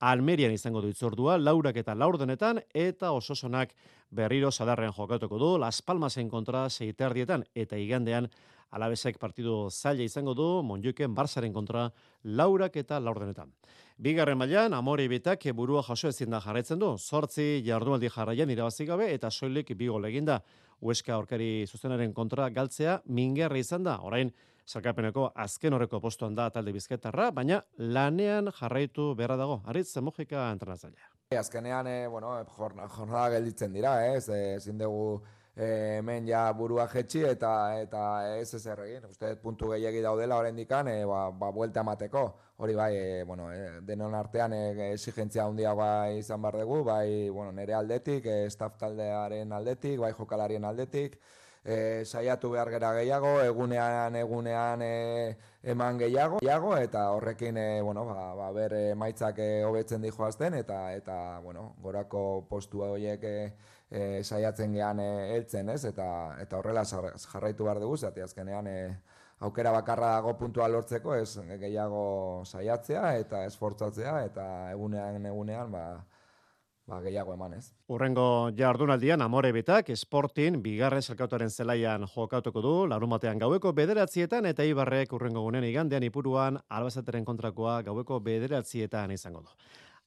Almerian 0.00 0.52
izango 0.54 0.80
du 0.80 0.90
itzordua, 0.92 1.38
laurak 1.38 1.76
eta 1.76 1.94
laurdenetan, 1.94 2.60
eta 2.74 3.10
ososonak 3.12 3.72
berriro 4.10 4.50
sadarren 4.50 4.92
jokatuko 4.94 5.38
du, 5.38 5.48
Las 5.58 5.82
Palmasen 5.82 6.28
kontra 6.30 6.68
seiterdietan, 6.70 7.44
eta 7.54 7.76
igandean 7.76 8.28
Alabesek 8.70 9.18
partidu 9.18 9.70
zaila 9.70 10.04
izango 10.04 10.34
du, 10.34 10.46
Monjuken 10.62 11.14
Barsaren 11.14 11.52
kontra 11.52 11.88
laurak 12.24 12.76
eta 12.76 12.98
laurdenetan. 13.00 13.52
Bigarren 13.98 14.38
mailan 14.38 14.74
Amore 14.76 15.08
Bitak 15.08 15.46
burua 15.54 15.82
jaso 15.82 16.08
ezin 16.08 16.30
da 16.30 16.40
jarraitzen 16.40 16.78
du. 16.78 16.96
Zortzi 16.98 17.62
jardunaldi 17.66 18.10
jarraian 18.14 18.50
irabazi 18.50 18.86
gabe 18.86 19.12
eta 19.14 19.30
soilik 19.30 19.72
bi 19.76 19.88
gol 19.88 20.04
eginda. 20.04 20.42
Ueska 20.80 21.14
aurkari 21.14 21.66
zuzenaren 21.66 22.12
kontra 22.14 22.50
galtzea 22.50 23.00
mingerra 23.06 23.58
izan 23.58 23.82
da. 23.82 23.98
Orain 24.02 24.30
Zalkapeneko 24.68 25.30
azken 25.34 25.72
horreko 25.72 25.98
postuan 26.04 26.34
da 26.36 26.50
talde 26.52 26.74
bizketarra, 26.76 27.30
baina 27.32 27.62
lanean 27.78 28.50
jarraitu 28.52 29.14
beharra 29.16 29.38
dago. 29.40 29.62
Aritz, 29.64 29.96
Mojika 30.04 30.50
entrenatzailea. 30.52 31.08
Azkenean, 31.38 31.86
eh, 31.86 32.06
bueno, 32.08 32.34
jornada 32.56 33.30
gelditzen 33.30 33.72
dira, 33.72 33.94
ez, 34.12 34.28
ezin 34.28 34.78
dugu 34.78 35.22
hemen 35.58 36.26
ja 36.26 36.52
burua 36.54 36.86
jetxi 36.88 37.24
eta 37.26 37.50
eta 37.80 38.02
ez 38.38 38.54
ez 38.54 38.66
erregin. 38.66 39.08
Uste 39.10 39.34
puntu 39.42 39.72
gehiagi 39.72 40.00
daudela 40.02 40.36
oraindikan 40.38 40.88
e, 40.88 41.04
ba, 41.04 41.30
ba 41.30 41.50
buelta 41.50 41.80
emateko. 41.80 42.24
Hori 42.58 42.74
bai, 42.74 42.92
e, 42.96 43.24
bueno, 43.24 43.50
e, 43.52 43.80
denon 43.86 44.14
artean 44.14 44.52
e, 44.52 44.92
exigentzia 44.92 45.44
handiagoa 45.44 46.10
izan 46.10 46.42
bar 46.42 46.58
dugu, 46.58 46.84
bai, 46.84 47.28
bueno, 47.30 47.52
nere 47.52 47.74
aldetik, 47.74 48.26
e, 48.26 48.46
staff 48.50 48.78
taldearen 48.78 49.52
aldetik, 49.52 49.98
bai 50.00 50.12
jokalarien 50.12 50.64
aldetik, 50.64 51.18
e, 51.64 52.04
saiatu 52.04 52.50
behar 52.50 52.70
gera 52.70 52.92
gehiago, 52.96 53.40
egunean 53.42 54.16
egunean 54.16 54.82
e, 54.82 55.36
eman 55.62 55.98
gehiago, 55.98 56.38
gehiago 56.42 56.76
eta 56.78 57.08
horrekin 57.14 57.56
e, 57.56 57.68
bueno, 57.82 58.06
ba, 58.06 58.34
ba 58.34 58.50
ber 58.52 58.74
emaitzak 58.92 59.38
hobetzen 59.66 60.02
di 60.02 60.10
joazten 60.10 60.54
eta 60.54 60.92
eta 60.94 61.38
bueno, 61.44 61.74
gorako 61.82 62.46
postua 62.48 62.90
horiek 62.94 63.24
e, 63.24 63.36
e, 63.90 64.22
saiatzen 64.22 64.74
gean 64.76 65.00
e, 65.00 65.10
heltzen, 65.36 65.68
ez? 65.74 65.84
Eta 65.88 66.08
eta 66.42 66.58
horrela 66.58 66.84
jarraitu 66.84 67.64
behar 67.64 67.80
dugu, 67.80 67.96
zati 67.96 68.24
azkenean 68.24 68.66
e, 68.66 68.76
aukera 69.40 69.72
bakarra 69.72 70.12
dago 70.18 70.34
puntua 70.38 70.68
lortzeko, 70.68 71.14
ez 71.14 71.38
gehiago 71.60 72.44
saiatzea 72.44 73.16
eta 73.22 73.44
esfortzatzea 73.46 74.22
eta 74.26 74.46
egunean 74.72 75.26
egunean 75.26 75.72
ba 75.72 75.84
ba 76.88 77.02
gehiago 77.04 77.34
eman, 77.34 77.52
ez? 77.58 77.66
Urrengo 77.92 78.50
jardunaldian 78.56 79.20
Amore 79.20 79.50
Betak 79.52 79.90
Sportin 79.94 80.62
bigarren 80.64 81.02
salkautoren 81.02 81.50
zelaian 81.50 82.06
jokatuko 82.08 82.62
du, 82.64 82.72
larun 82.88 83.12
batean 83.12 83.38
gaueko 83.38 83.74
bederatzietan 83.76 84.48
eta 84.48 84.64
Ibarrek 84.64 85.12
urrengo 85.12 85.42
gunen 85.44 85.66
igandean 85.68 86.06
ipuruan 86.08 86.56
albazateren 86.68 87.28
kontrakoa 87.28 87.82
gaueko 87.90 88.20
bederatzietan 88.24 89.12
izango 89.12 89.44
du. 89.44 89.52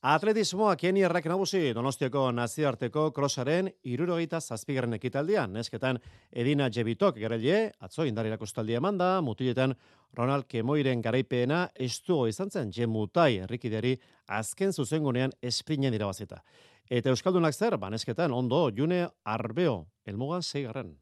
Atletismoa 0.02 0.74
Keni 0.82 1.04
errak 1.06 1.28
nagusi 1.30 1.60
Donostiako 1.78 2.24
nazioarteko 2.34 3.04
krosaren 3.14 3.68
irurogeita 3.86 4.40
zazpigarren 4.42 4.98
ekitaldian. 4.98 5.54
Nesketan 5.54 6.00
Edina 6.34 6.72
Jebitok 6.74 7.20
garaile, 7.22 7.60
atzo 7.78 8.08
indar 8.10 8.26
erakustaldia 8.26 8.82
emanda, 8.82 9.12
mutiletan 9.22 9.76
Ronald 10.18 10.50
Kemoiren 10.50 11.06
garaipeena 11.06 11.68
estuo 11.76 12.26
izan 12.26 12.50
zen 12.50 12.74
jemutai 12.74 13.44
errikideri 13.46 13.94
azken 14.26 14.74
zuzengunean 14.74 15.38
esprinen 15.40 15.94
irabazita. 15.94 16.42
Eta 16.90 17.14
Euskaldunak 17.14 17.54
zer, 17.54 17.78
banesketan 17.78 18.34
ondo 18.34 18.72
june 18.76 19.06
arbeo, 19.24 19.86
elmugan 20.04 20.42
zeigarren. 20.42 20.96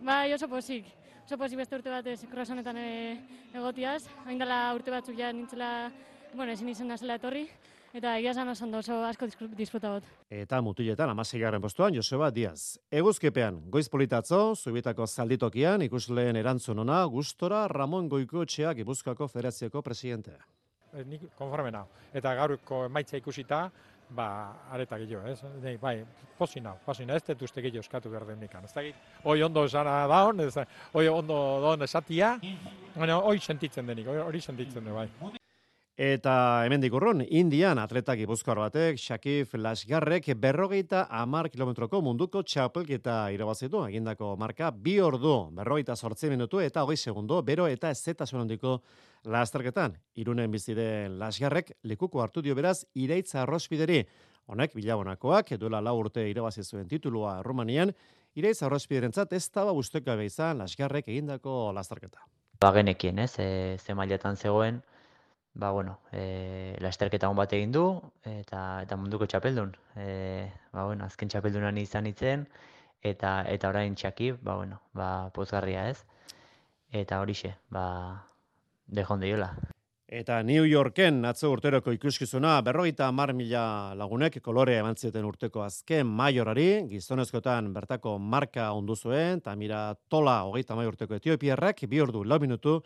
Bai, 0.00 0.32
oso 0.32 0.48
posik. 0.48 0.88
Oso 1.26 1.36
posik 1.36 1.60
beste 1.60 1.76
urte 1.76 1.92
batez 1.92 2.22
krosonetan 2.32 2.80
eh, 2.80 3.18
egotiaz. 3.52 4.06
Hain 4.24 4.40
urte 4.40 4.90
batzuk 4.90 5.18
ja 5.18 5.34
nintzela, 5.34 5.90
bueno, 6.32 6.52
ezin 6.52 6.70
izan 6.72 6.88
da 6.88 6.96
zela 6.96 7.20
etorri 7.20 7.50
eta 7.98 8.14
egia 8.18 8.30
esan 8.30 8.48
oso 8.52 8.66
oso 8.78 8.98
asko 9.04 9.26
disfruta 9.58 9.90
bot. 9.96 10.06
Eta 10.30 10.60
mutiletan 10.62 11.10
amaseigarren 11.10 11.62
postuan 11.62 11.94
Joseba 11.94 12.30
Diaz. 12.30 12.78
Eguzkepean, 12.90 13.60
goiz 13.70 13.88
politatzo, 13.90 14.54
zubitako 14.54 15.06
zalditokian, 15.06 15.82
ikusleen 15.88 16.36
erantzun 16.36 16.78
ona, 16.84 17.02
gustora 17.10 17.66
Ramon 17.68 18.08
Goiko 18.08 18.44
etxeak 18.46 18.78
Gipuzkoako 18.82 19.28
Federazioko 19.28 19.82
presidentea. 19.82 20.38
Eh, 20.94 21.04
nik 21.04 21.28
konforme 21.36 21.72
Eta 22.14 22.34
gaurko 22.34 22.84
emaitza 22.86 23.16
ikusita, 23.16 23.70
ba, 24.10 24.28
areta 24.70 24.98
gehiago, 24.98 25.26
ez? 25.28 25.42
Nei, 25.62 25.76
bai, 25.76 26.04
posi 26.38 26.60
nau, 26.60 26.76
posi 26.84 27.04
nau, 27.04 27.16
ez 27.16 27.24
dut 27.26 27.42
uste 27.42 27.60
gehiago 27.60 27.80
eskatu 27.80 28.10
behar 28.10 28.26
den 28.26 28.38
mikan. 28.38 28.64
Ez 28.64 28.72
da, 28.72 28.82
hoi 29.24 29.42
ondo 29.42 29.64
esana 29.64 30.06
daun, 30.06 30.40
ez 30.40 30.54
hoi 30.92 31.08
ondo 31.08 31.60
daun 31.60 31.82
esatia, 31.82 32.38
baina 32.96 33.18
hoi 33.18 33.38
sentitzen 33.38 33.86
denik, 33.86 34.06
hori 34.06 34.40
sentitzen 34.40 34.84
du, 34.84 34.94
bai. 34.94 35.38
Eta 35.98 36.62
hemendik 36.62 36.92
urrun, 36.94 37.24
Indian 37.26 37.80
atleta 37.82 38.14
gipuzkoar 38.14 38.60
batek, 38.62 39.00
Shakif 39.02 39.56
Lasgarrek 39.58 40.28
berrogeita 40.38 41.00
amar 41.10 41.48
kilometroko 41.50 41.98
munduko 42.06 42.44
txapelketa 42.46 43.16
irabazitu, 43.34 43.80
egindako 43.88 44.28
marka 44.38 44.68
bi 44.70 45.00
ordu, 45.02 45.32
berrogeita 45.56 45.96
sortzi 45.96 46.28
minutu 46.30 46.60
eta 46.62 46.84
hogei 46.86 46.94
segundo, 46.96 47.40
bero 47.42 47.66
eta 47.66 47.90
ezetasun 47.90 48.44
handiko 48.44 48.76
lasterketan. 49.24 49.96
Irunen 50.22 50.54
bizide 50.54 51.08
Lasgarrek 51.18 51.72
likuko 51.82 52.22
hartu 52.22 52.44
dio 52.46 52.54
beraz, 52.54 52.84
ireitza 52.94 53.42
arrospideri. 53.42 54.04
Honek, 54.46 54.76
bilabonakoak, 54.78 55.50
duela 55.58 55.80
lau 55.82 55.96
urte 55.98 56.28
irabazi 56.30 56.62
zuen 56.62 56.86
titulua 56.86 57.40
Rumanian, 57.42 57.90
ireitza 58.38 58.68
arrospiderentzat 58.68 59.34
ez 59.34 59.48
daba 59.50 59.74
guzteka 59.74 60.14
izan 60.22 60.62
Lasgarrek 60.62 61.08
egindako 61.08 61.72
lasterketa. 61.74 62.22
Ba 62.60 62.70
genekien, 62.78 63.18
ez, 63.18 63.34
e, 63.42 63.76
ze 63.82 63.98
mailetan 63.98 64.36
zegoen, 64.36 64.80
ba, 65.58 65.70
bueno, 65.72 65.98
e, 66.12 66.76
lasterketa 66.80 67.28
hon 67.28 67.36
bat 67.36 67.52
egin 67.52 67.72
du, 67.74 67.84
eta, 68.22 68.60
eta 68.86 68.96
munduko 68.96 69.26
txapeldun. 69.26 69.74
E, 69.98 70.06
ba, 70.72 70.84
bueno, 70.86 71.04
azken 71.04 71.28
txapeldunan 71.32 71.80
izan 71.82 72.06
itzen, 72.06 72.46
eta, 73.02 73.40
eta 73.50 73.72
orain 73.74 73.98
txaki, 73.98 74.36
ba, 74.38 74.54
bueno, 74.54 74.78
ba, 74.94 75.08
pozgarria 75.34 75.88
ez. 75.90 75.98
Eta 76.94 77.18
horixe, 77.20 77.56
ba, 77.74 77.88
dejon 78.86 79.20
deiola. 79.20 79.50
Eta 80.08 80.38
New 80.46 80.62
Yorken 80.64 81.18
atzo 81.28 81.50
urteroko 81.52 81.92
ikuskizuna 81.92 82.54
berrogeita 82.64 83.10
mar 83.12 83.34
mila 83.36 83.92
lagunek 83.98 84.38
kolore 84.40 84.78
eman 84.78 84.96
zioten 84.96 85.26
urteko 85.28 85.60
azken 85.66 86.06
maiorari, 86.06 86.86
gizonezkotan 86.88 87.74
bertako 87.74 88.14
marka 88.16 88.70
ondu 88.72 88.96
zuen, 88.96 89.42
eta 89.42 89.52
mira 89.58 89.82
tola 90.08 90.38
hogeita 90.46 90.78
mai 90.78 90.86
urteko 90.88 91.18
etiopiarrak, 91.18 91.84
bi 91.90 92.00
ordu 92.00 92.22
lau 92.24 92.40
minutu, 92.40 92.78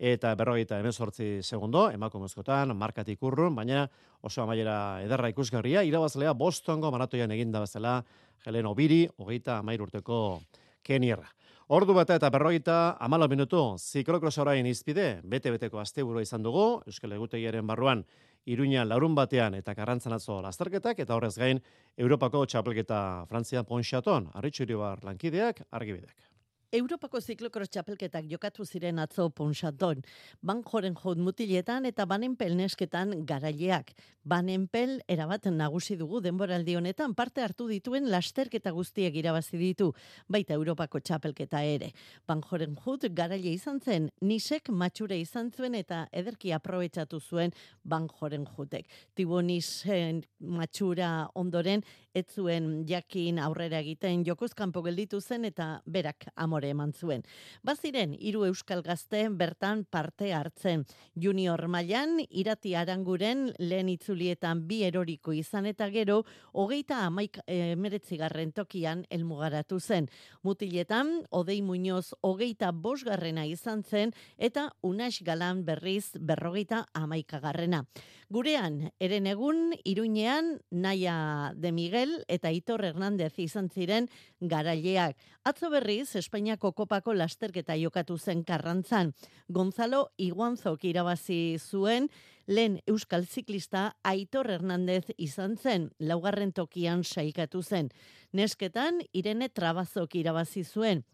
eta 0.00 0.32
berrogeita 0.34 0.78
emezortzi 0.80 1.42
segundo, 1.44 1.90
emakumezkotan, 1.92 2.72
markatik 2.72 3.20
urrun, 3.22 3.52
baina 3.54 3.82
oso 4.24 4.40
amaiera 4.40 5.02
ederra 5.04 5.28
ikusgarria, 5.28 5.82
irabazlea 5.84 6.32
Bostongo 6.32 6.88
maratoian 6.90 7.30
eginda 7.36 7.60
bezala, 7.60 7.98
Helen 8.46 8.70
Obiri, 8.70 9.02
hogeita 9.20 9.58
amair 9.58 9.82
urteko 9.84 10.40
Kenierra. 10.82 11.28
Ordu 11.68 11.92
bata 11.94 12.16
eta 12.16 12.30
berrogeita 12.32 12.96
amala 12.98 13.28
minutu, 13.28 13.60
ziklokros 13.76 14.38
orain 14.40 14.66
izpide, 14.66 15.20
bete-beteko 15.22 15.78
asteburu 15.78 16.24
izan 16.24 16.42
dugu, 16.42 16.80
Euskal 16.88 17.12
Egutegiaren 17.18 17.68
barruan, 17.68 18.06
Iruña 18.48 18.86
larun 18.88 19.14
batean 19.14 19.54
eta 19.54 19.76
karrantzan 19.76 20.16
atzo 20.16 20.40
lasterketak, 20.40 21.04
eta 21.04 21.14
horrez 21.14 21.36
gain, 21.36 21.60
Europako 22.00 22.46
txapelketa 22.48 23.26
Frantzia 23.28 23.62
Ponxaton, 23.68 24.32
Arritxuri 24.32 24.80
bar 24.80 25.04
lankideak, 25.04 25.66
argibidek. 25.70 26.29
Europako 26.70 27.18
ziklokros 27.18 27.66
txapelketak 27.74 28.28
jokatu 28.30 28.62
ziren 28.62 29.00
atzo 29.02 29.24
Ponchaton, 29.34 30.04
Banjoren 30.46 30.94
jod 30.94 31.18
mutiletan 31.18 31.88
eta 31.88 32.04
Banenpel 32.06 32.54
nesketan 32.54 33.24
garaileak. 33.26 33.90
Banenpel 34.22 35.00
erabat 35.10 35.48
nagusi 35.50 35.96
dugu 35.98 36.20
denboraldi 36.22 36.76
honetan 36.78 37.16
parte 37.18 37.42
hartu 37.42 37.66
dituen 37.66 38.06
lasterketa 38.12 38.70
guztiek 38.76 39.16
irabazi 39.18 39.58
ditu, 39.58 39.88
baita 40.28 40.54
Europako 40.54 41.00
txapelketa 41.00 41.64
ere. 41.66 41.88
Banjoren 42.28 42.76
jod 42.84 43.08
garaile 43.18 43.50
izan 43.50 43.80
zen, 43.80 44.06
nisek 44.22 44.70
matxure 44.70 45.18
izan 45.18 45.50
zuen 45.50 45.74
eta 45.74 46.04
ederki 46.12 46.52
aprobetsatu 46.54 47.18
zuen 47.18 47.50
Banjoren 47.82 48.46
judek. 48.46 48.86
Tibo 49.18 49.42
nisen 49.42 50.22
matxura 50.38 51.26
ondoren, 51.34 51.82
ez 52.14 52.26
zuen 52.30 52.84
jakin 52.86 53.38
aurrera 53.42 53.82
egiten 53.82 54.22
jokozkanpo 54.26 54.82
gelditu 54.82 55.20
zen 55.20 55.44
eta 55.46 55.80
berak 55.86 56.30
amor 56.36 56.59
amore 56.60 56.70
eman 56.70 56.92
zuen. 56.92 57.24
Baziren, 57.64 58.14
hiru 58.18 58.44
euskal 58.44 58.82
gazte 58.82 59.28
bertan 59.30 59.84
parte 59.84 60.32
hartzen. 60.34 60.84
Junior 61.16 61.60
mailan 61.68 62.20
irati 62.28 62.74
aranguren 62.74 63.52
lehen 63.58 63.88
itzulietan 63.88 64.66
bi 64.68 64.82
eroriko 64.84 65.32
izan 65.32 65.66
eta 65.66 65.88
gero, 65.90 66.24
hogeita 66.52 67.06
amaik 67.06 67.40
emeretzigarren 67.46 68.52
tokian 68.52 69.06
elmugaratu 69.10 69.80
zen. 69.80 70.08
Mutiletan, 70.42 71.24
odei 71.30 71.62
muñoz 71.62 72.12
hogeita 72.20 72.72
bosgarrena 72.72 73.46
izan 73.46 73.82
zen 73.82 74.12
eta 74.36 74.70
unas 74.82 75.20
galan 75.22 75.64
berriz 75.64 76.12
berrogeita 76.20 76.86
amaikagarrena. 76.92 77.86
Gurean, 78.30 78.92
eren 79.00 79.26
egun, 79.26 79.72
iruñean, 79.82 80.60
Naia 80.70 81.52
de 81.56 81.72
Miguel 81.72 82.12
eta 82.28 82.52
Itor 82.54 82.84
Hernández 82.84 83.32
izan 83.42 83.66
ziren 83.74 84.06
garaileak. 84.38 85.16
Atzo 85.42 85.70
berriz, 85.72 86.14
Espainiako 86.50 86.72
kopako 86.74 87.12
lasterketa 87.14 87.76
jokatu 87.78 88.16
zen 88.18 88.40
karrantzan. 88.44 89.12
Gonzalo 89.48 90.08
Iguanzok 90.18 90.82
irabazi 90.84 91.58
zuen, 91.62 92.08
lehen 92.48 92.80
Euskal 92.88 93.22
Ziklista 93.24 93.94
Aitor 94.02 94.50
Hernández 94.50 95.12
izan 95.16 95.54
zen, 95.56 95.92
laugarren 96.00 96.50
tokian 96.52 97.04
saikatu 97.04 97.62
zen. 97.62 97.90
Nesketan, 98.32 98.98
Irene 99.12 99.48
Trabazok 99.48 100.16
irabazi 100.16 100.64
zuen, 100.64 101.04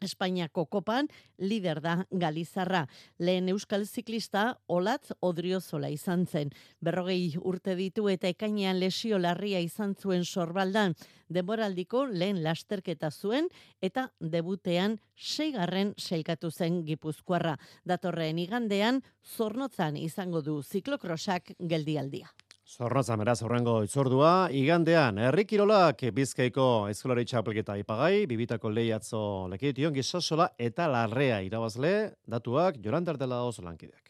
Espainiako 0.00 0.64
kopan 0.66 1.08
lider 1.38 1.80
da 1.84 2.06
Galizarra. 2.10 2.86
Lehen 3.18 3.48
euskal 3.52 3.86
ziklista 3.86 4.56
Olatz 4.68 5.12
Odriozola 5.20 5.90
izan 5.92 6.26
zen. 6.26 6.50
Berrogei 6.80 7.36
urte 7.40 7.76
ditu 7.76 8.08
eta 8.08 8.28
ekainean 8.32 8.80
lesio 8.80 9.18
larria 9.18 9.60
izan 9.60 9.94
zuen 9.94 10.24
sorbaldan. 10.24 10.94
Demoraldiko 11.28 12.06
lehen 12.06 12.42
lasterketa 12.42 13.10
zuen 13.10 13.48
eta 13.80 14.08
debutean 14.20 14.98
seigarren 15.16 15.94
seikatu 15.98 16.50
zen 16.50 16.84
gipuzkoarra. 16.86 17.56
Datorren 17.84 18.38
igandean 18.38 19.02
zornotzan 19.36 19.96
izango 19.96 20.40
du 20.42 20.62
ziklokrosak 20.62 21.52
geldialdia. 21.60 22.32
Zornotzan 22.70 23.18
beraz 23.18 23.40
horrengo 23.42 23.72
itzordua, 23.82 24.46
igandean, 24.54 25.16
herrikirolak 25.26 26.04
bizkaiko 26.14 26.66
eskolari 26.92 27.24
txapelketa 27.26 27.74
ipagai, 27.80 28.28
bibitako 28.30 28.70
lehiatzo 28.76 29.22
lekition 29.50 29.96
gizasola 29.96 30.46
eta 30.68 30.86
larrea 30.92 31.40
irabazle, 31.48 31.92
datuak 32.30 32.78
jorantardela 32.84 33.42
oso 33.48 33.66
lankideak. 33.66 34.09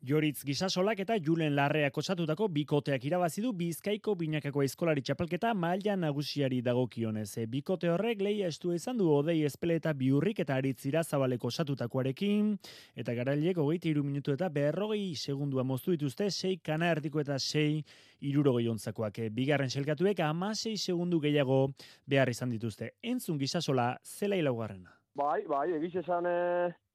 Joritz 0.00 0.46
Gisasolak 0.48 1.02
eta 1.02 1.18
Julen 1.20 1.52
Larreak 1.52 1.98
osatutako 2.00 2.46
bikoteak 2.48 3.02
irabazi 3.04 3.42
du 3.44 3.50
Bizkaiko 3.52 4.14
binakako 4.16 4.62
eskolari 4.64 5.02
txapelketa 5.04 5.50
maila 5.52 5.92
nagusiari 6.00 6.62
dagokionez. 6.64 7.26
E, 7.36 7.44
bikote 7.44 7.90
horrek 7.92 8.22
leia 8.24 8.48
estu 8.48 8.72
izan 8.72 8.96
du 8.96 9.10
odei 9.12 9.42
espele 9.44 9.76
eta 9.76 9.92
biurrik 9.92 10.40
eta 10.40 10.56
aritzira 10.56 11.02
zabaleko 11.04 11.50
osatutakoarekin. 11.52 12.48
Eta 12.96 13.12
garailek 13.18 13.60
hogeita 13.60 13.90
iru 13.92 14.06
minutu 14.06 14.32
eta 14.32 14.48
berrogei 14.48 15.12
segundua 15.20 15.66
moztu 15.68 15.92
dituzte, 15.92 16.30
sei 16.30 16.56
kana 16.64 16.88
erdiko 16.96 17.20
eta 17.20 17.36
sei 17.38 17.84
irurogei 18.24 18.72
ontzakoak. 18.72 19.20
E, 19.20 19.28
bigarren 19.28 19.68
selkatuek 19.68 20.24
ama 20.24 20.54
sei 20.54 20.78
segundu 20.78 21.20
gehiago 21.20 21.66
behar 22.08 22.32
izan 22.32 22.56
dituzte. 22.56 22.94
Entzun 23.02 23.36
Gisasola 23.36 23.92
zela 24.00 24.40
ilaugarrena. 24.40 24.96
Bai, 25.12 25.42
bai, 25.44 25.68
egiz 25.76 25.98
esan 26.00 26.24
e, 26.24 26.36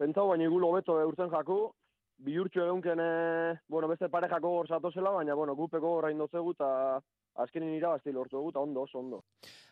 pentsau 0.01 0.31
baina 0.33 0.49
igulo 0.49 0.73
beto 0.73 0.97
e, 0.97 1.05
urten 1.05 1.29
jaku, 1.29 1.67
bihurtxo 2.17 2.65
egunken, 2.65 2.99
e, 2.99 3.59
bueno, 3.67 3.87
beste 3.87 4.09
parejako 4.09 4.49
gor 4.49 4.67
zela, 4.93 5.11
baina, 5.11 5.33
bueno, 5.33 5.55
gupeko 5.55 5.95
gorra 5.95 6.11
indotzegu, 6.11 6.51
eta 6.51 6.99
azkenin 7.35 7.75
irabazti 7.75 8.11
lortu 8.11 8.37
dugu, 8.37 8.49
eta 8.49 8.59
ondo, 8.59 8.81
oso 8.81 8.99
ondo. 8.99 9.23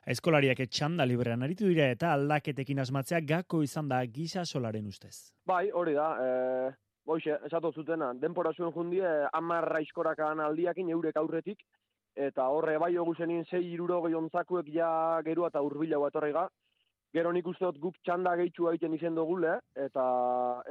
Eskolariak 0.05 0.59
etxanda 0.59 1.05
librean 1.05 1.43
aritu 1.43 1.67
dira 1.67 1.89
eta 1.89 2.11
aldaketekin 2.13 2.79
asmatzea 2.79 3.21
gako 3.21 3.63
izan 3.63 3.87
da 3.87 4.03
gisa 4.05 4.45
solaren 4.45 4.87
ustez. 4.87 5.33
Bai, 5.45 5.69
hori 5.71 5.93
da, 5.93 6.09
e, 6.19 6.73
boixe, 7.05 7.37
esatu 7.47 7.71
zutena, 7.71 8.13
denpora 8.13 8.51
zuen 8.53 8.73
jundie, 8.73 9.07
amarra 9.31 9.79
iskorakan 9.81 10.39
aldiakin 10.39 10.89
eurek 10.89 11.17
aurretik, 11.17 11.63
eta 12.15 12.47
horre 12.53 12.77
bai 12.77 12.95
hogu 12.97 13.15
zenin 13.15 13.45
zei 13.45 13.63
iruro 13.71 14.01
gehiontzakuek 14.03 14.67
ja 14.73 15.21
gerua 15.25 15.49
eta 15.49 15.61
urbila 15.65 15.99
bat 16.03 16.15
horrega, 16.15 16.47
Gero 17.13 17.29
nik 17.29 17.45
uste 17.45 17.67
dut 17.67 17.77
guk 17.77 17.97
txanda 18.01 18.31
gehitxua 18.39 18.71
egiten 18.73 18.95
izen 18.97 19.13
dugule, 19.13 19.51
eta, 19.77 20.03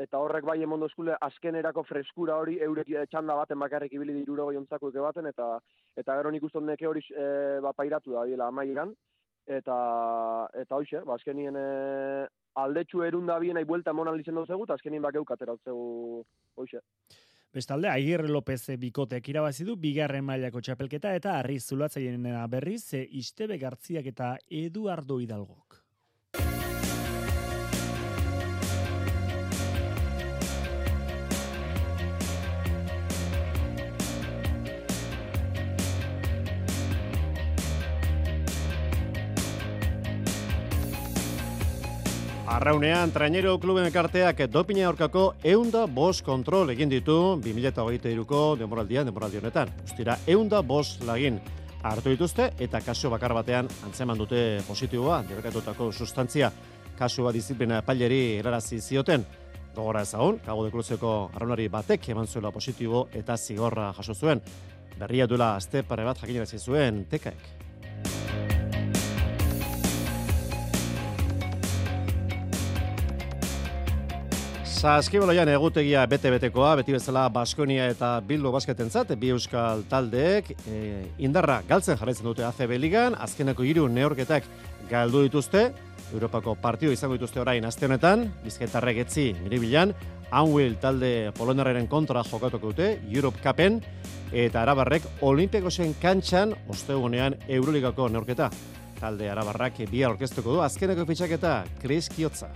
eta 0.03 0.18
horrek 0.18 0.43
bai 0.49 0.57
emondo 0.64 0.88
eskule 0.90 1.14
azkenerako 1.22 1.84
freskura 1.86 2.34
hori 2.43 2.57
eurek 2.66 2.88
eh, 2.90 3.05
txanda 3.12 3.36
baten 3.38 3.61
bakarrik 3.62 3.93
ibili 3.95 4.16
diruro 4.16 4.49
gehiontzako 4.49 4.90
eke 4.90 5.05
baten, 5.05 5.28
eta, 5.30 5.47
eta 6.03 6.16
gero 6.18 6.32
nik 6.34 6.43
uste 6.49 6.59
dut 6.59 6.66
neke 6.66 6.88
hori 6.88 7.03
e, 7.14 7.26
ba, 7.62 7.70
pairatu 7.78 8.16
da 8.16 8.24
biela 8.26 8.49
amaieran, 8.51 8.90
eta, 9.47 9.76
eta 10.64 10.80
hoxe, 10.80 11.05
ba, 11.07 11.14
azkenien 11.14 11.59
e, 11.61 11.68
aldetxu 12.64 13.05
erun 13.07 13.30
da 13.30 13.38
bienai 13.38 13.62
buelta 13.68 13.95
monan 13.95 14.18
lizen 14.18 14.34
dutzegu, 14.40 14.66
eta 14.66 14.74
azkenien 14.80 15.07
bakeuk 15.07 15.30
ateratzegu 15.36 16.24
hoxe. 16.59 16.82
Bestalde, 17.55 17.86
Agirre 17.93 18.26
López 18.32 18.64
bikoteak 18.82 19.30
irabazi 19.30 19.68
du 19.68 19.76
bigarren 19.78 20.26
mailako 20.26 20.64
txapelketa 20.64 21.14
eta 21.14 21.36
Arri 21.38 21.61
Zulatzaien 21.61 22.26
berriz 22.51 22.97
Istebe 23.05 23.61
Gartziak 23.62 24.11
eta 24.11 24.34
Eduardo 24.49 25.20
Hidalgok. 25.22 25.82
Arraunean, 42.63 43.11
trainero 43.11 43.57
kluben 43.59 43.89
ekarteak 43.89 44.39
dopina 44.47 44.85
aurkako 44.87 45.23
eunda 45.51 45.81
bos 45.91 46.21
kontrol 46.23 46.69
egin 46.71 46.93
ditu 46.93 47.17
2008ko 47.43 48.43
demoraldian, 48.61 49.09
demoraldi 49.09 49.41
honetan. 49.41 49.73
Ustira, 49.83 50.15
eunda 50.31 50.61
bos 50.63 51.01
lagin 51.03 51.41
hartu 51.83 52.13
dituzte 52.13 52.53
eta 52.63 52.79
kaso 52.87 53.11
bakar 53.11 53.35
batean 53.35 53.67
antzeman 53.83 54.23
dute 54.23 54.61
positiboa, 54.69 55.25
debekatutako 55.27 55.89
sustantzia 55.91 56.53
kasua 57.01 57.33
disiplina 57.35 57.81
epaileri 57.83 58.37
erarazi 58.37 58.79
zioten. 58.79 59.27
Gogora 59.75 60.05
ezagun, 60.07 60.39
kago 60.47 60.69
dekruzeko 60.69 61.17
arraunari 61.35 61.67
batek 61.67 62.13
eman 62.15 62.31
zuela 62.31 62.55
positibo 62.55 63.09
eta 63.11 63.35
zigorra 63.37 63.91
jaso 63.99 64.15
zuen. 64.15 64.45
Berria 65.03 65.27
duela 65.27 65.57
azte 65.57 65.83
pare 65.83 66.07
bat 66.07 66.23
jakinerazi 66.23 66.63
zuen 66.63 67.09
tekaek. 67.11 68.62
Saskiboloian 74.83 75.47
egutegia 75.47 76.01
bete-betekoa, 76.11 76.72
beti 76.80 76.91
bezala 76.97 77.28
Baskonia 77.30 77.85
eta 77.93 78.16
Bilbo 78.26 78.51
basketentzat, 78.51 79.12
bi 79.14 79.28
euskal 79.30 79.85
taldeek 79.87 80.49
e, 80.66 80.78
indarra 81.22 81.61
galtzen 81.68 82.01
jarraitzen 82.01 82.26
dute 82.26 82.43
ACB 82.43 82.72
Ligan, 82.83 83.14
azkeneko 83.14 83.62
hiru 83.62 83.85
neorketak 83.87 84.49
galdu 84.91 85.20
dituzte, 85.22 85.68
Europako 86.11 86.57
partio 86.59 86.91
izango 86.91 87.14
dituzte 87.14 87.39
orain 87.39 87.62
aste 87.68 87.87
honetan, 87.87 88.26
Bizkaitarrek 88.43 88.99
etzi 89.05 89.28
miribilan, 89.45 89.95
Anwil 90.35 90.74
talde 90.83 91.30
polonarren 91.39 91.87
kontra 91.87 92.26
jokatuko 92.26 92.74
dute, 92.74 92.91
Europe 93.07 93.39
Cupen, 93.45 93.78
eta 94.35 94.64
Arabarrek 94.64 95.07
Olimpiakosen 95.22 95.95
kantxan 96.03 96.57
ostegunean 96.74 97.39
Euroligako 97.47 98.11
neorketa. 98.11 98.51
Talde 98.99 99.30
Arabarrak 99.30 99.78
bi 99.95 100.03
orkestuko 100.11 100.59
du, 100.59 100.66
azkeneko 100.66 101.07
fitxaketa, 101.07 101.61
Chris 101.78 102.11
Kiotza. 102.11 102.51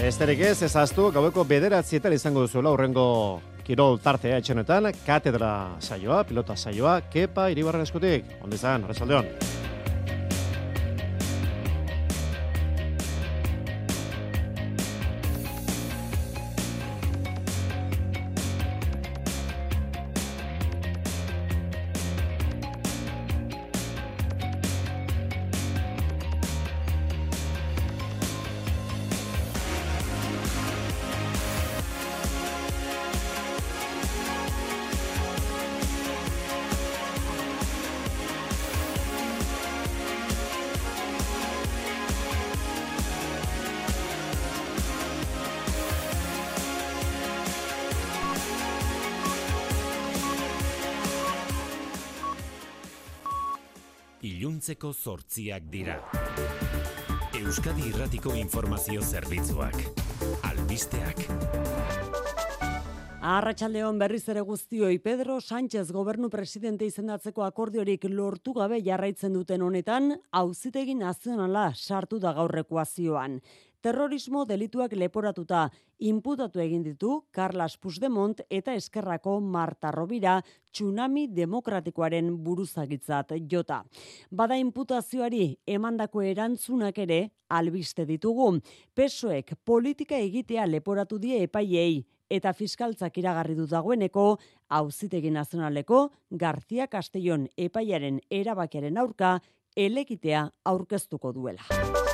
Esterik 0.00 0.40
ez, 0.40 0.62
ezaztu, 0.64 1.10
gaueko 1.12 1.42
bederatzietan 1.44 2.14
izango 2.16 2.46
duzuela 2.46 2.70
urrengo 2.72 3.02
kirol 3.66 3.98
tartea 4.00 4.38
etxenetan, 4.40 4.88
katedra 5.04 5.50
saioa, 5.84 6.22
pilota 6.24 6.56
saioa, 6.56 6.94
kepa, 7.12 7.50
iribarren 7.52 7.84
eskutik, 7.84 8.32
ondizan, 8.40 8.88
resaldeon. 8.88 9.28
Iluntzeko 54.60 54.92
zortziak 54.92 55.62
dira. 55.72 55.94
Euskadi 57.38 57.86
Irratiko 57.88 58.34
Informazio 58.36 59.00
Zerbitzuak. 59.00 59.76
Albisteak. 60.44 61.22
Arratxaldeon 63.22 63.96
berriz 64.00 64.26
ere 64.28 64.42
guztioi 64.44 64.98
Pedro 64.98 65.38
Sánchez 65.40 65.86
gobernu 65.92 66.28
presidente 66.28 66.84
izendatzeko 66.84 67.42
akordiorik 67.44 68.04
lortu 68.10 68.52
gabe 68.52 68.82
jarraitzen 68.84 69.32
duten 69.32 69.62
honetan, 69.62 70.12
auzitegi 70.30 70.94
nazionala 70.94 71.72
sartu 71.74 72.20
da 72.20 72.34
gaur 72.36 72.52
ekuazioan 72.60 73.40
terrorismo 73.80 74.44
delituak 74.44 74.92
leporatuta 74.92 75.68
inputatu 75.98 76.60
egin 76.60 76.82
ditu 76.84 77.24
Carlos 77.32 77.76
Puigdemont 77.78 78.40
eta 78.50 78.74
Eskerrako 78.74 79.38
Marta 79.40 79.90
Robira 79.90 80.40
tsunami 80.72 81.26
demokratikoaren 81.34 82.30
buruzagitzat 82.44 83.34
jota. 83.50 83.82
Bada 84.30 84.56
inputazioari 84.56 85.58
emandako 85.66 86.22
erantzunak 86.22 86.98
ere 86.98 87.20
albiste 87.48 88.06
ditugu. 88.06 88.52
Pesoek 88.94 89.54
politika 89.64 90.16
egitea 90.16 90.66
leporatu 90.66 91.18
die 91.18 91.42
epaiei 91.44 92.04
eta 92.30 92.52
fiskaltzak 92.54 93.18
iragarri 93.18 93.56
du 93.58 93.66
dagoeneko 93.66 94.38
auzitegi 94.68 95.30
nazionaleko 95.34 96.10
García 96.30 96.86
Castellón 96.86 97.48
epaiaren 97.56 98.20
erabakiaren 98.30 98.98
aurka 98.98 99.40
elekitea 99.76 100.48
aurkeztuko 100.64 101.32
duela. 101.32 102.09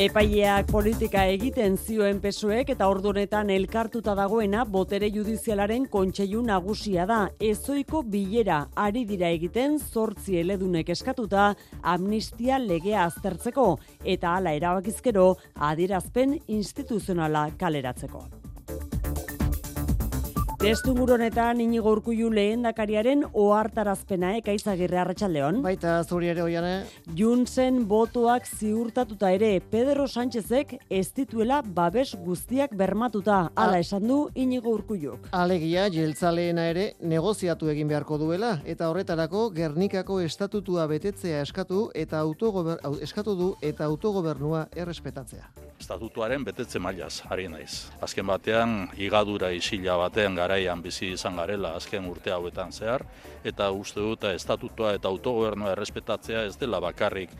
Epaileak 0.00 0.70
politika 0.72 1.26
egiten 1.28 1.74
zioen 1.76 2.22
pesoek 2.22 2.70
eta 2.72 2.86
ordunetan 2.88 3.50
elkartuta 3.52 4.14
dagoena 4.16 4.62
botere 4.64 5.10
judizialaren 5.12 5.84
kontseilu 5.92 6.40
nagusia 6.46 7.04
da. 7.04 7.18
Ezoiko 7.50 8.00
bilera 8.14 8.62
ari 8.86 9.04
dira 9.04 9.28
egiten 9.28 9.76
zortzi 9.76 10.40
eledunek 10.40 10.96
eskatuta 10.96 11.52
amnistia 11.82 12.56
legea 12.64 13.04
aztertzeko 13.10 13.70
eta 14.16 14.38
hala 14.38 14.56
erabakizkero 14.56 15.34
adierazpen 15.68 16.38
instituzionala 16.48 17.50
kaleratzeko. 17.60 18.39
Testu 20.60 20.92
honetan 20.92 21.56
inigo 21.64 21.88
urkullu 21.94 22.26
lehen 22.36 22.66
dakariaren 22.66 23.22
ohartarazpena 23.32 24.34
ekaizagirre 24.42 24.98
eh, 24.98 25.00
arratsaldeon. 25.00 25.62
Baita 25.64 25.94
zuri 26.04 26.28
ere 26.28 26.42
oiane. 26.44 26.72
Juntzen 27.16 27.78
botoak 27.88 28.44
ziurtatuta 28.58 29.30
ere 29.32 29.48
Pedro 29.72 30.04
Sánchezek 30.04 30.74
ez 30.90 31.06
dituela 31.16 31.62
babes 31.64 32.12
guztiak 32.26 32.76
bermatuta. 32.76 33.38
Hala 33.56 33.80
esan 33.80 34.04
du 34.12 34.20
inigo 34.34 34.76
urkulluk. 34.76 35.32
Alegia, 35.32 35.88
jeltzaleena 35.96 36.68
ere 36.74 36.86
negoziatu 37.00 37.72
egin 37.72 37.88
beharko 37.88 38.20
duela 38.20 38.58
eta 38.68 38.92
horretarako 38.92 39.48
Gernikako 39.56 40.20
estatutua 40.28 40.84
betetzea 40.92 41.40
eskatu 41.48 41.86
eta 41.96 42.20
autogober, 42.20 42.84
eskatu 43.00 43.38
du 43.42 43.52
eta 43.64 43.88
autogobernua 43.88 44.66
errespetatzea. 44.76 45.69
Estatutuaren 45.80 46.44
betetze 46.44 46.78
mailaz, 46.78 47.22
ari 47.32 47.46
naiz. 47.48 47.88
Azken 48.04 48.26
batean, 48.28 48.74
igadura 49.00 49.48
isila 49.56 49.96
batean 50.02 50.36
gara 50.36 50.58
garaian 50.58 50.82
bizi 50.84 51.08
izan 51.14 51.40
garela 51.40 51.72
azken 51.78 52.04
urte 52.10 52.34
hauetan 52.36 52.72
zehar, 52.72 53.06
eta 53.44 53.70
uste 53.72 54.04
dut 54.04 54.28
estatutua 54.28 54.92
eta 54.98 55.08
autogobernua 55.08 55.72
errespetatzea 55.72 56.44
ez 56.50 56.56
dela 56.60 56.82
bakarrik 56.84 57.32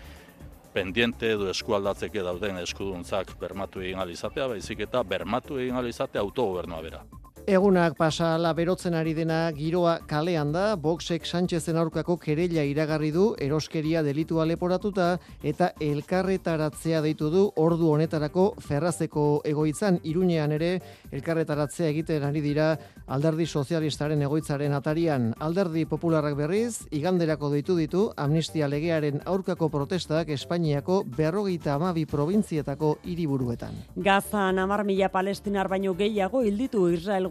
pendiente 0.73 1.35
edo 1.37 1.51
eskualdatzeke 1.51 2.23
dauden 2.25 2.63
eskuduntzak 2.65 3.37
bermatu 3.41 3.85
egin 3.85 4.01
alizatea, 4.01 4.49
baizik 4.55 4.87
eta 4.89 5.03
bermatu 5.03 5.59
egin 5.61 5.77
alizatea 5.77 6.25
autogobernua 6.25 6.81
bera. 6.81 7.05
Egunak 7.51 7.97
pasala 7.99 8.53
berotzen 8.55 8.95
ari 8.95 9.11
dena 9.11 9.49
giroa 9.51 9.97
kalean 10.07 10.53
da, 10.55 10.77
Boxek 10.79 11.25
Sánchezen 11.27 11.75
aurkako 11.81 12.15
kerella 12.23 12.63
iragarri 12.63 13.09
du 13.11 13.25
eroskeria 13.43 14.05
delitua 14.07 14.45
leporatuta 14.47 15.17
eta 15.43 15.73
elkarretaratzea 15.83 17.01
deitu 17.03 17.27
du 17.33 17.43
ordu 17.59 17.89
honetarako 17.91 18.45
ferrazeko 18.63 19.25
egoitzan 19.51 19.99
irunean 20.07 20.55
ere 20.55 20.69
elkarretaratzea 21.11 21.89
egiten 21.89 22.29
ari 22.29 22.45
dira 22.45 22.69
alderdi 23.09 23.49
sozialistaren 23.49 24.23
egoitzaren 24.23 24.79
atarian. 24.79 25.33
Alderdi 25.43 25.89
popularrak 25.91 26.39
berriz, 26.39 26.87
iganderako 26.95 27.51
deitu 27.57 27.75
ditu 27.81 28.05
amnistia 28.17 28.71
legearen 28.71 29.25
aurkako 29.27 29.73
protestak 29.75 30.31
Espainiako 30.37 31.01
berrogeita 31.19 31.75
amabi 31.75 32.07
provintzietako 32.07 32.93
hiriburuetan. 33.03 33.75
Gazan 33.97 34.63
amar 34.63 34.87
mila 34.87 35.11
palestinar 35.11 35.67
baino 35.67 35.99
gehiago 35.99 36.47
hilditu 36.47 36.87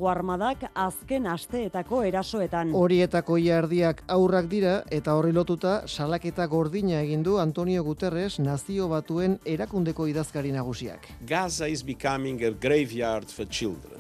Armadak 0.10 0.66
azken 0.74 1.28
asteetako 1.28 2.02
erasoetan. 2.10 2.74
Horietako 2.76 3.38
iardiak 3.38 4.04
aurrak 4.08 4.50
dira 4.52 4.76
eta 5.00 5.16
horri 5.18 5.32
lotuta 5.36 5.76
salaketa 5.88 6.48
gordina 6.48 7.02
egin 7.04 7.24
du 7.24 7.38
Antonio 7.38 7.84
Guterres 7.84 8.40
nazio 8.40 8.90
batuen 8.92 9.40
erakundeko 9.46 10.08
idazkari 10.08 10.52
nagusiak. 10.56 11.08
Gaza 11.28 11.68
is 11.68 11.84
becoming 11.84 12.44
a 12.44 12.52
graveyard 12.52 13.30
for 13.30 13.46
children. 13.46 13.99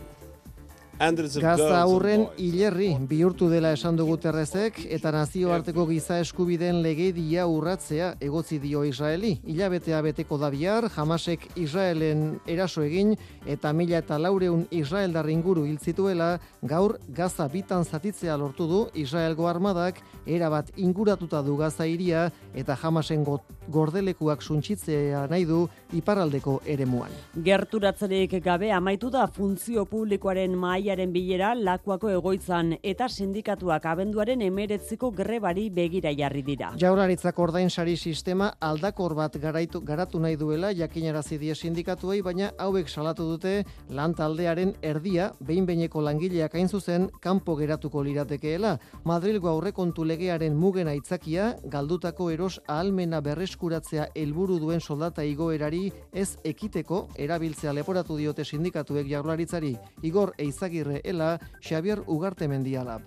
Gaza 1.00 1.78
aurren 1.80 2.26
hilerri 2.36 2.89
bihurtu 3.08 3.47
dela 3.47 3.70
esan 3.72 3.95
dugu 3.95 4.18
terrezek 4.20 4.82
eta 4.91 5.14
nazioarteko 5.16 5.86
giza 5.88 6.18
eskubideen 6.20 6.82
legedia 6.84 7.45
urratzea 7.47 8.10
egotzi 8.20 8.60
dio 8.60 8.84
Israeli. 8.84 9.38
Ilabetea 9.47 10.02
beteko 10.04 10.38
da 10.38 10.50
bihar, 10.52 10.89
Hamasek 10.91 11.45
Israelen 11.56 12.41
eraso 12.45 12.84
egin 12.84 13.16
eta 13.47 13.72
mila 13.72 14.02
eta 14.04 14.18
laureun 14.20 14.66
Israeldar 14.76 15.30
inguru 15.32 15.64
hiltzituela 15.70 16.34
gaur 16.62 16.97
Gaza 17.08 17.47
bitan 17.47 17.86
zatitzea 17.86 18.36
lortu 18.36 18.68
du 18.68 18.82
Israelgo 18.93 19.47
armadak 19.47 20.04
erabat 20.28 20.74
inguratuta 20.76 21.41
du 21.41 21.56
Gaza 21.56 21.88
iria 21.88 22.28
eta 22.54 22.76
Hamasen 22.76 23.24
gordelekuak 23.72 24.43
suntsitzea 24.43 25.28
nahi 25.32 25.47
du 25.47 25.70
iparraldeko 25.95 26.59
eremuan. 26.69 27.11
Gerturatzerik 27.45 28.35
gabe 28.43 28.71
amaitu 28.71 29.09
da 29.09 29.25
funtzio 29.27 29.85
publikoaren 29.89 30.53
mailaren 30.57 31.13
bilera 31.13 31.53
lakuako 31.55 32.11
egoitzan 32.13 32.75
eta 32.83 33.07
sindikatuak 33.09 33.85
abenduaren 33.89 34.41
emeretziko 34.45 35.09
grebari 35.11 35.69
begira 35.73 36.11
jarri 36.15 36.43
dira. 36.45 36.71
Jaurlaritzak 36.77 37.39
ordain 37.39 37.69
sari 37.69 37.95
sistema 37.97 38.51
aldakor 38.59 39.15
bat 39.15 39.37
garaitu, 39.41 39.81
garatu 39.81 40.19
nahi 40.19 40.37
duela 40.37 40.71
jakinarazi 40.73 41.39
die 41.39 41.55
sindikatuei, 41.55 42.21
baina 42.21 42.51
hauek 42.59 42.89
salatu 42.89 43.25
dute 43.31 43.63
lan 43.89 44.13
taldearen 44.13 44.75
erdia 44.81 45.31
behin 45.39 45.65
beineko 45.65 46.01
langileak 46.01 46.53
hain 46.53 46.69
zuzen 46.69 47.09
kanpo 47.21 47.55
geratuko 47.55 48.03
liratekeela. 48.03 48.77
Madrilgo 49.05 49.49
aurrekontu 49.49 50.05
legearen 50.05 50.55
mugen 50.55 50.87
aitzakia 50.87 51.55
galdutako 51.65 52.29
eros 52.29 52.59
ahalmena 52.67 53.21
berreskuratzea 53.21 54.09
helburu 54.15 54.59
duen 54.59 54.79
soldata 54.79 55.23
igoerari 55.23 55.78
ez 56.13 56.30
ekiteko 56.43 57.07
erabiltzea 57.17 57.73
leporatu 57.73 58.17
diote 58.19 58.45
sindikatuek 58.45 59.07
jaurlaritzari 59.09 59.75
Igor 60.03 60.34
Eizagirre 60.38 61.01
ela 61.03 61.38
Xavier 61.61 62.03
Ugarte 62.07 62.47
Mendialab. 62.47 63.01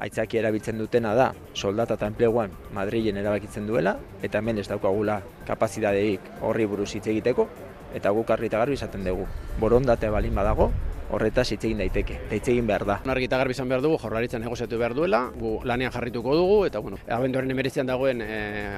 Aitzaki 0.00 0.38
erabiltzen 0.38 0.78
dutena 0.78 1.14
da 1.18 1.30
soldata 1.54 1.96
eta 1.98 2.08
enpleguan 2.10 2.52
Madrilen 2.76 3.18
erabakitzen 3.20 3.66
duela 3.66 3.96
eta 4.22 4.38
hemen 4.38 4.60
ez 4.62 4.68
daukagula 4.68 5.20
kapazidadeik 5.48 6.30
horri 6.46 6.68
buruz 6.70 6.92
hitz 6.94 7.06
egiteko 7.06 7.48
eta 7.94 8.12
guk 8.14 8.30
argi 8.30 8.48
garbi 8.48 8.78
izaten 8.78 9.04
dugu. 9.04 9.26
Borondate 9.58 10.10
balin 10.10 10.34
badago, 10.34 10.70
horretaz 11.10 11.48
hitz 11.52 11.64
egin 11.64 11.80
daiteke, 11.82 12.18
hitz 12.30 12.46
egin 12.52 12.68
behar 12.68 12.84
da. 12.86 12.98
Argi 13.14 13.26
eta 13.26 13.40
garbi 13.40 13.56
izan 13.56 13.68
behar 13.70 13.82
dugu, 13.82 13.98
jorlaritzen 14.02 14.42
negoziatu 14.44 14.78
behar 14.78 14.94
duela, 14.94 15.24
gu 15.36 15.58
lanean 15.66 15.92
jarrituko 15.92 16.36
dugu, 16.38 16.58
eta 16.68 16.82
bueno, 16.84 17.00
abenduaren 17.08 17.50
emeritzean 17.50 17.90
dagoen 17.90 18.22
e, 18.22 18.30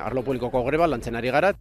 arlo 0.03 0.25
publikoko 0.25 0.65
greba 0.69 0.89
lantzen 0.89 1.19
ari 1.19 1.33
gara. 1.35 1.53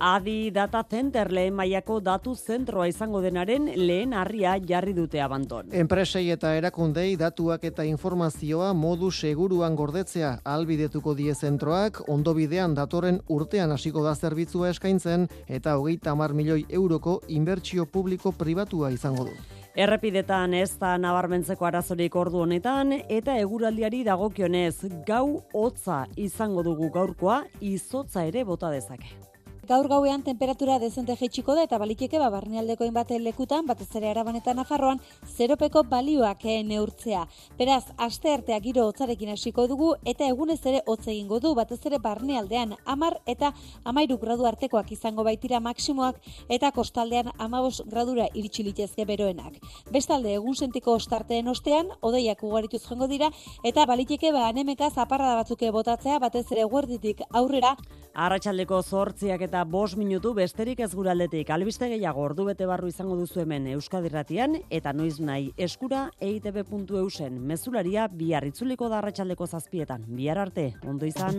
Adi 0.00 0.50
Data 0.50 0.82
Center 0.90 1.30
lehen 1.30 1.54
mailako 1.54 2.00
datu 2.02 2.34
zentroa 2.34 2.88
izango 2.90 3.20
denaren 3.22 3.68
lehen 3.76 4.12
harria 4.12 4.56
jarri 4.58 4.92
dute 4.92 5.20
abanton. 5.22 5.68
Enpresei 5.70 6.30
eta 6.34 6.50
erakundei 6.58 7.14
datuak 7.16 7.62
eta 7.64 7.84
informazioa 7.86 8.72
modu 8.74 9.12
seguruan 9.12 9.76
gordetzea 9.76 10.40
albidetuko 10.44 11.14
die 11.14 11.34
zentroak, 11.34 12.02
ondo 12.08 12.34
bidean 12.34 12.74
datoren 12.74 13.20
urtean 13.28 13.70
hasiko 13.70 14.02
da 14.02 14.14
zerbitzua 14.14 14.70
eskaintzen 14.74 15.28
eta 15.46 15.76
hogeita 15.78 16.14
mar 16.14 16.34
milioi 16.34 16.64
euroko 16.68 17.20
inbertsio 17.28 17.86
publiko 17.86 18.32
pribatua 18.32 18.90
izango 18.90 19.28
du. 19.28 19.36
Errepidetan 19.74 20.54
ez 20.54 20.72
da 20.78 20.96
nabarmentzeko 20.98 21.66
arazorik 21.66 22.16
ordu 22.16 22.42
honetan 22.42 22.92
eta 23.08 23.38
eguraldiari 23.38 24.02
dagokionez 24.06 24.90
gau 25.06 25.42
hotza 25.52 26.04
izango 26.16 26.62
dugu 26.62 26.90
gaurkoa 26.90 27.44
izotza 27.60 28.26
ere 28.26 28.44
bota 28.44 28.70
dezake. 28.74 29.33
Gaur 29.64 29.86
gauean 29.88 30.20
temperatura 30.22 30.74
dezente 30.78 31.14
jaitsiko 31.16 31.54
da 31.56 31.62
eta 31.64 31.78
baliteke 31.80 32.18
ba 32.20 32.26
barnealdeko 32.28 32.84
hainbat 32.84 33.14
lekutan 33.24 33.64
batez 33.64 33.88
ere 33.96 34.10
Araban 34.10 34.36
eta 34.36 34.52
Nafarroan 34.52 35.00
zeropeko 35.36 35.82
balioak 35.88 36.44
neurtzea. 36.68 37.22
Beraz, 37.56 37.84
aste 37.96 38.32
artea 38.32 38.58
giro 38.60 38.84
hotzarekin 38.86 39.30
hasiko 39.32 39.66
dugu 39.66 39.94
eta 40.04 40.28
egunez 40.28 40.58
ere 40.66 40.82
hotz 40.86 41.06
egingo 41.08 41.40
du 41.40 41.54
batez 41.54 41.80
ere 41.86 41.98
barnealdean 41.98 42.76
10 42.84 43.22
eta 43.26 43.54
13 43.86 44.20
gradu 44.20 44.44
artekoak 44.44 44.92
izango 44.92 45.24
baitira 45.24 45.60
maksimoak 45.60 46.20
eta 46.48 46.70
kostaldean 46.70 47.32
15 47.38 47.88
gradura 47.88 48.28
iritsi 48.34 48.64
litezke 48.68 49.06
beroenak. 49.06 49.56
Bestalde 49.90 50.34
egun 50.34 50.54
sentiko 50.54 50.92
ostarteen 51.00 51.48
ostean 51.48 51.88
odeiak 52.02 52.42
ugarituz 52.44 52.82
joango 52.84 53.08
dira 53.08 53.30
eta 53.62 53.86
baliteke 53.86 54.32
ba 54.32 54.48
anemeka 54.48 54.90
zaparrada 54.90 55.36
batzuke 55.36 55.70
botatzea 55.70 56.18
batez 56.18 56.50
ere 56.52 56.64
guerditik 56.64 57.22
aurrera 57.32 57.76
Arratsaldeko 58.14 58.78
8 58.78 59.32
eta 59.44 59.53
bos 59.62 59.94
minutu 59.94 60.32
besterik 60.34 60.80
ez 60.82 60.90
guraldetik. 60.96 61.50
Albiste 61.54 61.86
gehiago 61.92 62.24
ordu 62.26 62.48
bete 62.48 62.66
barru 62.66 62.88
izango 62.90 63.14
duzu 63.14 63.44
hemen 63.44 63.68
Euskadirratian 63.76 64.56
eta 64.70 64.92
noiz 64.92 65.20
nahi 65.20 65.52
eskura 65.68 66.08
eitb.eusen. 66.18 67.38
Mezularia 67.38 68.08
bihar 68.08 68.48
itzuliko 68.50 68.90
da 68.90 68.98
arratsaldeko 68.98 69.46
zazpietan. 69.46 70.08
Bihar 70.08 70.42
arte, 70.48 70.72
ondo 70.82 71.06
izan. 71.06 71.38